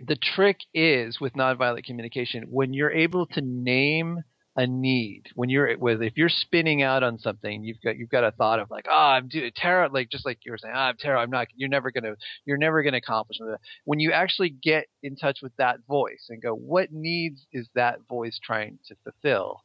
the 0.00 0.16
trick 0.16 0.58
is 0.74 1.20
with 1.20 1.34
nonviolent 1.34 1.84
communication 1.84 2.44
when 2.50 2.72
you're 2.72 2.90
able 2.92 3.26
to 3.26 3.40
name 3.40 4.22
a 4.58 4.66
need. 4.66 5.22
When 5.36 5.48
you're 5.48 5.78
with 5.78 6.02
if 6.02 6.16
you're 6.16 6.28
spinning 6.28 6.82
out 6.82 7.04
on 7.04 7.18
something 7.20 7.62
you've 7.62 7.80
got 7.80 7.96
you've 7.96 8.10
got 8.10 8.24
a 8.24 8.32
thought 8.32 8.58
of 8.58 8.68
like 8.70 8.86
oh 8.90 8.92
i'm 8.92 9.28
doing 9.28 9.52
terror 9.54 9.88
like 9.88 10.10
just 10.10 10.26
like 10.26 10.40
you 10.44 10.50
were 10.50 10.58
saying 10.58 10.74
oh, 10.76 10.80
i'm 10.80 10.96
terror 10.96 11.16
i'm 11.16 11.30
not 11.30 11.46
you're 11.54 11.68
never 11.68 11.92
gonna 11.92 12.16
you're 12.44 12.58
never 12.58 12.82
gonna 12.82 12.96
accomplish 12.96 13.38
that 13.38 13.58
when 13.84 14.00
you 14.00 14.10
actually 14.10 14.50
get 14.50 14.88
in 15.04 15.14
touch 15.14 15.38
with 15.42 15.54
that 15.58 15.78
voice 15.86 16.26
and 16.28 16.42
go 16.42 16.52
what 16.52 16.92
needs 16.92 17.46
is 17.52 17.68
that 17.76 18.00
voice 18.08 18.40
trying 18.42 18.80
to 18.88 18.96
fulfill? 19.04 19.62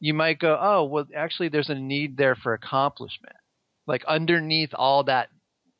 You 0.00 0.14
might 0.14 0.38
go 0.38 0.58
oh 0.58 0.84
well 0.84 1.04
actually 1.14 1.50
there's 1.50 1.68
a 1.68 1.74
need 1.74 2.16
there 2.16 2.34
for 2.34 2.54
accomplishment. 2.54 3.36
Like 3.86 4.04
underneath 4.06 4.70
all 4.72 5.04
that 5.04 5.28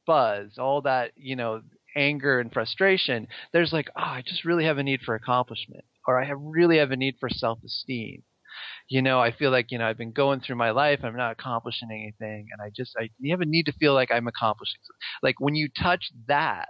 buzz 0.07 0.59
all 0.59 0.83
that 0.83 1.12
you 1.16 1.35
know 1.35 1.62
anger 1.96 2.40
and 2.40 2.53
frustration 2.53 3.27
there's 3.53 3.73
like 3.73 3.88
oh 3.96 4.03
i 4.03 4.23
just 4.25 4.44
really 4.44 4.64
have 4.64 4.79
a 4.79 4.83
need 4.83 5.01
for 5.01 5.14
accomplishment 5.14 5.85
or 6.07 6.20
i 6.20 6.25
have 6.25 6.38
really 6.40 6.79
have 6.79 6.90
a 6.90 6.96
need 6.96 7.16
for 7.18 7.29
self-esteem 7.29 8.23
you 8.88 9.03
know, 9.03 9.20
I 9.20 9.33
feel 9.33 9.51
like, 9.51 9.70
you 9.70 9.79
know, 9.79 9.87
I've 9.87 9.99
been 9.99 10.12
going 10.12 10.40
through 10.40 10.57
my 10.57 10.70
life, 10.70 11.01
I'm 11.03 11.16
not 11.16 11.33
accomplishing 11.33 11.88
anything, 11.90 12.49
and 12.53 12.61
I 12.61 12.70
just, 12.75 12.96
I 12.99 13.11
you 13.18 13.33
have 13.33 13.40
a 13.40 13.46
need 13.46 13.66
to 13.66 13.73
feel 13.73 13.94
like 13.94 14.11
I'm 14.11 14.27
accomplishing. 14.27 14.81
Something. 14.83 15.01
Like 15.23 15.40
when 15.40 15.55
you 15.55 15.68
touch 15.68 16.11
that, 16.27 16.68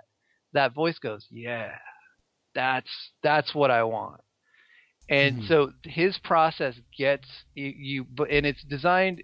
that 0.53 0.75
voice 0.75 0.99
goes, 0.99 1.27
yeah, 1.31 1.73
that's 2.55 2.91
that's 3.23 3.55
what 3.55 3.71
I 3.71 3.85
want. 3.85 4.21
And 5.09 5.39
mm-hmm. 5.39 5.47
so 5.49 5.73
his 5.85 6.19
process 6.19 6.77
gets 6.97 7.27
you, 7.55 8.07
and 8.31 8.47
it's 8.47 8.63
designed 8.63 9.23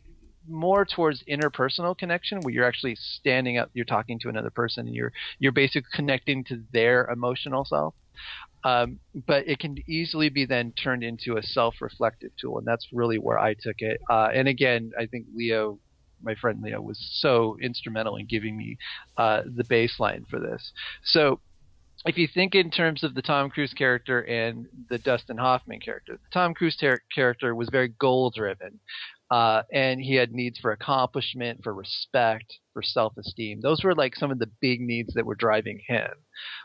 more 0.48 0.84
towards 0.84 1.22
interpersonal 1.24 1.96
connection 1.96 2.40
where 2.40 2.52
you're 2.52 2.64
actually 2.64 2.96
standing 2.96 3.58
up 3.58 3.70
you're 3.74 3.84
talking 3.84 4.18
to 4.18 4.28
another 4.28 4.50
person 4.50 4.86
and 4.86 4.94
you're 4.94 5.12
you're 5.38 5.52
basically 5.52 5.88
connecting 5.92 6.44
to 6.44 6.62
their 6.72 7.06
emotional 7.06 7.64
self 7.64 7.94
um, 8.66 8.98
but 9.28 9.46
it 9.46 9.60
can 9.60 9.76
easily 9.88 10.28
be 10.28 10.44
then 10.44 10.72
turned 10.72 11.04
into 11.04 11.36
a 11.36 11.42
self-reflective 11.42 12.32
tool, 12.36 12.58
and 12.58 12.66
that's 12.66 12.88
really 12.92 13.16
where 13.16 13.38
I 13.38 13.54
took 13.54 13.76
it. 13.78 14.00
Uh, 14.10 14.28
and 14.34 14.48
again, 14.48 14.90
I 14.98 15.06
think 15.06 15.26
Leo, 15.32 15.78
my 16.20 16.34
friend 16.34 16.60
Leo, 16.60 16.80
was 16.80 16.98
so 17.20 17.56
instrumental 17.62 18.16
in 18.16 18.26
giving 18.26 18.56
me 18.56 18.76
uh, 19.16 19.42
the 19.44 19.62
baseline 19.62 20.26
for 20.28 20.40
this. 20.40 20.72
So 21.04 21.38
if 22.06 22.18
you 22.18 22.26
think 22.26 22.56
in 22.56 22.70
terms 22.72 23.04
of 23.04 23.14
the 23.14 23.22
Tom 23.22 23.50
Cruise 23.50 23.72
character 23.72 24.22
and 24.22 24.66
the 24.90 24.98
Dustin 24.98 25.38
Hoffman 25.38 25.78
character, 25.78 26.14
the 26.14 26.30
Tom 26.32 26.52
Cruise 26.52 26.76
ter- 26.76 27.02
character 27.14 27.54
was 27.54 27.68
very 27.70 27.92
goal 28.00 28.32
driven. 28.34 28.80
Uh, 29.30 29.62
and 29.72 30.00
he 30.00 30.14
had 30.14 30.32
needs 30.32 30.58
for 30.58 30.70
accomplishment, 30.72 31.60
for 31.62 31.74
respect, 31.74 32.54
for 32.72 32.82
self-esteem. 32.82 33.60
Those 33.60 33.82
were 33.82 33.94
like 33.94 34.14
some 34.14 34.30
of 34.30 34.38
the 34.38 34.50
big 34.60 34.80
needs 34.80 35.14
that 35.14 35.26
were 35.26 35.34
driving 35.34 35.80
him. 35.86 36.10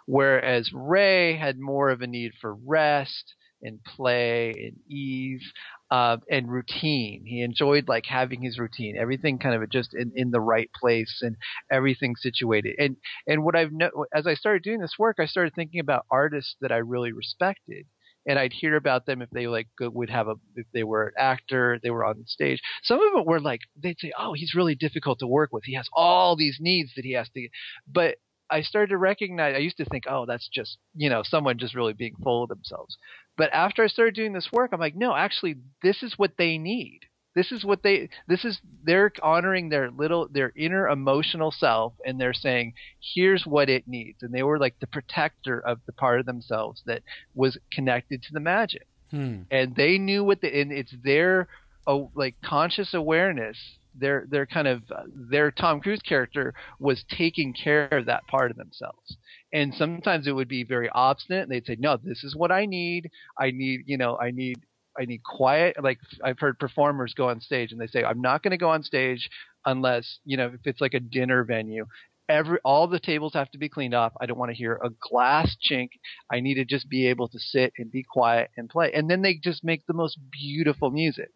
Whereas 0.06 0.72
Ray 0.74 1.36
had 1.38 1.60
more 1.60 1.90
of 1.90 2.02
a 2.02 2.08
need 2.08 2.34
for 2.40 2.54
rest 2.56 3.34
and 3.64 3.84
play 3.84 4.50
and 4.52 4.76
ease 4.92 5.44
uh, 5.92 6.18
and 6.30 6.52
routine. 6.52 7.24
He 7.26 7.42
enjoyed 7.42 7.88
like 7.88 8.06
having 8.06 8.42
his 8.42 8.58
routine, 8.58 8.98
everything 8.98 9.40
kind 9.40 9.62
of 9.62 9.70
just 9.70 9.94
in, 9.94 10.12
in 10.16 10.32
the 10.32 10.42
right 10.42 10.70
place 10.80 11.20
and 11.22 11.36
everything 11.72 12.16
situated. 12.16 12.76
And 12.80 12.98
and 13.28 13.44
what 13.44 13.56
I've 13.56 13.72
no- 13.72 14.06
as 14.14 14.26
I 14.26 14.34
started 14.36 14.64
doing 14.64 14.80
this 14.80 14.96
work, 14.98 15.18
I 15.20 15.26
started 15.26 15.54
thinking 15.54 15.80
about 15.80 16.06
artists 16.10 16.56
that 16.62 16.72
I 16.72 16.78
really 16.78 17.12
respected 17.12 17.86
and 18.28 18.38
I'd 18.40 18.54
hear 18.54 18.76
about 18.76 19.06
them 19.06 19.22
if 19.22 19.30
they 19.32 19.48
like 19.48 19.68
would 19.80 20.10
have 20.10 20.28
a 20.28 20.36
if 20.56 20.68
they 20.74 20.84
were 20.84 21.08
an 21.08 21.14
actor, 21.18 21.80
they 21.82 21.90
were 21.90 22.06
on 22.06 22.26
stage. 22.28 22.62
Some 22.84 23.02
of 23.02 23.14
them 23.14 23.26
were 23.26 23.40
like 23.40 23.62
they'd 23.82 24.00
say, 24.00 24.12
"Oh, 24.18 24.34
he's 24.34 24.56
really 24.56 24.76
difficult 24.76 25.20
to 25.20 25.28
work 25.28 25.52
with. 25.52 25.64
He 25.66 25.76
has 25.76 25.88
all 25.94 26.36
these 26.36 26.58
needs 26.60 26.94
that 26.96 27.06
he 27.06 27.14
has 27.14 27.30
to." 27.30 27.50
But 27.88 28.18
I 28.50 28.62
started 28.62 28.90
to 28.90 28.98
recognize. 28.98 29.56
I 29.56 29.60
used 29.60 29.78
to 29.78 29.86
think, 29.86 30.06
"Oh, 30.08 30.26
that's 30.26 30.48
just 30.50 30.78
you 30.96 31.10
know 31.10 31.24
someone 31.24 31.58
just 31.58 31.76
really 31.76 31.94
being 31.94 32.16
full 32.24 32.44
of 32.44 32.50
themselves." 32.50 32.98
But 33.38 33.52
after 33.54 33.84
I 33.84 33.88
started 33.88 34.16
doing 34.16 34.34
this 34.34 34.52
work, 34.52 34.72
I'm 34.74 34.80
like, 34.80 34.96
"No, 34.96 35.16
actually, 35.16 35.56
this 35.82 36.04
is 36.04 36.18
what 36.18 36.38
they 36.38 36.58
need." 36.58 37.02
This 37.34 37.52
is 37.52 37.64
what 37.64 37.84
they 37.84 38.10
this 38.28 38.44
is 38.44 38.60
they're 38.84 39.12
honoring 39.24 39.70
their 39.70 39.90
little 39.90 40.28
their 40.28 40.52
inner 40.56 40.88
emotional 40.90 41.52
self 41.52 41.94
and 42.06 42.20
they're 42.20 42.34
saying 42.34 42.74
here's 43.14 43.46
what 43.46 43.70
it 43.70 43.88
needs 43.88 44.22
and 44.22 44.34
they 44.34 44.44
were 44.44 44.60
like 44.60 44.80
the 44.80 44.88
protector 44.88 45.60
of 45.60 45.80
the 45.86 45.94
part 45.94 46.20
of 46.20 46.26
themselves 46.26 46.84
that 46.86 47.04
was 47.34 47.58
connected 47.72 48.22
to 48.24 48.34
the 48.34 48.40
magic. 48.40 48.88
Hmm. 49.12 49.44
And 49.50 49.76
they 49.76 49.98
knew 49.98 50.24
what 50.24 50.42
the 50.42 50.60
and 50.62 50.72
it's 50.72 50.94
their 51.04 51.48
oh, 51.88 52.12
like 52.16 52.36
conscious 52.44 52.94
awareness 52.94 53.58
their 53.96 54.26
their 54.30 54.46
kind 54.46 54.68
of 54.68 54.84
their 55.14 55.52
Tom 55.52 55.82
Cruise 55.82 56.02
character 56.02 56.54
was 56.80 57.04
taking 57.10 57.54
care 57.54 57.88
of 57.88 58.06
that 58.06 58.26
part 58.28 58.52
of 58.52 58.58
themselves. 58.58 59.18
And 59.54 59.74
sometimes 59.74 60.28
it 60.28 60.32
would 60.32 60.48
be 60.48 60.64
very 60.64 60.90
obstinate. 60.90 61.44
And 61.44 61.52
they'd 61.52 61.66
say, 61.66 61.76
"No, 61.78 61.98
this 62.02 62.24
is 62.24 62.36
what 62.36 62.52
I 62.52 62.66
need. 62.66 63.10
I 63.38 63.52
need, 63.52 63.82
you 63.86 63.98
know, 63.98 64.18
I 64.18 64.32
need 64.32 64.62
I 65.00 65.06
need 65.06 65.24
quiet. 65.24 65.76
Like 65.82 66.00
I've 66.24 66.40
heard 66.40 66.60
performers 66.60 67.14
go 67.14 67.30
on 67.30 67.42
stage 67.42 67.72
and 67.72 67.80
they 67.80 67.88
say, 67.88 68.04
I'm 68.04 68.22
not 68.22 68.44
going 68.44 68.52
to 68.52 68.58
go 68.58 68.70
on 68.70 68.84
stage 68.84 69.30
unless, 69.66 70.20
you 70.26 70.38
know, 70.38 70.48
if 70.48 70.62
it's 70.66 70.82
like 70.82 70.94
a 70.94 71.00
dinner 71.00 71.44
venue. 71.44 71.86
Every, 72.30 72.60
all 72.64 72.88
the 72.88 73.00
tables 73.00 73.34
have 73.34 73.52
to 73.52 73.58
be 73.58 73.68
cleaned 73.68 73.94
off. 73.94 74.14
I 74.22 74.26
don't 74.26 74.38
want 74.38 74.52
to 74.52 74.58
hear 74.58 74.80
a 74.82 74.90
glass 75.10 75.58
chink. 75.70 75.90
I 76.32 76.40
need 76.40 76.56
to 76.56 76.66
just 76.66 76.88
be 76.90 77.08
able 77.08 77.28
to 77.28 77.40
sit 77.40 77.74
and 77.78 77.92
be 77.92 78.04
quiet 78.04 78.52
and 78.56 78.70
play. 78.70 78.92
And 78.94 79.10
then 79.10 79.22
they 79.22 79.36
just 79.36 79.64
make 79.66 79.86
the 79.86 79.94
most 79.94 80.18
beautiful 80.32 80.92
music. 80.92 81.32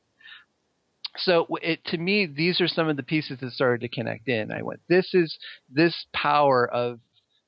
So 1.18 1.48
it, 1.62 1.84
to 1.86 1.98
me, 1.98 2.26
these 2.26 2.62
are 2.62 2.68
some 2.68 2.88
of 2.88 2.98
the 2.98 3.04
pieces 3.04 3.40
that 3.40 3.52
started 3.52 3.82
to 3.82 3.94
connect 3.94 4.28
in. 4.28 4.52
I 4.52 4.62
went, 4.62 4.82
this 4.88 5.14
is 5.14 5.38
this 5.70 6.06
power 6.14 6.70
of 6.70 7.00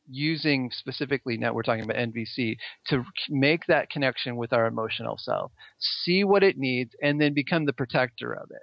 using 0.10 0.72
specifically 0.72 1.38
now 1.38 1.54
we're 1.54 1.64
talking 1.64 1.84
about 1.84 1.98
NVC 1.98 2.58
to 2.88 3.04
make 3.30 3.66
that 3.68 3.90
connection 3.90 4.36
with 4.36 4.54
our 4.54 4.66
emotional 4.66 5.18
self, 5.18 5.52
see 5.80 6.24
what 6.24 6.44
it 6.44 6.58
needs, 6.58 6.92
and 7.02 7.20
then 7.20 7.34
become 7.34 7.66
the 7.66 7.74
protector 7.74 8.34
of 8.34 8.50
it. 8.52 8.62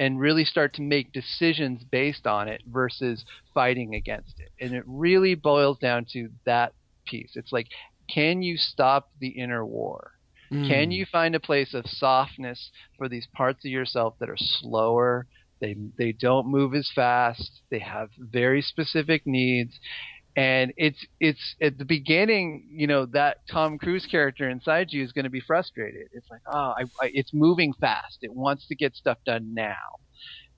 And 0.00 0.20
really 0.20 0.44
start 0.44 0.74
to 0.74 0.82
make 0.82 1.12
decisions 1.12 1.82
based 1.82 2.24
on 2.24 2.46
it 2.46 2.62
versus 2.68 3.24
fighting 3.52 3.96
against 3.96 4.38
it. 4.38 4.52
And 4.64 4.72
it 4.72 4.84
really 4.86 5.34
boils 5.34 5.76
down 5.78 6.06
to 6.12 6.28
that 6.46 6.72
piece. 7.04 7.32
It's 7.34 7.50
like, 7.50 7.66
can 8.08 8.40
you 8.40 8.56
stop 8.56 9.10
the 9.18 9.30
inner 9.30 9.66
war? 9.66 10.12
Mm. 10.52 10.68
Can 10.68 10.90
you 10.90 11.04
find 11.04 11.34
a 11.34 11.40
place 11.40 11.74
of 11.74 11.84
softness 11.86 12.70
for 12.96 13.08
these 13.08 13.26
parts 13.34 13.64
of 13.64 13.70
yourself 13.70 14.14
that 14.20 14.30
are 14.30 14.36
slower? 14.38 15.26
They 15.60 15.76
they 15.98 16.12
don't 16.12 16.46
move 16.46 16.74
as 16.74 16.90
fast. 16.94 17.60
They 17.70 17.80
have 17.80 18.10
very 18.18 18.62
specific 18.62 19.26
needs, 19.26 19.78
and 20.38 20.72
it's 20.76 21.04
it's 21.18 21.56
at 21.60 21.78
the 21.78 21.84
beginning 21.84 22.64
you 22.70 22.86
know 22.86 23.06
that 23.06 23.38
tom 23.50 23.76
cruise 23.76 24.06
character 24.08 24.48
inside 24.48 24.86
you 24.92 25.02
is 25.02 25.10
going 25.10 25.24
to 25.24 25.30
be 25.30 25.40
frustrated. 25.40 26.06
It's 26.12 26.30
like 26.30 26.42
oh 26.46 26.74
I, 26.78 26.82
I, 27.02 27.10
it's 27.12 27.34
moving 27.34 27.72
fast. 27.80 28.18
It 28.22 28.32
wants 28.32 28.68
to 28.68 28.76
get 28.76 28.94
stuff 28.94 29.18
done 29.26 29.52
now. 29.52 29.98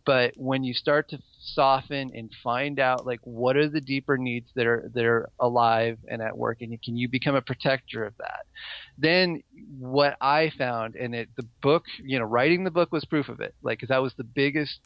But 0.04 0.32
when 0.36 0.64
you 0.64 0.74
start 0.74 1.08
to 1.10 1.18
soften 1.40 2.10
and 2.14 2.30
find 2.44 2.78
out 2.78 3.06
like 3.06 3.20
what 3.22 3.56
are 3.56 3.70
the 3.70 3.80
deeper 3.80 4.18
needs 4.18 4.50
that 4.54 4.66
are 4.66 4.90
that 4.92 5.04
are 5.04 5.30
alive 5.40 5.96
and 6.08 6.20
at 6.20 6.36
work 6.36 6.58
and 6.60 6.76
can 6.82 6.98
you 6.98 7.08
become 7.08 7.34
a 7.34 7.40
protector 7.40 8.04
of 8.04 8.12
that? 8.18 8.44
Then 8.98 9.42
what 9.78 10.16
i 10.20 10.52
found 10.58 10.94
and 10.94 11.14
it 11.14 11.28
the 11.38 11.46
book 11.62 11.84
you 12.02 12.18
know 12.18 12.24
writing 12.26 12.64
the 12.64 12.70
book 12.70 12.92
was 12.92 13.06
proof 13.06 13.30
of 13.30 13.40
it. 13.40 13.54
Like 13.62 13.80
that 13.88 14.02
was 14.02 14.12
the 14.18 14.24
biggest 14.24 14.80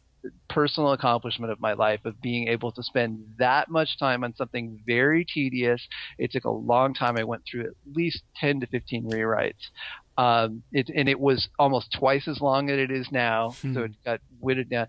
personal 0.48 0.92
accomplishment 0.92 1.52
of 1.52 1.60
my 1.60 1.72
life 1.72 2.00
of 2.04 2.20
being 2.20 2.48
able 2.48 2.72
to 2.72 2.82
spend 2.82 3.20
that 3.38 3.68
much 3.70 3.98
time 3.98 4.24
on 4.24 4.34
something 4.34 4.80
very 4.86 5.24
tedious. 5.24 5.86
It 6.18 6.32
took 6.32 6.44
a 6.44 6.50
long 6.50 6.94
time. 6.94 7.16
I 7.16 7.24
went 7.24 7.42
through 7.50 7.62
at 7.62 7.72
least 7.94 8.22
10 8.36 8.60
to 8.60 8.66
15 8.66 9.10
rewrites. 9.10 9.70
Um, 10.16 10.62
it, 10.72 10.90
and 10.94 11.08
it 11.08 11.18
was 11.18 11.48
almost 11.58 11.92
twice 11.98 12.28
as 12.28 12.40
long 12.40 12.70
as 12.70 12.78
it 12.78 12.90
is 12.90 13.08
now. 13.10 13.50
Hmm. 13.60 13.74
So 13.74 13.80
it 13.82 13.92
got 14.04 14.20
whittled 14.40 14.70
down. 14.70 14.86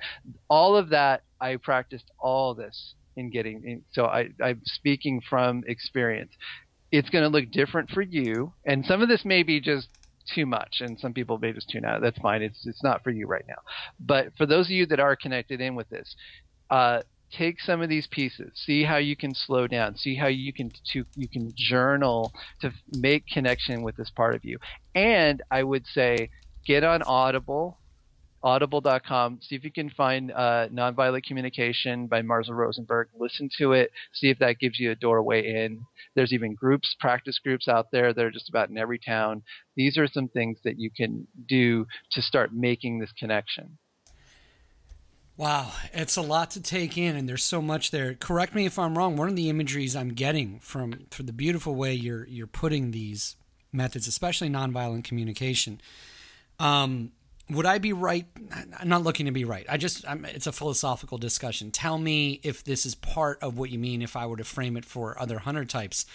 All 0.49 0.77
of 0.77 0.89
that, 0.89 1.23
I 1.41 1.57
practiced 1.57 2.11
all 2.19 2.53
this 2.53 2.93
in 3.15 3.29
getting, 3.29 3.63
in, 3.63 3.81
so 3.91 4.05
I, 4.05 4.29
I'm 4.43 4.61
speaking 4.65 5.21
from 5.27 5.63
experience. 5.67 6.31
It's 6.91 7.09
going 7.09 7.23
to 7.23 7.29
look 7.29 7.51
different 7.51 7.89
for 7.89 8.01
you. 8.01 8.53
And 8.65 8.85
some 8.85 9.01
of 9.01 9.09
this 9.09 9.25
may 9.25 9.43
be 9.43 9.59
just 9.59 9.87
too 10.33 10.45
much, 10.45 10.77
and 10.81 10.99
some 10.99 11.13
people 11.13 11.37
may 11.37 11.53
just 11.53 11.69
tune 11.69 11.85
out. 11.85 12.01
That's 12.01 12.17
fine. 12.19 12.41
It's 12.41 12.65
it's 12.65 12.83
not 12.83 13.03
for 13.03 13.11
you 13.11 13.27
right 13.27 13.45
now. 13.47 13.61
But 13.99 14.35
for 14.37 14.45
those 14.45 14.67
of 14.67 14.71
you 14.71 14.85
that 14.87 14.99
are 14.99 15.15
connected 15.15 15.61
in 15.61 15.75
with 15.75 15.89
this, 15.89 16.15
uh, 16.69 17.01
take 17.31 17.59
some 17.59 17.81
of 17.81 17.89
these 17.89 18.07
pieces. 18.07 18.51
See 18.55 18.83
how 18.83 18.97
you 18.97 19.15
can 19.15 19.33
slow 19.33 19.67
down. 19.67 19.97
See 19.97 20.15
how 20.15 20.27
you 20.27 20.53
can 20.53 20.71
to 20.93 21.05
you 21.15 21.27
can 21.27 21.53
journal 21.55 22.31
to 22.61 22.71
make 22.91 23.27
connection 23.27 23.81
with 23.81 23.95
this 23.95 24.09
part 24.09 24.35
of 24.35 24.45
you. 24.45 24.57
And 24.93 25.41
I 25.51 25.63
would 25.63 25.85
say 25.87 26.29
get 26.65 26.83
on 26.83 27.01
Audible 27.03 27.77
audible.com. 28.45 29.39
See 29.41 29.55
if 29.55 29.63
you 29.63 29.71
can 29.71 29.89
find 29.89 30.31
uh, 30.31 30.69
Nonviolent 30.71 31.25
Communication 31.25 32.05
by 32.05 32.21
Marshall 32.21 32.53
Rosenberg. 32.53 33.07
Listen 33.19 33.49
to 33.57 33.73
it. 33.73 33.91
See 34.13 34.29
if 34.29 34.37
that 34.39 34.59
gives 34.59 34.79
you 34.79 34.91
a 34.91 34.95
doorway 34.95 35.65
in. 35.65 35.83
There's 36.15 36.31
even 36.31 36.53
groups, 36.53 36.95
practice 36.99 37.39
groups 37.43 37.67
out 37.67 37.87
there 37.91 38.13
that 38.13 38.23
are 38.23 38.31
just 38.31 38.47
about 38.47 38.69
in 38.69 38.77
every 38.77 38.99
town. 38.99 39.41
These 39.75 39.97
are 39.97 40.07
some 40.07 40.27
things 40.29 40.59
that 40.63 40.79
you 40.79 40.91
can 40.95 41.27
do 41.47 41.87
to 42.11 42.21
start 42.21 42.53
making 42.53 42.99
this 42.99 43.11
connection. 43.17 43.79
Wow, 45.37 45.73
it's 45.91 46.15
a 46.15 46.21
lot 46.21 46.51
to 46.51 46.61
take 46.61 46.97
in, 46.97 47.17
and 47.17 47.27
there's 47.27 47.43
so 47.43 47.61
much 47.61 47.91
there. 47.91 48.13
Correct 48.13 48.55
me 48.55 48.65
if 48.65 48.79
I'm 48.79 48.97
wrong. 48.97 49.17
One 49.17 49.27
of 49.27 49.35
the 49.35 49.49
imageries 49.49 49.93
I'm 49.93 50.13
getting 50.13 50.59
from 50.59 51.07
for 51.11 51.23
the 51.23 51.33
beautiful 51.33 51.75
way 51.75 51.93
you're 51.93 52.25
you're 52.27 52.47
putting 52.47 52.91
these 52.91 53.35
methods, 53.73 54.07
especially 54.07 54.49
nonviolent 54.49 55.03
communication, 55.03 55.81
um, 56.57 57.11
would 57.49 57.65
I 57.65 57.77
be 57.77 57.93
right? 57.93 58.25
I'm 58.79 58.89
not 58.89 59.03
looking 59.03 59.27
to 59.27 59.31
be 59.31 59.45
right. 59.45 59.65
I 59.69 59.77
just, 59.77 60.07
I'm, 60.07 60.25
it's 60.25 60.47
a 60.47 60.51
philosophical 60.51 61.17
discussion. 61.17 61.71
Tell 61.71 61.97
me 61.97 62.39
if 62.43 62.63
this 62.63 62.85
is 62.85 62.95
part 62.95 63.41
of 63.43 63.57
what 63.57 63.69
you 63.69 63.77
mean 63.77 64.01
if 64.01 64.15
I 64.15 64.25
were 64.25 64.37
to 64.37 64.43
frame 64.43 64.77
it 64.77 64.85
for 64.85 65.19
other 65.19 65.39
hunter 65.39 65.65
types. 65.65 66.05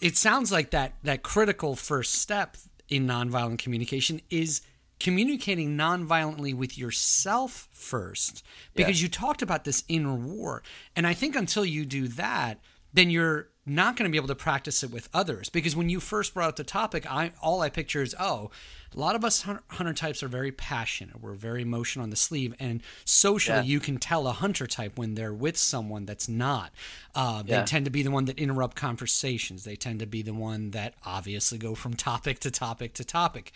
It 0.00 0.16
sounds 0.16 0.50
like 0.50 0.70
that 0.70 0.94
that 1.02 1.22
critical 1.22 1.76
first 1.76 2.14
step 2.14 2.56
in 2.88 3.06
nonviolent 3.06 3.58
communication 3.58 4.20
is 4.30 4.62
communicating 4.98 5.76
nonviolently 5.76 6.54
with 6.54 6.76
yourself 6.76 7.68
first 7.72 8.44
because 8.74 9.00
yeah. 9.00 9.06
you 9.06 9.08
talked 9.10 9.42
about 9.42 9.64
this 9.64 9.84
inner 9.88 10.14
war. 10.14 10.62
And 10.94 11.06
I 11.06 11.14
think 11.14 11.34
until 11.34 11.64
you 11.64 11.86
do 11.86 12.08
that, 12.08 12.60
then 12.92 13.10
you're 13.10 13.48
not 13.70 13.96
going 13.96 14.08
to 14.08 14.12
be 14.12 14.18
able 14.18 14.28
to 14.28 14.34
practice 14.34 14.82
it 14.82 14.90
with 14.90 15.08
others 15.14 15.48
because 15.48 15.76
when 15.76 15.88
you 15.88 16.00
first 16.00 16.34
brought 16.34 16.48
up 16.48 16.56
the 16.56 16.64
topic, 16.64 17.10
I 17.10 17.32
all 17.40 17.62
I 17.62 17.70
picture 17.70 18.02
is 18.02 18.14
oh, 18.18 18.50
a 18.94 18.98
lot 18.98 19.14
of 19.14 19.24
us 19.24 19.42
hunter 19.42 19.92
types 19.92 20.22
are 20.22 20.28
very 20.28 20.50
passionate. 20.50 21.20
We're 21.20 21.34
very 21.34 21.62
emotional 21.62 22.02
on 22.02 22.10
the 22.10 22.16
sleeve, 22.16 22.54
and 22.58 22.82
socially, 23.04 23.58
yeah. 23.58 23.64
you 23.64 23.78
can 23.78 23.98
tell 23.98 24.26
a 24.26 24.32
hunter 24.32 24.66
type 24.66 24.98
when 24.98 25.14
they're 25.14 25.32
with 25.32 25.56
someone 25.56 26.06
that's 26.06 26.28
not. 26.28 26.72
Uh, 27.14 27.42
they 27.42 27.52
yeah. 27.52 27.64
tend 27.64 27.84
to 27.84 27.90
be 27.90 28.02
the 28.02 28.10
one 28.10 28.24
that 28.24 28.38
interrupt 28.38 28.76
conversations. 28.76 29.64
They 29.64 29.76
tend 29.76 30.00
to 30.00 30.06
be 30.06 30.22
the 30.22 30.34
one 30.34 30.72
that 30.72 30.94
obviously 31.06 31.58
go 31.58 31.74
from 31.76 31.94
topic 31.94 32.40
to 32.40 32.50
topic 32.50 32.94
to 32.94 33.04
topic. 33.04 33.52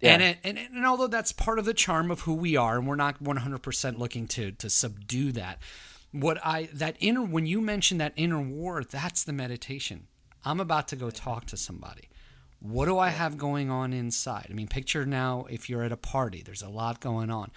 Yeah. 0.00 0.14
And, 0.14 0.22
it, 0.22 0.38
and 0.42 0.58
and 0.58 0.86
although 0.86 1.08
that's 1.08 1.32
part 1.32 1.58
of 1.58 1.66
the 1.66 1.74
charm 1.74 2.10
of 2.10 2.20
who 2.20 2.32
we 2.32 2.56
are, 2.56 2.78
and 2.78 2.86
we're 2.86 2.96
not 2.96 3.22
100% 3.22 3.98
looking 3.98 4.26
to 4.28 4.52
to 4.52 4.70
subdue 4.70 5.32
that, 5.32 5.58
what 6.12 6.38
I 6.44 6.68
that 6.72 6.96
inner 7.00 7.22
when 7.22 7.46
you 7.46 7.60
mention 7.60 7.98
that 7.98 8.12
inner 8.16 8.40
war, 8.40 8.82
that's 8.84 9.24
the 9.24 9.32
meditation. 9.32 10.06
I'm 10.44 10.60
about 10.60 10.88
to 10.88 10.96
go 10.96 11.10
talk 11.10 11.46
to 11.46 11.56
somebody. 11.56 12.08
What 12.60 12.86
do 12.86 12.98
I 12.98 13.08
have 13.10 13.38
going 13.38 13.70
on 13.70 13.92
inside? 13.92 14.48
I 14.50 14.52
mean, 14.52 14.68
picture 14.68 15.06
now 15.06 15.46
if 15.48 15.70
you're 15.70 15.82
at 15.82 15.92
a 15.92 15.96
party, 15.96 16.42
there's 16.44 16.62
a 16.62 16.68
lot 16.68 17.00
going 17.00 17.30
on. 17.30 17.50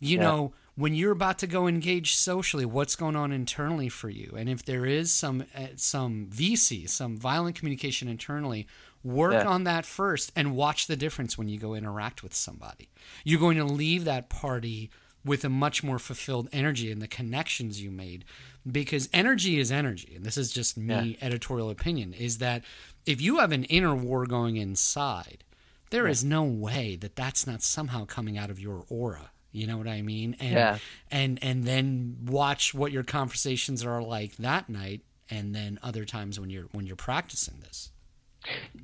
You 0.00 0.16
yeah. 0.16 0.22
know, 0.22 0.52
when 0.74 0.94
you're 0.94 1.12
about 1.12 1.38
to 1.40 1.46
go 1.46 1.66
engage 1.66 2.14
socially, 2.14 2.64
what's 2.64 2.96
going 2.96 3.14
on 3.14 3.32
internally 3.32 3.88
for 3.88 4.08
you? 4.08 4.34
And 4.36 4.48
if 4.48 4.64
there 4.64 4.86
is 4.86 5.12
some 5.12 5.44
uh, 5.54 5.66
some 5.76 6.28
VC, 6.32 6.88
some 6.88 7.16
violent 7.16 7.56
communication 7.56 8.08
internally, 8.08 8.66
work 9.04 9.32
yeah. 9.32 9.46
on 9.46 9.64
that 9.64 9.84
first 9.84 10.32
and 10.34 10.56
watch 10.56 10.86
the 10.86 10.96
difference 10.96 11.36
when 11.36 11.48
you 11.48 11.58
go 11.58 11.74
interact 11.74 12.22
with 12.22 12.34
somebody. 12.34 12.88
You're 13.24 13.40
going 13.40 13.58
to 13.58 13.64
leave 13.64 14.04
that 14.04 14.30
party 14.30 14.90
with 15.24 15.44
a 15.44 15.48
much 15.48 15.82
more 15.82 15.98
fulfilled 15.98 16.48
energy 16.52 16.90
and 16.90 17.02
the 17.02 17.08
connections 17.08 17.82
you 17.82 17.90
made 17.90 18.24
because 18.70 19.08
energy 19.12 19.58
is 19.58 19.70
energy 19.70 20.14
and 20.16 20.24
this 20.24 20.36
is 20.36 20.50
just 20.50 20.76
me 20.76 21.18
yeah. 21.20 21.26
editorial 21.26 21.70
opinion 21.70 22.12
is 22.12 22.38
that 22.38 22.64
if 23.06 23.20
you 23.20 23.38
have 23.38 23.52
an 23.52 23.64
inner 23.64 23.94
war 23.94 24.26
going 24.26 24.56
inside, 24.56 25.44
there 25.90 26.06
yeah. 26.06 26.12
is 26.12 26.24
no 26.24 26.44
way 26.44 26.96
that 26.96 27.16
that's 27.16 27.46
not 27.46 27.62
somehow 27.62 28.04
coming 28.04 28.38
out 28.38 28.50
of 28.50 28.60
your 28.60 28.84
aura. 28.88 29.30
You 29.52 29.66
know 29.66 29.78
what 29.78 29.88
I 29.88 30.02
mean? 30.02 30.36
And 30.38 30.52
yeah. 30.52 30.78
and 31.10 31.38
and 31.42 31.64
then 31.64 32.18
watch 32.24 32.72
what 32.72 32.92
your 32.92 33.02
conversations 33.02 33.84
are 33.84 34.00
like 34.00 34.36
that 34.36 34.68
night, 34.68 35.00
and 35.28 35.54
then 35.54 35.80
other 35.82 36.04
times 36.04 36.38
when 36.38 36.50
you're 36.50 36.66
when 36.70 36.86
you're 36.86 36.94
practicing 36.94 37.58
this. 37.60 37.90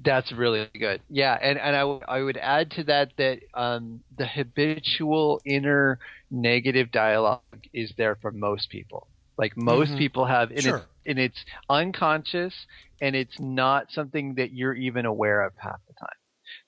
That's 0.05 0.33
really 0.33 0.69
good. 0.79 1.01
Yeah, 1.09 1.37
and 1.41 1.59
and 1.59 1.75
I, 1.77 1.81
w- 1.81 2.01
I 2.07 2.21
would 2.21 2.37
add 2.37 2.71
to 2.73 2.85
that 2.85 3.13
that 3.19 3.41
um, 3.55 4.01
the 4.17 4.27
habitual 4.27 5.41
inner 5.45 5.99
negative 6.31 6.91
dialogue 6.91 7.41
is 7.73 7.93
there 7.97 8.17
for 8.17 8.31
most 8.31 8.71
people. 8.71 9.09
Like 9.39 9.57
most 9.57 9.91
mm-hmm. 9.91 9.99
people 9.99 10.25
have, 10.25 10.51
and, 10.51 10.63
sure. 10.63 10.77
it's, 10.79 10.87
and 11.07 11.19
it's 11.19 11.45
unconscious, 11.69 12.55
and 13.01 13.15
it's 13.15 13.39
not 13.39 13.91
something 13.91 14.35
that 14.37 14.53
you're 14.53 14.75
even 14.75 15.05
aware 15.05 15.45
of 15.45 15.53
half 15.59 15.81
the 15.87 15.95
time. 16.01 16.17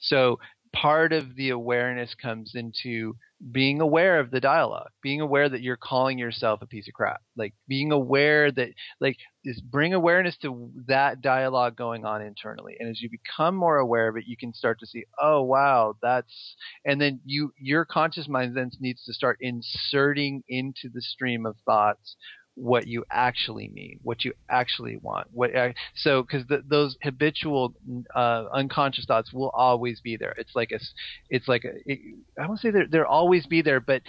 So 0.00 0.38
part 0.72 1.12
of 1.12 1.35
the 1.37 1.50
awareness 1.50 2.14
comes 2.14 2.52
into 2.54 3.16
being 3.52 3.81
aware 3.81 4.18
of 4.18 4.31
the 4.31 4.40
dialogue, 4.40 4.90
being 5.02 5.20
aware 5.20 5.48
that 5.48 5.62
you're 5.62 5.76
calling 5.76 6.18
yourself 6.18 6.61
a 6.61 6.66
piece 6.66 6.88
of 6.88 6.94
crap, 6.94 7.22
like 7.37 7.54
being 7.68 7.92
aware 7.92 8.50
that, 8.50 8.70
like, 9.00 9.16
is 9.44 9.61
bring 9.61 9.94
awareness 9.94 10.37
to 10.38 10.70
that 10.88 11.20
dialogue 11.20 11.76
going 11.76 12.04
on 12.04 12.20
internally. 12.20 12.76
And 12.78 12.88
as 12.88 13.00
you 13.00 13.09
become 13.09 13.54
more 13.54 13.78
aware 13.78 14.09
of 14.09 14.16
it, 14.16 14.24
you 14.26 14.37
can 14.37 14.52
start 14.52 14.81
to 14.81 14.87
see, 14.87 15.04
oh 15.22 15.42
wow, 15.42 15.94
that's, 16.02 16.57
and 16.85 17.00
then 17.00 17.20
you, 17.24 17.52
your 17.59 17.85
conscious 17.85 18.28
mind 18.28 18.57
then 18.57 18.70
needs 18.81 19.04
to 19.04 19.12
start 19.12 19.38
inserting 19.40 20.42
into 20.48 20.88
the 20.92 21.00
stream 21.00 21.46
of 21.46 21.57
thoughts 21.64 22.16
what 22.59 22.87
you 22.87 23.05
actually 23.11 23.68
mean, 23.68 24.01
what 24.03 24.25
you 24.25 24.33
actually 24.51 24.97
want. 24.97 25.29
What 25.31 25.51
so 25.94 26.23
because 26.23 26.44
those 26.68 26.97
habitual 27.03 27.75
uh, 28.14 28.44
unconscious 28.53 29.05
thoughts 29.07 29.33
will 29.33 29.51
always 29.55 30.01
be 30.01 30.16
there. 30.16 30.35
It's 30.37 30.55
like 30.55 30.73
a, 30.73 30.81
it's 31.31 31.47
like 31.49 31.64
a, 31.64 31.71
it, 31.87 31.99
I 32.38 32.47
won't 32.47 32.61
say 32.61 32.71
they're 32.71 32.87
they'll 32.90 33.05
always 33.05 33.47
be 33.47 33.62
there, 33.62 33.81
but 33.81 34.03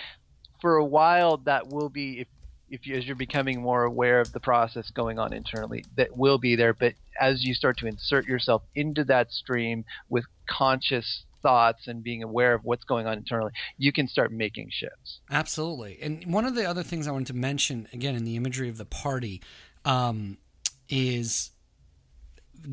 for 0.61 0.77
a 0.77 0.85
while 0.85 1.37
that 1.45 1.67
will 1.67 1.89
be 1.89 2.19
if 2.21 2.27
if 2.71 2.85
you, 2.85 2.95
as 2.95 3.05
you're 3.05 3.15
becoming 3.15 3.61
more 3.61 3.83
aware 3.83 4.21
of 4.21 4.31
the 4.31 4.39
process 4.39 4.91
going 4.91 5.17
on 5.17 5.33
internally, 5.33 5.85
that 5.97 6.15
will 6.15 6.37
be 6.37 6.55
there. 6.55 6.73
But 6.73 6.93
as 7.19 7.43
you 7.43 7.53
start 7.53 7.77
to 7.79 7.87
insert 7.87 8.27
yourself 8.27 8.63
into 8.75 9.03
that 9.05 9.31
stream 9.31 9.85
with 10.07 10.25
conscious 10.47 11.25
thoughts 11.41 11.87
and 11.87 12.03
being 12.03 12.23
aware 12.23 12.53
of 12.53 12.63
what's 12.63 12.83
going 12.83 13.07
on 13.07 13.17
internally, 13.17 13.51
you 13.77 13.91
can 13.91 14.07
start 14.07 14.31
making 14.31 14.69
shifts. 14.71 15.19
Absolutely. 15.29 15.97
And 16.01 16.25
one 16.31 16.45
of 16.45 16.55
the 16.55 16.65
other 16.65 16.83
things 16.83 17.07
I 17.07 17.11
wanted 17.11 17.27
to 17.27 17.35
mention, 17.35 17.87
again, 17.93 18.15
in 18.15 18.25
the 18.25 18.35
imagery 18.35 18.69
of 18.69 18.77
the 18.77 18.85
party, 18.85 19.41
um, 19.85 20.37
is 20.89 21.51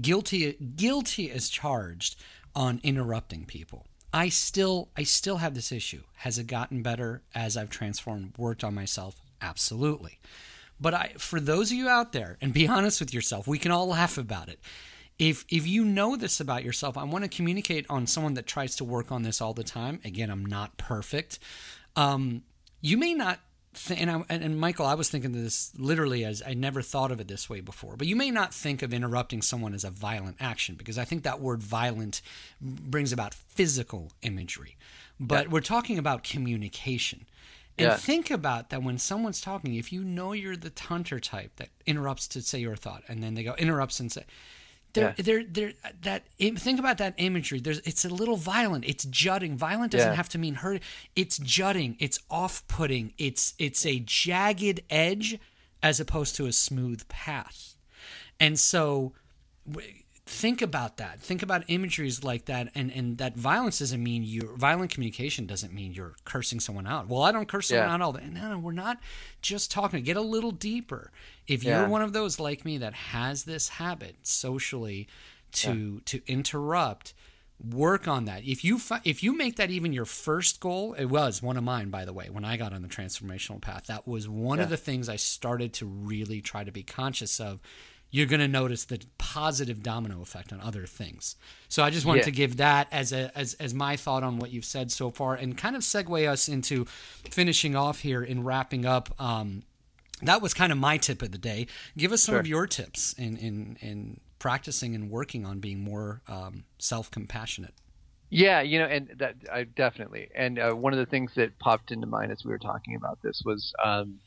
guilty 0.00 0.52
guilty 0.74 1.30
as 1.30 1.48
charged 1.48 2.20
on 2.54 2.80
interrupting 2.82 3.44
people. 3.44 3.86
I 4.12 4.28
still 4.30 4.88
I 4.96 5.02
still 5.02 5.38
have 5.38 5.54
this 5.54 5.70
issue. 5.70 6.02
Has 6.16 6.38
it 6.38 6.46
gotten 6.46 6.82
better 6.82 7.22
as 7.34 7.56
I've 7.56 7.70
transformed, 7.70 8.34
worked 8.38 8.64
on 8.64 8.74
myself? 8.74 9.16
Absolutely. 9.40 10.18
But 10.80 10.94
I 10.94 11.12
for 11.18 11.38
those 11.38 11.70
of 11.70 11.76
you 11.76 11.88
out 11.88 12.12
there, 12.12 12.38
and 12.40 12.52
be 12.52 12.66
honest 12.66 13.00
with 13.00 13.12
yourself, 13.12 13.46
we 13.46 13.58
can 13.58 13.70
all 13.70 13.88
laugh 13.88 14.16
about 14.18 14.48
it 14.48 14.58
if 15.18 15.44
if 15.48 15.66
you 15.66 15.84
know 15.84 16.16
this 16.16 16.40
about 16.40 16.64
yourself, 16.64 16.96
I 16.96 17.04
want 17.04 17.24
to 17.24 17.28
communicate 17.30 17.86
on 17.88 18.06
someone 18.06 18.34
that 18.34 18.46
tries 18.46 18.76
to 18.76 18.84
work 18.84 19.10
on 19.10 19.22
this 19.22 19.40
all 19.40 19.54
the 19.54 19.64
time. 19.64 20.00
Again, 20.04 20.30
I'm 20.30 20.44
not 20.44 20.76
perfect. 20.76 21.38
Um, 21.94 22.42
you 22.80 22.98
may 22.98 23.14
not 23.14 23.40
th- 23.76 24.00
and, 24.00 24.10
I, 24.10 24.24
and 24.28 24.58
Michael, 24.58 24.86
I 24.86 24.94
was 24.94 25.08
thinking 25.08 25.34
of 25.34 25.42
this 25.42 25.72
literally 25.78 26.24
as 26.24 26.42
I 26.46 26.54
never 26.54 26.82
thought 26.82 27.12
of 27.12 27.20
it 27.20 27.28
this 27.28 27.48
way 27.48 27.60
before. 27.60 27.96
But 27.96 28.06
you 28.06 28.16
may 28.16 28.30
not 28.30 28.52
think 28.52 28.82
of 28.82 28.92
interrupting 28.92 29.42
someone 29.42 29.74
as 29.74 29.84
a 29.84 29.90
violent 29.90 30.36
action 30.40 30.74
because 30.74 30.98
I 30.98 31.04
think 31.04 31.22
that 31.22 31.40
word 31.40 31.62
violent 31.62 32.22
brings 32.60 33.12
about 33.12 33.34
physical 33.34 34.12
imagery. 34.22 34.76
But 35.20 35.46
yeah. 35.46 35.52
we're 35.52 35.60
talking 35.60 35.98
about 35.98 36.22
communication. 36.22 37.26
And 37.78 37.88
yeah. 37.88 37.96
think 37.96 38.30
about 38.30 38.70
that 38.70 38.82
when 38.82 38.96
someone's 38.96 39.40
talking, 39.40 39.74
if 39.74 39.92
you 39.92 40.02
know 40.02 40.32
you're 40.32 40.56
the 40.56 40.72
hunter 40.78 41.20
type 41.20 41.56
that 41.56 41.68
interrupts 41.84 42.26
to 42.28 42.40
say 42.40 42.58
your 42.58 42.76
thought, 42.76 43.02
and 43.06 43.22
then 43.22 43.34
they 43.34 43.42
go 43.42 43.54
interrupts 43.54 44.00
and 44.00 44.10
say, 44.10 44.24
they're, 44.96 45.14
yeah. 45.16 45.22
they're, 45.22 45.44
they're, 45.44 45.72
uh, 45.84 45.90
that 46.02 46.22
think 46.58 46.80
about 46.80 46.98
that 46.98 47.14
imagery. 47.18 47.60
There's, 47.60 47.78
it's 47.84 48.04
a 48.04 48.08
little 48.08 48.36
violent. 48.36 48.84
It's 48.84 49.04
jutting. 49.04 49.56
Violent 49.56 49.92
doesn't 49.92 50.10
yeah. 50.10 50.14
have 50.16 50.28
to 50.30 50.38
mean 50.38 50.54
hurt. 50.54 50.82
It's 51.14 51.38
jutting. 51.38 51.96
It's 52.00 52.18
off-putting. 52.28 53.12
It's, 53.18 53.54
it's 53.58 53.86
a 53.86 54.00
jagged 54.00 54.80
edge 54.90 55.38
as 55.82 56.00
opposed 56.00 56.34
to 56.36 56.46
a 56.46 56.52
smooth 56.52 57.06
path. 57.08 57.76
And 58.40 58.58
so, 58.58 59.12
think 60.26 60.60
about 60.60 60.96
that. 60.96 61.20
Think 61.20 61.42
about 61.42 61.62
imageries 61.68 62.24
like 62.24 62.46
that, 62.46 62.70
and 62.74 62.90
and 62.90 63.18
that 63.18 63.36
violence 63.36 63.78
doesn't 63.78 64.02
mean 64.02 64.24
you 64.24 64.54
violent 64.56 64.90
communication 64.90 65.46
doesn't 65.46 65.72
mean 65.72 65.94
you're 65.94 66.16
cursing 66.24 66.60
someone 66.60 66.86
out. 66.86 67.08
Well, 67.08 67.22
I 67.22 67.32
don't 67.32 67.48
curse 67.48 67.68
someone 67.68 67.88
out 67.88 68.02
all 68.02 68.12
day. 68.12 68.26
No, 68.30 68.50
no, 68.50 68.58
we're 68.58 68.72
not 68.72 68.98
just 69.40 69.70
talking. 69.70 70.02
Get 70.02 70.16
a 70.16 70.22
little 70.22 70.50
deeper. 70.50 71.12
If 71.46 71.62
yeah. 71.62 71.80
you're 71.80 71.88
one 71.88 72.02
of 72.02 72.12
those 72.12 72.40
like 72.40 72.64
me 72.64 72.78
that 72.78 72.92
has 72.92 73.44
this 73.44 73.68
habit 73.68 74.16
socially 74.26 75.06
to 75.52 75.72
yeah. 75.72 76.00
to 76.06 76.20
interrupt, 76.26 77.14
work 77.64 78.08
on 78.08 78.24
that. 78.24 78.42
If 78.44 78.64
you 78.64 78.80
if 79.04 79.22
you 79.22 79.36
make 79.36 79.56
that 79.56 79.70
even 79.70 79.92
your 79.92 80.04
first 80.04 80.58
goal, 80.58 80.94
it 80.94 81.06
was 81.06 81.40
one 81.40 81.56
of 81.56 81.62
mine 81.62 81.90
by 81.90 82.04
the 82.04 82.12
way. 82.12 82.30
When 82.30 82.44
I 82.44 82.56
got 82.56 82.72
on 82.72 82.82
the 82.82 82.88
transformational 82.88 83.60
path, 83.60 83.86
that 83.86 84.08
was 84.08 84.28
one 84.28 84.58
of 84.58 84.70
the 84.70 84.76
things 84.76 85.08
I 85.08 85.16
started 85.16 85.72
to 85.74 85.86
really 85.86 86.40
try 86.40 86.64
to 86.64 86.72
be 86.72 86.82
conscious 86.82 87.38
of 87.38 87.60
you're 88.10 88.26
going 88.26 88.40
to 88.40 88.48
notice 88.48 88.84
the 88.84 89.00
positive 89.18 89.82
domino 89.82 90.22
effect 90.22 90.52
on 90.52 90.60
other 90.60 90.86
things. 90.86 91.36
So 91.68 91.82
I 91.82 91.90
just 91.90 92.06
wanted 92.06 92.20
yeah. 92.20 92.24
to 92.26 92.30
give 92.30 92.56
that 92.58 92.88
as 92.90 93.12
a 93.12 93.36
as 93.36 93.54
as 93.54 93.74
my 93.74 93.96
thought 93.96 94.22
on 94.22 94.38
what 94.38 94.50
you've 94.50 94.64
said 94.64 94.90
so 94.90 95.10
far, 95.10 95.34
and 95.34 95.56
kind 95.56 95.76
of 95.76 95.82
segue 95.82 96.28
us 96.28 96.48
into 96.48 96.84
finishing 97.30 97.76
off 97.76 98.00
here 98.00 98.22
and 98.22 98.46
wrapping 98.46 98.86
up. 98.86 99.20
Um, 99.20 99.64
that 100.22 100.40
was 100.40 100.54
kind 100.54 100.72
of 100.72 100.78
my 100.78 100.96
tip 100.96 101.20
of 101.22 101.32
the 101.32 101.38
day. 101.38 101.66
Give 101.96 102.12
us 102.12 102.22
some 102.22 102.34
sure. 102.34 102.40
of 102.40 102.46
your 102.46 102.66
tips 102.66 103.12
in 103.14 103.36
in 103.36 103.76
in 103.80 104.20
practicing 104.38 104.94
and 104.94 105.10
working 105.10 105.44
on 105.44 105.60
being 105.60 105.80
more 105.80 106.22
um, 106.28 106.64
self 106.78 107.10
compassionate. 107.10 107.74
Yeah, 108.28 108.60
you 108.60 108.78
know, 108.78 108.86
and 108.86 109.10
that 109.18 109.36
I 109.52 109.64
definitely. 109.64 110.28
And 110.34 110.58
uh, 110.58 110.72
one 110.72 110.92
of 110.92 110.98
the 110.98 111.06
things 111.06 111.32
that 111.36 111.58
popped 111.58 111.92
into 111.92 112.06
mind 112.06 112.32
as 112.32 112.44
we 112.44 112.50
were 112.50 112.58
talking 112.58 112.96
about 112.96 113.18
this 113.22 113.42
was 113.44 113.72
um, 113.84 114.18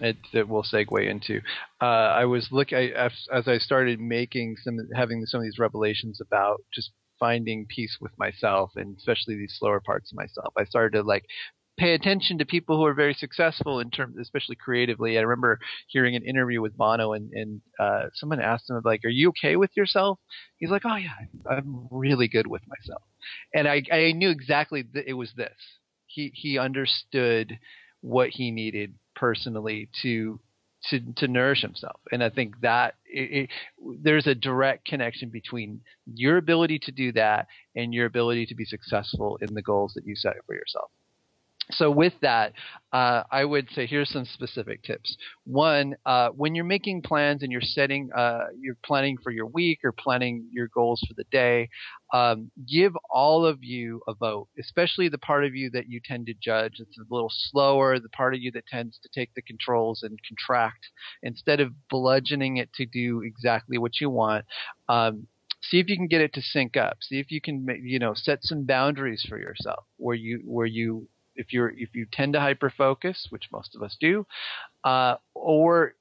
it, 0.00 0.16
that 0.32 0.48
we'll 0.48 0.62
segue 0.62 1.08
into. 1.08 1.40
Uh, 1.80 1.84
I 1.84 2.24
was 2.24 2.48
as, 2.72 3.12
as 3.32 3.48
I 3.48 3.58
started 3.58 4.00
making 4.00 4.56
some, 4.62 4.76
having 4.94 5.24
some 5.26 5.40
of 5.40 5.44
these 5.44 5.58
revelations 5.58 6.20
about 6.20 6.62
just 6.74 6.90
finding 7.18 7.66
peace 7.68 7.98
with 8.00 8.12
myself, 8.18 8.72
and 8.76 8.96
especially 8.96 9.36
these 9.36 9.56
slower 9.58 9.80
parts 9.80 10.12
of 10.12 10.16
myself. 10.16 10.52
I 10.58 10.64
started 10.64 10.98
to 10.98 11.02
like 11.02 11.24
pay 11.76 11.94
attention 11.94 12.38
to 12.38 12.44
people 12.44 12.76
who 12.76 12.84
are 12.84 12.94
very 12.94 13.14
successful 13.14 13.80
in 13.80 13.90
terms, 13.90 14.16
especially 14.20 14.56
creatively. 14.56 15.18
I 15.18 15.22
remember 15.22 15.58
hearing 15.88 16.14
an 16.16 16.24
interview 16.24 16.60
with 16.60 16.76
Bono, 16.76 17.12
and, 17.12 17.30
and 17.32 17.60
uh, 17.78 18.04
someone 18.14 18.40
asked 18.40 18.68
him 18.68 18.80
like, 18.84 19.04
"Are 19.04 19.08
you 19.08 19.30
okay 19.30 19.56
with 19.56 19.70
yourself?" 19.76 20.18
He's 20.58 20.70
like, 20.70 20.82
"Oh 20.84 20.96
yeah, 20.96 21.10
I'm 21.48 21.88
really 21.90 22.28
good 22.28 22.46
with 22.46 22.62
myself," 22.66 23.02
and 23.54 23.68
I, 23.68 23.82
I 23.92 24.12
knew 24.12 24.30
exactly 24.30 24.84
that 24.94 25.08
it 25.08 25.14
was 25.14 25.32
this. 25.36 25.56
He 26.06 26.32
he 26.34 26.58
understood 26.58 27.58
what 28.00 28.30
he 28.30 28.50
needed 28.50 28.94
personally 29.14 29.88
to 30.02 30.40
to 30.90 31.00
to 31.16 31.28
nourish 31.28 31.62
himself. 31.62 32.00
And 32.12 32.22
i 32.22 32.30
think 32.30 32.60
that 32.60 32.94
it, 33.06 33.48
it, 33.48 33.50
there's 34.02 34.26
a 34.26 34.34
direct 34.34 34.86
connection 34.86 35.30
between 35.30 35.80
your 36.06 36.36
ability 36.36 36.78
to 36.80 36.92
do 36.92 37.12
that 37.12 37.46
and 37.74 37.94
your 37.94 38.06
ability 38.06 38.46
to 38.46 38.54
be 38.54 38.64
successful 38.64 39.38
in 39.40 39.54
the 39.54 39.62
goals 39.62 39.94
that 39.94 40.06
you 40.06 40.14
set 40.14 40.34
for 40.46 40.54
yourself 40.54 40.90
so 41.70 41.90
with 41.90 42.12
that, 42.20 42.52
uh, 42.92 43.22
I 43.30 43.44
would 43.44 43.68
say 43.70 43.86
here's 43.86 44.10
some 44.10 44.24
specific 44.26 44.82
tips. 44.82 45.16
One, 45.44 45.94
uh, 46.04 46.28
when 46.30 46.54
you're 46.54 46.64
making 46.64 47.02
plans 47.02 47.42
and 47.42 47.50
you're 47.50 47.60
setting, 47.62 48.10
uh, 48.14 48.46
you're 48.60 48.76
planning 48.84 49.16
for 49.22 49.30
your 49.30 49.46
week 49.46 49.80
or 49.82 49.92
planning 49.92 50.46
your 50.52 50.68
goals 50.74 51.02
for 51.08 51.14
the 51.16 51.24
day, 51.32 51.68
um, 52.12 52.50
give 52.70 52.92
all 53.10 53.46
of 53.46 53.58
you 53.62 54.00
a 54.06 54.14
vote, 54.14 54.48
especially 54.60 55.08
the 55.08 55.18
part 55.18 55.44
of 55.44 55.54
you 55.54 55.70
that 55.70 55.88
you 55.88 56.00
tend 56.04 56.26
to 56.26 56.34
judge. 56.34 56.74
It's 56.78 56.98
a 56.98 57.04
little 57.14 57.32
slower, 57.32 57.98
the 57.98 58.10
part 58.10 58.34
of 58.34 58.40
you 58.40 58.52
that 58.52 58.66
tends 58.66 58.98
to 58.98 59.08
take 59.14 59.30
the 59.34 59.42
controls 59.42 60.02
and 60.02 60.18
contract 60.28 60.86
instead 61.22 61.60
of 61.60 61.72
bludgeoning 61.88 62.58
it 62.58 62.72
to 62.74 62.86
do 62.86 63.22
exactly 63.22 63.78
what 63.78 64.00
you 64.00 64.10
want. 64.10 64.44
Um, 64.88 65.26
see 65.62 65.80
if 65.80 65.88
you 65.88 65.96
can 65.96 66.08
get 66.08 66.20
it 66.20 66.34
to 66.34 66.42
sync 66.42 66.76
up 66.76 66.98
see 67.00 67.18
if 67.18 67.30
you 67.30 67.40
can 67.40 67.66
you 67.82 67.98
know 67.98 68.12
set 68.14 68.40
some 68.42 68.66
boundaries 68.66 69.24
for 69.26 69.38
yourself 69.38 69.84
where 69.96 70.14
you 70.14 70.42
where 70.44 70.66
you 70.66 71.08
if 71.36 71.52
you're 71.52 71.70
if 71.70 71.94
you 71.94 72.06
tend 72.12 72.32
to 72.34 72.40
hyper 72.40 72.72
focus, 72.76 73.26
which 73.30 73.48
most 73.52 73.74
of 73.74 73.82
us 73.82 73.96
do, 74.00 74.26
uh, 74.84 75.16
or 75.34 75.94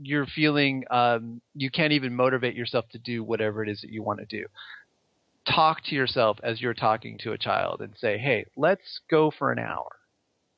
you're 0.00 0.26
feeling 0.26 0.84
um, 0.90 1.40
you 1.54 1.70
can't 1.70 1.92
even 1.92 2.14
motivate 2.14 2.54
yourself 2.54 2.88
to 2.90 2.98
do 2.98 3.22
whatever 3.22 3.62
it 3.62 3.68
is 3.68 3.80
that 3.82 3.90
you 3.90 4.02
want 4.02 4.20
to 4.20 4.26
do. 4.26 4.46
Talk 5.48 5.82
to 5.84 5.94
yourself 5.94 6.38
as 6.42 6.60
you're 6.60 6.74
talking 6.74 7.18
to 7.18 7.32
a 7.32 7.38
child 7.38 7.80
and 7.80 7.94
say, 7.96 8.18
"Hey, 8.18 8.46
let's 8.56 9.00
go 9.10 9.30
for 9.30 9.52
an 9.52 9.58
hour. 9.58 9.88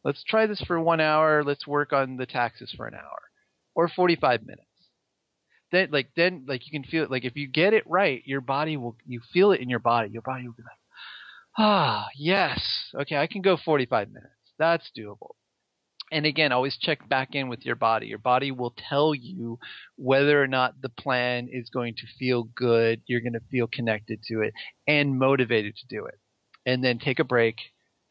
Let's 0.04 0.22
try 0.24 0.46
this 0.46 0.62
for 0.66 0.78
one 0.80 1.00
hour. 1.00 1.42
Let's 1.42 1.66
work 1.66 1.92
on 1.92 2.16
the 2.16 2.26
taxes 2.26 2.72
for 2.76 2.86
an 2.86 2.94
hour, 2.94 3.22
or 3.74 3.88
45 3.88 4.42
minutes." 4.42 4.68
Then, 5.72 5.88
like 5.90 6.08
then, 6.14 6.44
like 6.46 6.66
you 6.66 6.70
can 6.70 6.88
feel 6.88 7.04
it. 7.04 7.10
Like 7.10 7.24
if 7.24 7.36
you 7.36 7.48
get 7.48 7.72
it 7.72 7.84
right, 7.86 8.22
your 8.26 8.40
body 8.40 8.76
will. 8.76 8.96
You 9.06 9.20
feel 9.32 9.52
it 9.52 9.60
in 9.60 9.68
your 9.68 9.80
body. 9.80 10.10
Your 10.10 10.22
body 10.22 10.46
will 10.46 10.54
be 10.54 10.62
like, 10.62 10.78
Ah, 11.56 12.08
yes. 12.16 12.60
Okay, 12.94 13.16
I 13.16 13.26
can 13.26 13.42
go 13.42 13.56
45 13.56 14.08
minutes. 14.08 14.32
That's 14.58 14.90
doable. 14.96 15.34
And 16.12 16.26
again, 16.26 16.52
always 16.52 16.76
check 16.76 17.08
back 17.08 17.34
in 17.34 17.48
with 17.48 17.64
your 17.64 17.76
body. 17.76 18.06
Your 18.06 18.18
body 18.18 18.50
will 18.52 18.74
tell 18.88 19.14
you 19.14 19.58
whether 19.96 20.40
or 20.42 20.46
not 20.46 20.80
the 20.80 20.88
plan 20.90 21.48
is 21.50 21.70
going 21.70 21.94
to 21.96 22.06
feel 22.18 22.44
good. 22.44 23.02
You're 23.06 23.20
going 23.20 23.32
to 23.32 23.40
feel 23.50 23.66
connected 23.66 24.22
to 24.28 24.42
it 24.42 24.54
and 24.86 25.18
motivated 25.18 25.76
to 25.76 25.86
do 25.88 26.04
it. 26.06 26.18
And 26.66 26.84
then 26.84 26.98
take 26.98 27.18
a 27.18 27.24
break, 27.24 27.56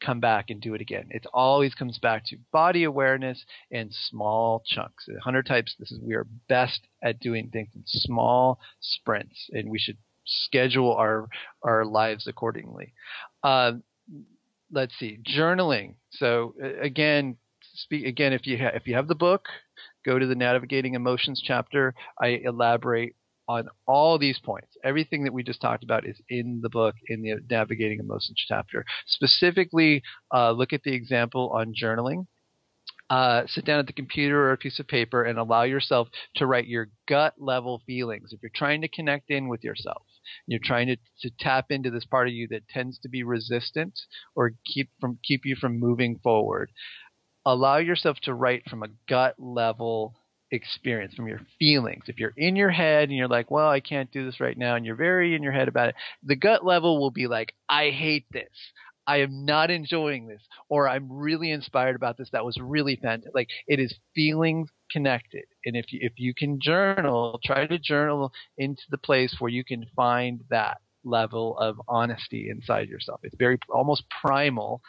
come 0.02 0.20
back 0.20 0.50
and 0.50 0.60
do 0.60 0.74
it 0.74 0.80
again. 0.80 1.06
It 1.10 1.26
always 1.32 1.74
comes 1.74 1.98
back 1.98 2.24
to 2.26 2.36
body 2.52 2.84
awareness 2.84 3.44
and 3.70 3.90
small 3.92 4.62
chunks. 4.66 5.08
Hunter 5.22 5.42
types, 5.42 5.74
this 5.78 5.92
is 5.92 6.00
we 6.00 6.14
are 6.14 6.26
best 6.48 6.80
at 7.02 7.20
doing 7.20 7.50
things 7.50 7.70
in 7.74 7.82
small 7.86 8.60
sprints, 8.80 9.48
and 9.52 9.70
we 9.70 9.78
should 9.78 9.96
schedule 10.26 10.92
our 10.94 11.28
our 11.62 11.84
lives 11.84 12.26
accordingly. 12.26 12.92
Uh, 13.42 13.72
let's 14.72 14.94
see, 14.98 15.18
journaling. 15.26 15.94
So 16.10 16.54
again, 16.80 17.36
speak 17.74 18.06
again. 18.06 18.32
If 18.32 18.46
you 18.46 18.58
ha- 18.58 18.72
if 18.74 18.86
you 18.86 18.94
have 18.94 19.08
the 19.08 19.14
book, 19.14 19.46
go 20.04 20.18
to 20.18 20.26
the 20.26 20.34
navigating 20.34 20.94
emotions 20.94 21.42
chapter. 21.44 21.94
I 22.20 22.40
elaborate 22.44 23.16
on 23.46 23.68
all 23.86 24.18
these 24.18 24.38
points. 24.38 24.76
Everything 24.84 25.24
that 25.24 25.32
we 25.32 25.42
just 25.42 25.60
talked 25.60 25.84
about 25.84 26.06
is 26.06 26.18
in 26.30 26.60
the 26.62 26.70
book 26.70 26.94
in 27.08 27.22
the 27.22 27.40
navigating 27.50 28.00
emotions 28.00 28.42
chapter. 28.48 28.84
Specifically, 29.06 30.02
uh, 30.32 30.52
look 30.52 30.72
at 30.72 30.82
the 30.82 30.94
example 30.94 31.50
on 31.54 31.74
journaling 31.74 32.26
uh, 33.10 33.42
sit 33.46 33.64
down 33.64 33.78
at 33.78 33.86
the 33.86 33.92
computer 33.92 34.48
or 34.48 34.52
a 34.52 34.56
piece 34.56 34.78
of 34.80 34.88
paper 34.88 35.24
and 35.24 35.38
allow 35.38 35.62
yourself 35.62 36.08
to 36.36 36.46
write 36.46 36.66
your 36.66 36.88
gut 37.08 37.34
level 37.38 37.82
feelings. 37.86 38.32
If 38.32 38.40
you're 38.42 38.50
trying 38.54 38.80
to 38.82 38.88
connect 38.88 39.30
in 39.30 39.48
with 39.48 39.62
yourself, 39.62 40.02
you're 40.46 40.60
trying 40.62 40.88
to, 40.88 40.96
to 41.20 41.30
tap 41.38 41.66
into 41.70 41.90
this 41.90 42.04
part 42.04 42.28
of 42.28 42.34
you 42.34 42.48
that 42.48 42.68
tends 42.68 42.98
to 43.00 43.08
be 43.08 43.22
resistant 43.22 43.98
or 44.34 44.52
keep 44.64 44.90
from 45.00 45.18
keep 45.24 45.42
you 45.44 45.56
from 45.56 45.78
moving 45.78 46.18
forward. 46.22 46.70
Allow 47.46 47.78
yourself 47.78 48.18
to 48.22 48.34
write 48.34 48.62
from 48.68 48.82
a 48.82 48.88
gut 49.08 49.34
level 49.38 50.14
experience, 50.50 51.14
from 51.14 51.28
your 51.28 51.40
feelings. 51.58 52.04
If 52.06 52.18
you're 52.18 52.32
in 52.36 52.56
your 52.56 52.70
head 52.70 53.08
and 53.08 53.18
you're 53.18 53.28
like, 53.28 53.50
well, 53.50 53.68
I 53.68 53.80
can't 53.80 54.10
do 54.10 54.24
this 54.24 54.40
right 54.40 54.56
now, 54.56 54.76
and 54.76 54.86
you're 54.86 54.94
very 54.94 55.34
in 55.34 55.42
your 55.42 55.52
head 55.52 55.68
about 55.68 55.90
it, 55.90 55.94
the 56.22 56.36
gut 56.36 56.64
level 56.64 57.00
will 57.00 57.10
be 57.10 57.26
like, 57.26 57.52
I 57.68 57.90
hate 57.90 58.26
this. 58.32 58.48
I 59.06 59.18
am 59.18 59.44
not 59.44 59.70
enjoying 59.70 60.26
this, 60.26 60.40
or 60.70 60.88
I'm 60.88 61.12
really 61.12 61.50
inspired 61.50 61.96
about 61.96 62.16
this. 62.16 62.30
That 62.32 62.44
was 62.44 62.56
really 62.58 62.96
fantastic. 62.96 63.34
Like 63.34 63.48
it 63.66 63.78
is 63.78 63.94
feelings 64.14 64.70
connected, 64.94 65.44
and 65.66 65.76
if 65.76 65.92
you, 65.92 65.98
if 66.02 66.12
you 66.16 66.32
can 66.32 66.60
journal, 66.60 67.40
try 67.44 67.66
to 67.66 67.78
journal 67.78 68.32
into 68.56 68.82
the 68.90 68.98
place 68.98 69.36
where 69.40 69.50
you 69.50 69.64
can 69.64 69.84
find 69.96 70.40
that 70.50 70.78
level 71.04 71.58
of 71.58 71.76
honesty 71.88 72.48
inside 72.48 72.88
yourself. 72.88 73.20
It's 73.24 73.36
very 73.36 73.58
almost 73.68 74.04
primal, 74.22 74.80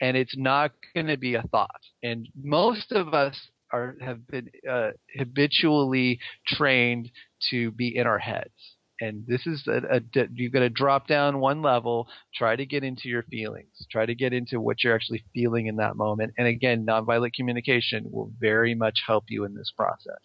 and 0.00 0.16
it's 0.16 0.36
not 0.36 0.72
going 0.94 1.08
to 1.08 1.18
be 1.18 1.34
a 1.34 1.42
thought. 1.42 1.82
And 2.02 2.26
most 2.42 2.90
of 2.92 3.12
us 3.14 3.36
are 3.72 3.96
have 4.00 4.26
been 4.26 4.48
uh, 4.68 4.90
habitually 5.16 6.18
trained 6.46 7.10
to 7.50 7.70
be 7.72 7.96
in 7.96 8.06
our 8.06 8.18
heads 8.18 8.76
and 9.00 9.24
this 9.26 9.46
is 9.46 9.66
a, 9.66 9.96
a 9.96 10.28
you've 10.34 10.52
got 10.52 10.60
to 10.60 10.68
drop 10.68 11.06
down 11.06 11.40
one 11.40 11.62
level 11.62 12.08
try 12.34 12.54
to 12.56 12.66
get 12.66 12.84
into 12.84 13.08
your 13.08 13.22
feelings 13.24 13.86
try 13.90 14.06
to 14.06 14.14
get 14.14 14.32
into 14.32 14.60
what 14.60 14.82
you're 14.82 14.94
actually 14.94 15.24
feeling 15.34 15.66
in 15.66 15.76
that 15.76 15.96
moment 15.96 16.32
and 16.38 16.46
again 16.46 16.86
nonviolent 16.86 17.32
communication 17.34 18.04
will 18.10 18.32
very 18.38 18.74
much 18.74 19.00
help 19.06 19.24
you 19.28 19.44
in 19.44 19.54
this 19.54 19.72
process. 19.76 20.20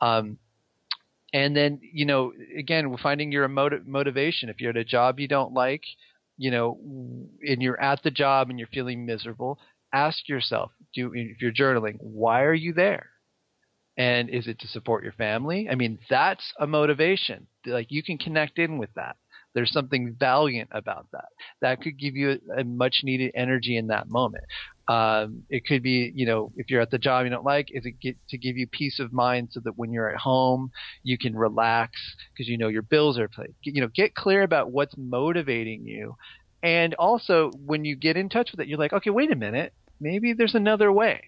Um, 0.00 0.38
and 1.32 1.54
then 1.54 1.80
you 1.82 2.06
know 2.06 2.32
again 2.56 2.96
finding 3.02 3.30
your 3.32 3.46
motiv- 3.48 3.86
motivation. 3.86 4.48
If 4.48 4.60
you're 4.60 4.70
at 4.70 4.76
a 4.76 4.84
job 4.84 5.20
you 5.20 5.28
don't 5.28 5.52
like 5.52 5.82
you 6.38 6.50
know 6.50 6.78
and 7.42 7.60
you're 7.60 7.80
at 7.80 8.02
the 8.02 8.10
job 8.10 8.48
and 8.48 8.58
you're 8.58 8.68
feeling 8.68 9.04
miserable 9.04 9.58
ask 9.92 10.28
yourself 10.28 10.70
do 10.94 11.10
if 11.14 11.42
you're 11.42 11.52
journaling 11.52 11.96
why 12.00 12.42
are 12.42 12.54
you 12.54 12.72
there 12.72 13.10
and 13.98 14.30
is 14.30 14.46
it 14.46 14.60
to 14.60 14.68
support 14.68 15.02
your 15.02 15.12
family? 15.12 15.68
I 15.68 15.74
mean, 15.74 15.98
that's 16.08 16.52
a 16.58 16.66
motivation. 16.66 17.48
Like 17.66 17.88
you 17.90 18.02
can 18.02 18.16
connect 18.16 18.58
in 18.58 18.78
with 18.78 18.90
that. 18.94 19.16
There's 19.54 19.72
something 19.72 20.14
valiant 20.18 20.68
about 20.72 21.06
that. 21.12 21.28
That 21.62 21.82
could 21.82 21.98
give 21.98 22.14
you 22.14 22.38
a, 22.56 22.60
a 22.60 22.64
much 22.64 23.00
needed 23.02 23.32
energy 23.34 23.76
in 23.76 23.88
that 23.88 24.08
moment. 24.08 24.44
Um, 24.86 25.42
it 25.50 25.66
could 25.66 25.82
be, 25.82 26.12
you 26.14 26.26
know, 26.26 26.52
if 26.56 26.70
you're 26.70 26.80
at 26.80 26.92
the 26.92 26.98
job 26.98 27.24
you 27.24 27.30
don't 27.30 27.44
like, 27.44 27.68
is 27.72 27.84
it 27.84 28.00
get, 28.00 28.16
to 28.28 28.38
give 28.38 28.56
you 28.56 28.68
peace 28.68 29.00
of 29.00 29.12
mind 29.12 29.48
so 29.50 29.60
that 29.64 29.76
when 29.76 29.92
you're 29.92 30.10
at 30.10 30.20
home 30.20 30.70
you 31.02 31.18
can 31.18 31.36
relax 31.36 31.92
because 32.32 32.48
you 32.48 32.56
know 32.56 32.68
your 32.68 32.82
bills 32.82 33.18
are 33.18 33.28
paid. 33.28 33.54
You 33.62 33.82
know, 33.82 33.88
get 33.88 34.14
clear 34.14 34.42
about 34.42 34.70
what's 34.70 34.94
motivating 34.96 35.84
you, 35.84 36.16
and 36.62 36.94
also 36.94 37.50
when 37.66 37.84
you 37.84 37.96
get 37.96 38.16
in 38.16 38.28
touch 38.28 38.52
with 38.52 38.60
it, 38.60 38.68
you're 38.68 38.78
like, 38.78 38.92
okay, 38.92 39.10
wait 39.10 39.32
a 39.32 39.36
minute, 39.36 39.72
maybe 40.00 40.34
there's 40.34 40.54
another 40.54 40.92
way 40.92 41.22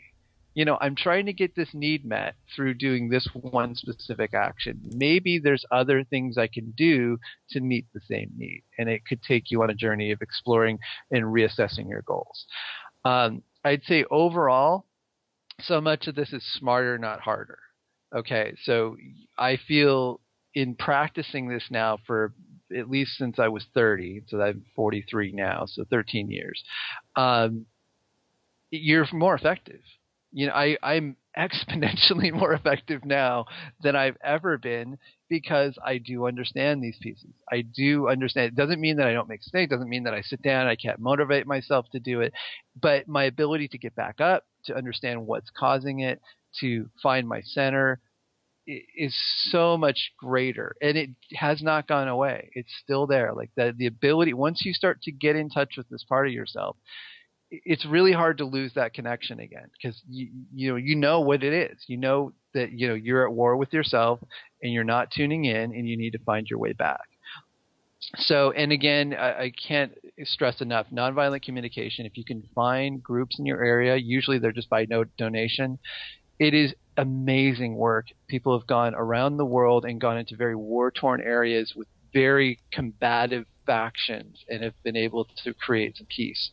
you 0.55 0.65
know, 0.65 0.77
I'm 0.81 0.97
trying 0.97 1.27
to 1.27 1.33
get 1.33 1.55
this 1.55 1.69
need 1.73 2.05
met 2.05 2.35
through 2.55 2.75
doing 2.75 3.09
this 3.09 3.29
one 3.33 3.75
specific 3.75 4.35
action. 4.35 4.81
Maybe 4.95 5.39
there's 5.39 5.65
other 5.71 6.03
things 6.03 6.37
I 6.37 6.49
can 6.49 6.73
do 6.77 7.19
to 7.51 7.61
meet 7.61 7.87
the 7.95 8.01
same 8.09 8.33
need. 8.37 8.65
And 8.79 8.89
it 8.89 9.03
could 9.07 9.23
take 9.23 9.51
you 9.51 9.63
on 9.63 9.71
a 9.71 9.75
journey 9.75 10.11
of 10.11 10.23
exploring 10.23 10.79
and 11.11 11.25
reassessing 11.25 11.89
your 11.89 12.03
goals. 12.03 12.47
Um, 13.05 13.43
I'd 13.65 13.85
say 13.85 14.05
overall, 14.11 14.87
so 15.61 15.81
much 15.81 16.09
of 16.09 16.15
this 16.15 16.33
is 16.33 16.45
smarter, 16.59 16.99
not 16.99 17.21
harder. 17.21 17.59
Okay. 18.15 18.55
So 18.65 18.97
I 19.39 19.57
feel 19.69 20.21
in 20.55 20.75
practicing 20.75 21.49
this 21.49 21.65
now 21.71 21.99
for 22.07 22.33
at 22.77 22.91
least 22.91 23.17
since 23.17 23.39
I 23.39 23.49
was 23.49 23.65
30, 23.75 24.23
so 24.29 24.41
I'm 24.41 24.65
43 24.75 25.33
now, 25.33 25.65
so 25.67 25.85
13 25.91 26.31
years, 26.31 26.63
um, 27.17 27.67
you're 28.71 29.07
more 29.13 29.35
effective 29.35 29.81
you 30.33 30.47
know, 30.47 30.53
I, 30.53 30.76
I'm 30.83 31.16
exponentially 31.37 32.33
more 32.39 32.53
effective 32.53 33.05
now 33.05 33.47
than 33.83 33.97
I've 33.97 34.16
ever 34.22 34.59
been 34.59 34.99
because 35.28 35.78
I 35.85 35.99
do 35.99 36.26
understand 36.26 36.83
these 36.83 36.99
pieces. 37.01 37.31
I 37.51 37.62
do 37.62 38.09
understand. 38.09 38.49
It 38.49 38.57
doesn't 38.57 38.81
mean 38.81 38.97
that 38.97 39.07
I 39.07 39.12
don't 39.12 39.28
make 39.28 39.41
mistakes. 39.41 39.70
It 39.70 39.74
doesn't 39.74 39.89
mean 39.89 40.05
that 40.05 40.14
I 40.14 40.22
sit 40.22 40.43
down. 40.43 40.66
I 40.66 40.76
can't 40.76 40.99
motivate 40.99 41.47
myself 41.47 41.87
to 41.93 42.01
do 42.01 42.20
it. 42.20 42.33
But 42.81 43.09
my 43.09 43.24
ability 43.24 43.68
to 43.68 43.78
get 43.78 43.95
back 43.95 44.20
up, 44.20 44.45
to 44.64 44.76
understand 44.76 45.26
what's 45.26 45.51
causing 45.57 46.01
it, 46.01 46.20
to 46.61 46.89
find 47.03 47.28
my 47.28 47.41
center, 47.43 48.01
is 48.66 49.14
so 49.51 49.76
much 49.76 50.12
greater 50.18 50.76
and 50.81 50.97
it 50.97 51.11
has 51.35 51.62
not 51.62 51.89
gone 51.89 52.09
away 52.09 52.51
it's 52.53 52.72
still 52.85 53.07
there 53.07 53.33
like 53.35 53.51
the 53.57 53.74
the 53.78 53.87
ability 53.87 54.33
once 54.33 54.62
you 54.64 54.72
start 54.72 55.01
to 55.03 55.11
get 55.11 55.35
in 55.35 55.49
touch 55.49 55.74
with 55.76 55.89
this 55.89 56.05
part 56.05 56.26
of 56.28 56.33
yourself 56.33 56.76
it's 57.51 57.85
really 57.85 58.13
hard 58.13 58.39
to 58.39 58.45
lose 58.45 58.73
that 58.75 58.95
connection 58.95 59.41
again 59.41 59.69
because 59.73 60.01
you 60.09 60.29
you 60.55 60.71
know 60.71 60.77
you 60.77 60.97
know 60.97 61.21
what 61.21 61.43
it 61.43 61.53
is. 61.53 61.79
You 61.87 61.97
know 61.97 62.33
that 62.55 62.73
you 62.73 62.89
know 62.89 62.95
you're 62.95 63.27
at 63.27 63.33
war 63.33 63.57
with 63.57 63.73
yourself 63.73 64.21
and 64.63 64.73
you're 64.73 64.85
not 64.85 65.11
tuning 65.11 65.45
in 65.45 65.75
and 65.75 65.89
you 65.89 65.97
need 65.97 66.13
to 66.13 66.19
find 66.19 66.47
your 66.49 66.59
way 66.59 66.73
back. 66.73 67.09
So 68.17 68.53
and 68.53 68.73
again, 68.73 69.15
I, 69.15 69.45
I 69.45 69.53
can't 69.69 69.93
stress 70.23 70.61
enough 70.61 70.87
nonviolent 70.93 71.43
communication. 71.43 72.07
If 72.07 72.17
you 72.17 72.25
can 72.25 72.43
find 72.55 73.03
groups 73.03 73.39
in 73.39 73.47
your 73.47 73.63
area, 73.65 73.97
usually 73.97 74.39
they're 74.39 74.53
just 74.53 74.71
by 74.71 74.87
no 74.89 75.05
donation. 75.19 75.79
It 76.39 76.55
is 76.55 76.75
amazing 76.97 77.75
work. 77.75 78.07
People 78.29 78.57
have 78.59 78.67
gone 78.67 78.95
around 78.95 79.37
the 79.37 79.45
world 79.45 79.85
and 79.85 80.01
gone 80.01 80.19
into 80.19 80.37
very 80.37 80.57
war 80.57 80.91
torn 80.91 81.21
areas 81.21 81.75
with 81.75 81.89
very 82.13 82.59
combative 82.73 83.47
factions 83.67 84.45
and 84.49 84.63
have 84.63 84.75
been 84.83 84.97
able 84.97 85.27
to 85.45 85.55
create 85.55 85.97
some 85.97 86.07
peace 86.07 86.51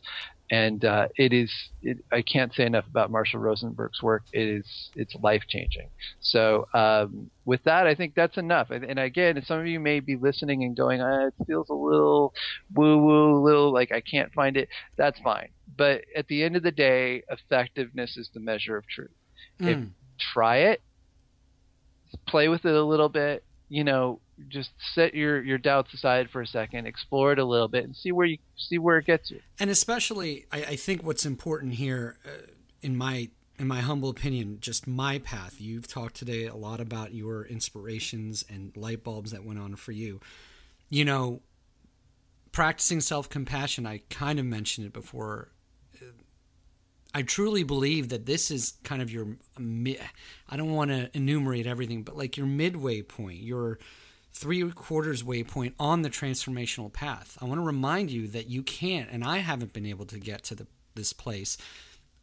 and 0.50 0.84
uh, 0.84 1.08
it 1.16 1.32
is 1.32 1.52
it, 1.82 1.98
I 2.10 2.22
can't 2.22 2.54
say 2.54 2.64
enough 2.64 2.86
about 2.86 3.10
Marshall 3.10 3.40
Rosenberg's 3.40 4.02
work. 4.02 4.24
It 4.32 4.48
is 4.48 4.90
it's 4.96 5.14
life 5.16 5.42
changing. 5.48 5.88
So 6.20 6.66
um, 6.74 7.30
with 7.44 7.62
that, 7.64 7.86
I 7.86 7.94
think 7.94 8.14
that's 8.14 8.36
enough. 8.38 8.70
And, 8.70 8.84
and, 8.84 8.98
again, 8.98 9.42
some 9.46 9.60
of 9.60 9.66
you 9.66 9.80
may 9.80 10.00
be 10.00 10.16
listening 10.16 10.64
and 10.64 10.76
going, 10.76 11.00
ah, 11.02 11.26
"It 11.26 11.34
feels 11.46 11.68
a 11.68 11.74
little 11.74 12.32
woo 12.74 12.98
woo, 12.98 13.44
little 13.44 13.72
like 13.72 13.92
I 13.92 14.00
can't 14.00 14.32
find 14.32 14.56
it." 14.56 14.68
That's 14.96 15.18
fine. 15.20 15.48
But 15.76 16.02
at 16.16 16.26
the 16.28 16.42
end 16.42 16.56
of 16.56 16.62
the 16.62 16.72
day, 16.72 17.22
effectiveness 17.28 18.16
is 18.16 18.30
the 18.32 18.40
measure 18.40 18.76
of 18.76 18.86
truth. 18.86 19.10
Mm. 19.60 19.68
If 19.68 19.88
try 20.32 20.56
it, 20.58 20.82
play 22.26 22.48
with 22.48 22.64
it 22.64 22.74
a 22.74 22.84
little 22.84 23.08
bit. 23.08 23.44
You 23.68 23.84
know, 23.84 24.20
just 24.48 24.70
set 24.94 25.14
your 25.14 25.42
your 25.42 25.58
doubts 25.58 25.92
aside 25.94 26.30
for 26.30 26.40
a 26.40 26.46
second, 26.46 26.86
explore 26.86 27.32
it 27.32 27.38
a 27.38 27.44
little 27.44 27.68
bit, 27.68 27.84
and 27.84 27.96
see 27.96 28.12
where 28.12 28.26
you 28.26 28.38
see 28.56 28.78
where 28.78 28.98
it 28.98 29.06
gets 29.06 29.30
you. 29.30 29.40
And 29.58 29.70
especially, 29.70 30.46
I, 30.52 30.58
I 30.58 30.76
think 30.76 31.02
what's 31.02 31.26
important 31.26 31.74
here, 31.74 32.18
uh, 32.24 32.46
in 32.80 32.96
my 32.96 33.30
in 33.58 33.66
my 33.66 33.80
humble 33.80 34.08
opinion, 34.08 34.58
just 34.60 34.86
my 34.86 35.18
path. 35.18 35.60
You've 35.60 35.88
talked 35.88 36.14
today 36.14 36.46
a 36.46 36.54
lot 36.54 36.80
about 36.80 37.12
your 37.12 37.44
inspirations 37.44 38.44
and 38.48 38.76
light 38.76 39.02
bulbs 39.02 39.32
that 39.32 39.44
went 39.44 39.58
on 39.58 39.74
for 39.74 39.92
you. 39.92 40.20
You 40.88 41.04
know, 41.04 41.40
practicing 42.52 43.00
self 43.00 43.28
compassion. 43.28 43.86
I 43.86 44.02
kind 44.10 44.38
of 44.38 44.46
mentioned 44.46 44.86
it 44.86 44.92
before. 44.92 45.50
I 47.14 47.22
truly 47.22 47.62
believe 47.62 48.10
that 48.10 48.26
this 48.26 48.50
is 48.50 48.74
kind 48.84 49.02
of 49.02 49.10
your. 49.10 49.36
I 49.58 50.56
don't 50.56 50.72
want 50.72 50.90
to 50.90 51.10
enumerate 51.14 51.66
everything, 51.66 52.02
but 52.02 52.16
like 52.16 52.36
your 52.36 52.46
midway 52.46 53.02
point, 53.02 53.38
your 53.38 53.78
three 54.38 54.70
quarters 54.70 55.24
waypoint 55.24 55.72
on 55.80 56.02
the 56.02 56.10
transformational 56.10 56.92
path. 56.92 57.36
I 57.42 57.44
want 57.44 57.58
to 57.58 57.64
remind 57.64 58.10
you 58.10 58.28
that 58.28 58.48
you 58.48 58.62
can't, 58.62 59.10
and 59.10 59.24
I 59.24 59.38
haven't 59.38 59.72
been 59.72 59.86
able 59.86 60.06
to 60.06 60.18
get 60.18 60.44
to 60.44 60.54
the, 60.54 60.66
this 60.94 61.12
place 61.12 61.58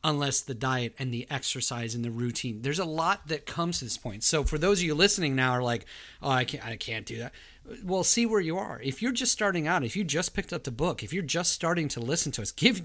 unless 0.02 0.40
the 0.40 0.54
diet 0.54 0.96
and 0.98 1.14
the 1.14 1.28
exercise 1.30 1.94
and 1.94 2.06
the 2.06 2.12
routine. 2.12 2.62
There's 2.62 2.80
a 2.80 2.86
lot 2.86 3.28
that 3.28 3.46
comes 3.46 3.80
to 3.80 3.86
this 3.86 3.98
point. 3.98 4.24
So 4.24 4.44
for 4.44 4.58
those 4.58 4.80
of 4.80 4.86
you 4.86 4.96
listening 4.96 5.36
now 5.36 5.52
are 5.52 5.64
like, 5.64 5.86
oh, 6.22 6.30
I 6.30 6.46
can't, 6.46 6.66
I 6.66 6.78
can't 6.78 7.06
do 7.06 7.18
that. 7.18 7.34
Well, 7.84 8.04
see 8.04 8.26
where 8.26 8.40
you 8.40 8.58
are. 8.58 8.80
If 8.82 9.02
you're 9.02 9.12
just 9.12 9.32
starting 9.32 9.68
out, 9.68 9.84
if 9.84 9.98
you 9.98 10.04
just 10.04 10.36
picked 10.36 10.54
up 10.54 10.64
the 10.64 10.72
book, 10.72 11.04
if 11.04 11.12
you're 11.12 11.24
just 11.24 11.52
starting 11.52 11.88
to 11.90 12.00
listen 12.00 12.32
to 12.34 12.44
us, 12.44 12.52
give, 12.52 12.82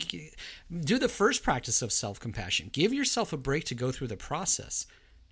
do 0.80 0.98
the 0.98 1.08
first 1.08 1.42
practice 1.44 1.82
of 1.82 1.92
self 1.92 2.18
compassion. 2.18 2.70
Give 2.72 2.92
yourself 2.92 3.32
a 3.32 3.36
break 3.36 3.64
to 3.64 3.74
go 3.74 3.92
through 3.92 4.08
the 4.08 4.16
process. 4.16 4.86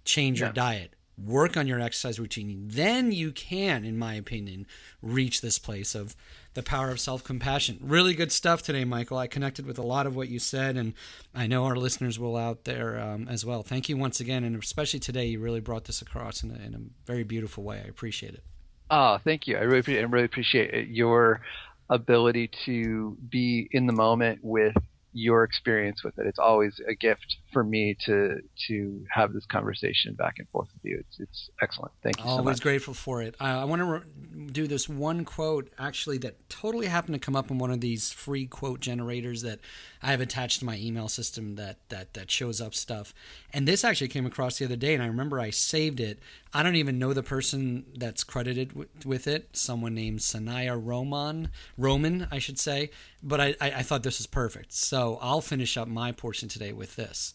Change 0.04 0.40
yeah. 0.40 0.46
your 0.46 0.52
diet 0.52 0.94
work 1.24 1.56
on 1.56 1.66
your 1.66 1.80
exercise 1.80 2.18
routine, 2.18 2.68
then 2.68 3.12
you 3.12 3.32
can, 3.32 3.84
in 3.84 3.98
my 3.98 4.14
opinion, 4.14 4.66
reach 5.02 5.40
this 5.40 5.58
place 5.58 5.94
of 5.94 6.14
the 6.54 6.62
power 6.62 6.90
of 6.90 7.00
self 7.00 7.24
compassion. 7.24 7.78
Really 7.82 8.14
good 8.14 8.32
stuff 8.32 8.62
today, 8.62 8.84
Michael. 8.84 9.18
I 9.18 9.26
connected 9.26 9.66
with 9.66 9.78
a 9.78 9.82
lot 9.82 10.06
of 10.06 10.16
what 10.16 10.28
you 10.28 10.38
said, 10.38 10.76
and 10.76 10.94
I 11.34 11.46
know 11.46 11.64
our 11.64 11.76
listeners 11.76 12.18
will 12.18 12.36
out 12.36 12.64
there 12.64 12.98
um, 12.98 13.28
as 13.28 13.44
well. 13.44 13.62
Thank 13.62 13.88
you 13.88 13.96
once 13.96 14.20
again, 14.20 14.44
and 14.44 14.60
especially 14.62 15.00
today, 15.00 15.26
you 15.26 15.40
really 15.40 15.60
brought 15.60 15.84
this 15.84 16.02
across 16.02 16.42
in 16.42 16.50
a, 16.50 16.54
in 16.54 16.74
a 16.74 16.80
very 17.06 17.24
beautiful 17.24 17.64
way. 17.64 17.82
I 17.84 17.88
appreciate 17.88 18.34
it. 18.34 18.42
Oh, 18.90 19.18
thank 19.22 19.46
you. 19.46 19.56
I 19.56 19.60
really, 19.60 19.80
appreciate, 19.80 20.00
I 20.00 20.04
really 20.04 20.24
appreciate 20.24 20.88
your 20.88 21.42
ability 21.90 22.50
to 22.64 23.16
be 23.28 23.68
in 23.70 23.86
the 23.86 23.92
moment 23.92 24.40
with 24.42 24.74
your 25.18 25.42
experience 25.42 26.04
with 26.04 26.16
it. 26.18 26.26
It's 26.26 26.38
always 26.38 26.80
a 26.86 26.94
gift 26.94 27.38
for 27.52 27.64
me 27.64 27.96
to 28.06 28.40
to 28.68 29.04
have 29.10 29.32
this 29.32 29.44
conversation 29.46 30.14
back 30.14 30.34
and 30.38 30.48
forth 30.50 30.68
with 30.74 30.84
you. 30.84 30.98
It's 31.00 31.18
it's 31.18 31.50
excellent. 31.60 31.92
Thank 32.02 32.18
you. 32.18 32.24
Always 32.24 32.32
so 32.32 32.36
much. 32.36 32.46
Always 32.46 32.60
grateful 32.60 32.94
for 32.94 33.22
it. 33.22 33.34
I, 33.40 33.62
I 33.62 33.64
want 33.64 33.80
to 33.80 33.86
re- 33.86 34.46
do 34.52 34.68
this 34.68 34.88
one 34.88 35.24
quote 35.24 35.72
actually 35.78 36.18
that 36.18 36.48
totally 36.48 36.86
happened 36.86 37.14
to 37.14 37.18
come 37.18 37.34
up 37.34 37.50
in 37.50 37.58
one 37.58 37.72
of 37.72 37.80
these 37.80 38.12
free 38.12 38.46
quote 38.46 38.80
generators 38.80 39.42
that 39.42 39.58
I 40.02 40.10
have 40.12 40.20
attached 40.20 40.60
to 40.60 40.64
my 40.64 40.76
email 40.76 41.08
system 41.08 41.56
that 41.56 41.76
that 41.88 42.14
that 42.14 42.30
shows 42.30 42.60
up 42.60 42.74
stuff. 42.74 43.14
And 43.52 43.66
this 43.66 43.84
actually 43.84 44.08
came 44.08 44.26
across 44.26 44.58
the 44.58 44.64
other 44.64 44.76
day, 44.76 44.94
and 44.94 45.02
I 45.02 45.06
remember 45.06 45.40
I 45.40 45.50
saved 45.50 46.00
it. 46.00 46.18
I 46.52 46.62
don't 46.62 46.76
even 46.76 46.98
know 46.98 47.12
the 47.12 47.22
person 47.22 47.84
that's 47.96 48.24
credited 48.24 48.68
w- 48.70 48.88
with 49.04 49.26
it. 49.26 49.56
Someone 49.56 49.94
named 49.94 50.20
Sanaya 50.20 50.80
Roman, 50.82 51.50
Roman, 51.76 52.28
I 52.30 52.38
should 52.38 52.58
say. 52.58 52.90
But 53.22 53.40
I, 53.40 53.46
I, 53.60 53.70
I 53.70 53.82
thought 53.82 54.02
this 54.02 54.18
was 54.18 54.26
perfect. 54.26 54.72
So 54.72 55.18
I'll 55.20 55.40
finish 55.40 55.76
up 55.76 55.88
my 55.88 56.12
portion 56.12 56.48
today 56.48 56.72
with 56.72 56.96
this. 56.96 57.34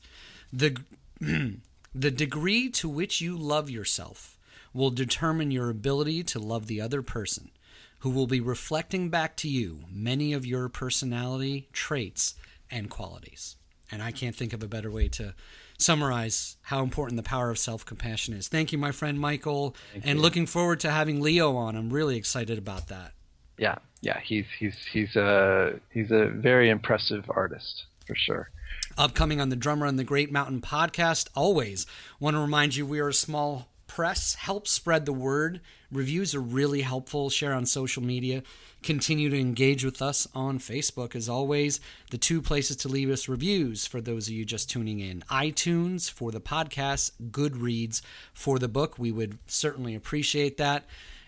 The 0.51 0.77
the 1.95 2.11
degree 2.11 2.69
to 2.69 2.89
which 2.89 3.21
you 3.21 3.37
love 3.37 3.69
yourself 3.69 4.37
will 4.73 4.89
determine 4.89 5.51
your 5.51 5.69
ability 5.69 6.23
to 6.23 6.39
love 6.39 6.65
the 6.67 6.81
other 6.81 7.01
person, 7.01 7.51
who 7.99 8.09
will 8.09 8.25
be 8.25 8.39
reflecting 8.39 9.09
back 9.09 9.37
to 9.37 9.47
you 9.47 9.81
many 9.91 10.33
of 10.33 10.45
your 10.45 10.67
personality 10.67 11.67
traits 11.71 12.35
and 12.71 12.89
qualities. 12.89 13.55
And 13.91 14.01
I 14.01 14.11
can't 14.11 14.35
think 14.35 14.53
of 14.53 14.63
a 14.63 14.67
better 14.67 14.89
way 14.89 15.07
to 15.09 15.35
summarize 15.77 16.57
how 16.63 16.81
important 16.81 17.17
the 17.17 17.23
power 17.23 17.49
of 17.51 17.57
self 17.59 17.85
compassion 17.85 18.33
is. 18.33 18.47
Thank 18.47 18.71
you, 18.71 18.77
my 18.77 18.91
friend 18.91 19.19
Michael, 19.19 19.75
Thank 19.91 20.05
and 20.05 20.17
you. 20.17 20.21
looking 20.21 20.45
forward 20.45 20.79
to 20.81 20.91
having 20.91 21.21
Leo 21.21 21.55
on. 21.55 21.75
I'm 21.75 21.91
really 21.91 22.17
excited 22.17 22.57
about 22.57 22.87
that. 22.87 23.11
Yeah, 23.57 23.75
yeah, 24.01 24.19
he's 24.19 24.45
he's 24.57 24.75
he's 24.91 25.15
a 25.15 25.79
he's 25.91 26.11
a 26.11 26.25
very 26.25 26.69
impressive 26.69 27.25
artist 27.29 27.83
for 28.07 28.15
sure. 28.15 28.49
Upcoming 28.97 29.39
on 29.39 29.49
the 29.49 29.55
Drummer 29.55 29.85
on 29.85 29.97
the 29.97 30.03
Great 30.03 30.31
Mountain 30.31 30.61
podcast, 30.61 31.27
always 31.35 31.85
want 32.19 32.35
to 32.35 32.39
remind 32.39 32.75
you 32.75 32.85
we 32.85 32.99
are 32.99 33.09
a 33.09 33.13
small 33.13 33.67
press. 33.93 34.33
Help 34.33 34.67
spread 34.67 35.05
the 35.05 35.13
word. 35.13 35.61
Reviews 35.91 36.33
are 36.33 36.41
really 36.41 36.81
helpful. 36.81 37.29
Share 37.29 37.53
on 37.53 37.67
social 37.67 38.01
media. 38.01 38.41
Continue 38.81 39.29
to 39.29 39.39
engage 39.39 39.85
with 39.85 40.01
us 40.01 40.27
on 40.33 40.57
Facebook. 40.57 41.15
As 41.15 41.29
always, 41.29 41.79
the 42.09 42.17
two 42.17 42.41
places 42.41 42.75
to 42.77 42.87
leave 42.87 43.11
us 43.11 43.29
reviews 43.29 43.85
for 43.85 44.01
those 44.01 44.27
of 44.27 44.33
you 44.33 44.45
just 44.45 44.67
tuning 44.67 44.99
in 44.99 45.23
iTunes 45.29 46.09
for 46.09 46.31
the 46.31 46.41
podcast, 46.41 47.11
Goodreads 47.29 48.01
for 48.33 48.57
the 48.57 48.67
book. 48.67 48.97
We 48.97 49.11
would 49.11 49.37
certainly 49.45 49.93
appreciate 49.93 50.57
that. 50.57 50.85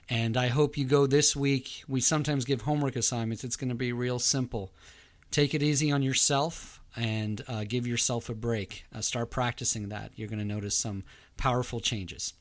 And 0.09 0.36
I 0.36 0.47
hope 0.47 0.76
you 0.76 0.86
go 0.86 1.05
this 1.05 1.36
week. 1.36 1.84
We 1.88 2.01
sometimes 2.01 2.45
give 2.45 2.61
homework 2.61 2.95
assignments, 2.95 3.43
it's 3.43 3.57
going 3.57 3.70
to 3.70 3.76
be 3.76 3.93
real 3.93 4.18
simple. 4.18 4.72
Take 5.30 5.53
it 5.53 5.61
easy 5.61 5.91
on 5.91 6.01
yourself 6.01 6.82
and 6.95 7.43
uh, 7.47 7.63
give 7.68 7.86
yourself 7.86 8.28
a 8.28 8.34
break. 8.34 8.86
Uh, 8.93 9.01
start 9.01 9.30
practicing 9.30 9.89
that. 9.89 10.13
You're 10.16 10.30
going 10.30 10.39
to 10.39 10.45
notice 10.45 10.76
some 10.76 11.03
powerful 11.38 11.80
changes. 11.80 12.34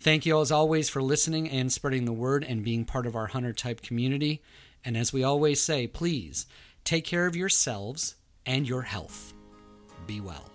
Thank 0.00 0.24
you, 0.26 0.40
as 0.40 0.52
always, 0.52 0.88
for 0.88 1.02
listening 1.02 1.50
and 1.50 1.72
spreading 1.72 2.04
the 2.04 2.12
word 2.12 2.44
and 2.44 2.64
being 2.64 2.84
part 2.84 3.06
of 3.06 3.16
our 3.16 3.26
Hunter 3.26 3.52
type 3.52 3.82
community. 3.82 4.42
And 4.84 4.96
as 4.96 5.12
we 5.12 5.24
always 5.24 5.60
say, 5.60 5.86
please 5.88 6.46
take 6.84 7.04
care 7.04 7.26
of 7.26 7.34
yourselves 7.34 8.14
and 8.46 8.68
your 8.68 8.82
health. 8.82 9.34
Be 10.06 10.20
well. 10.20 10.50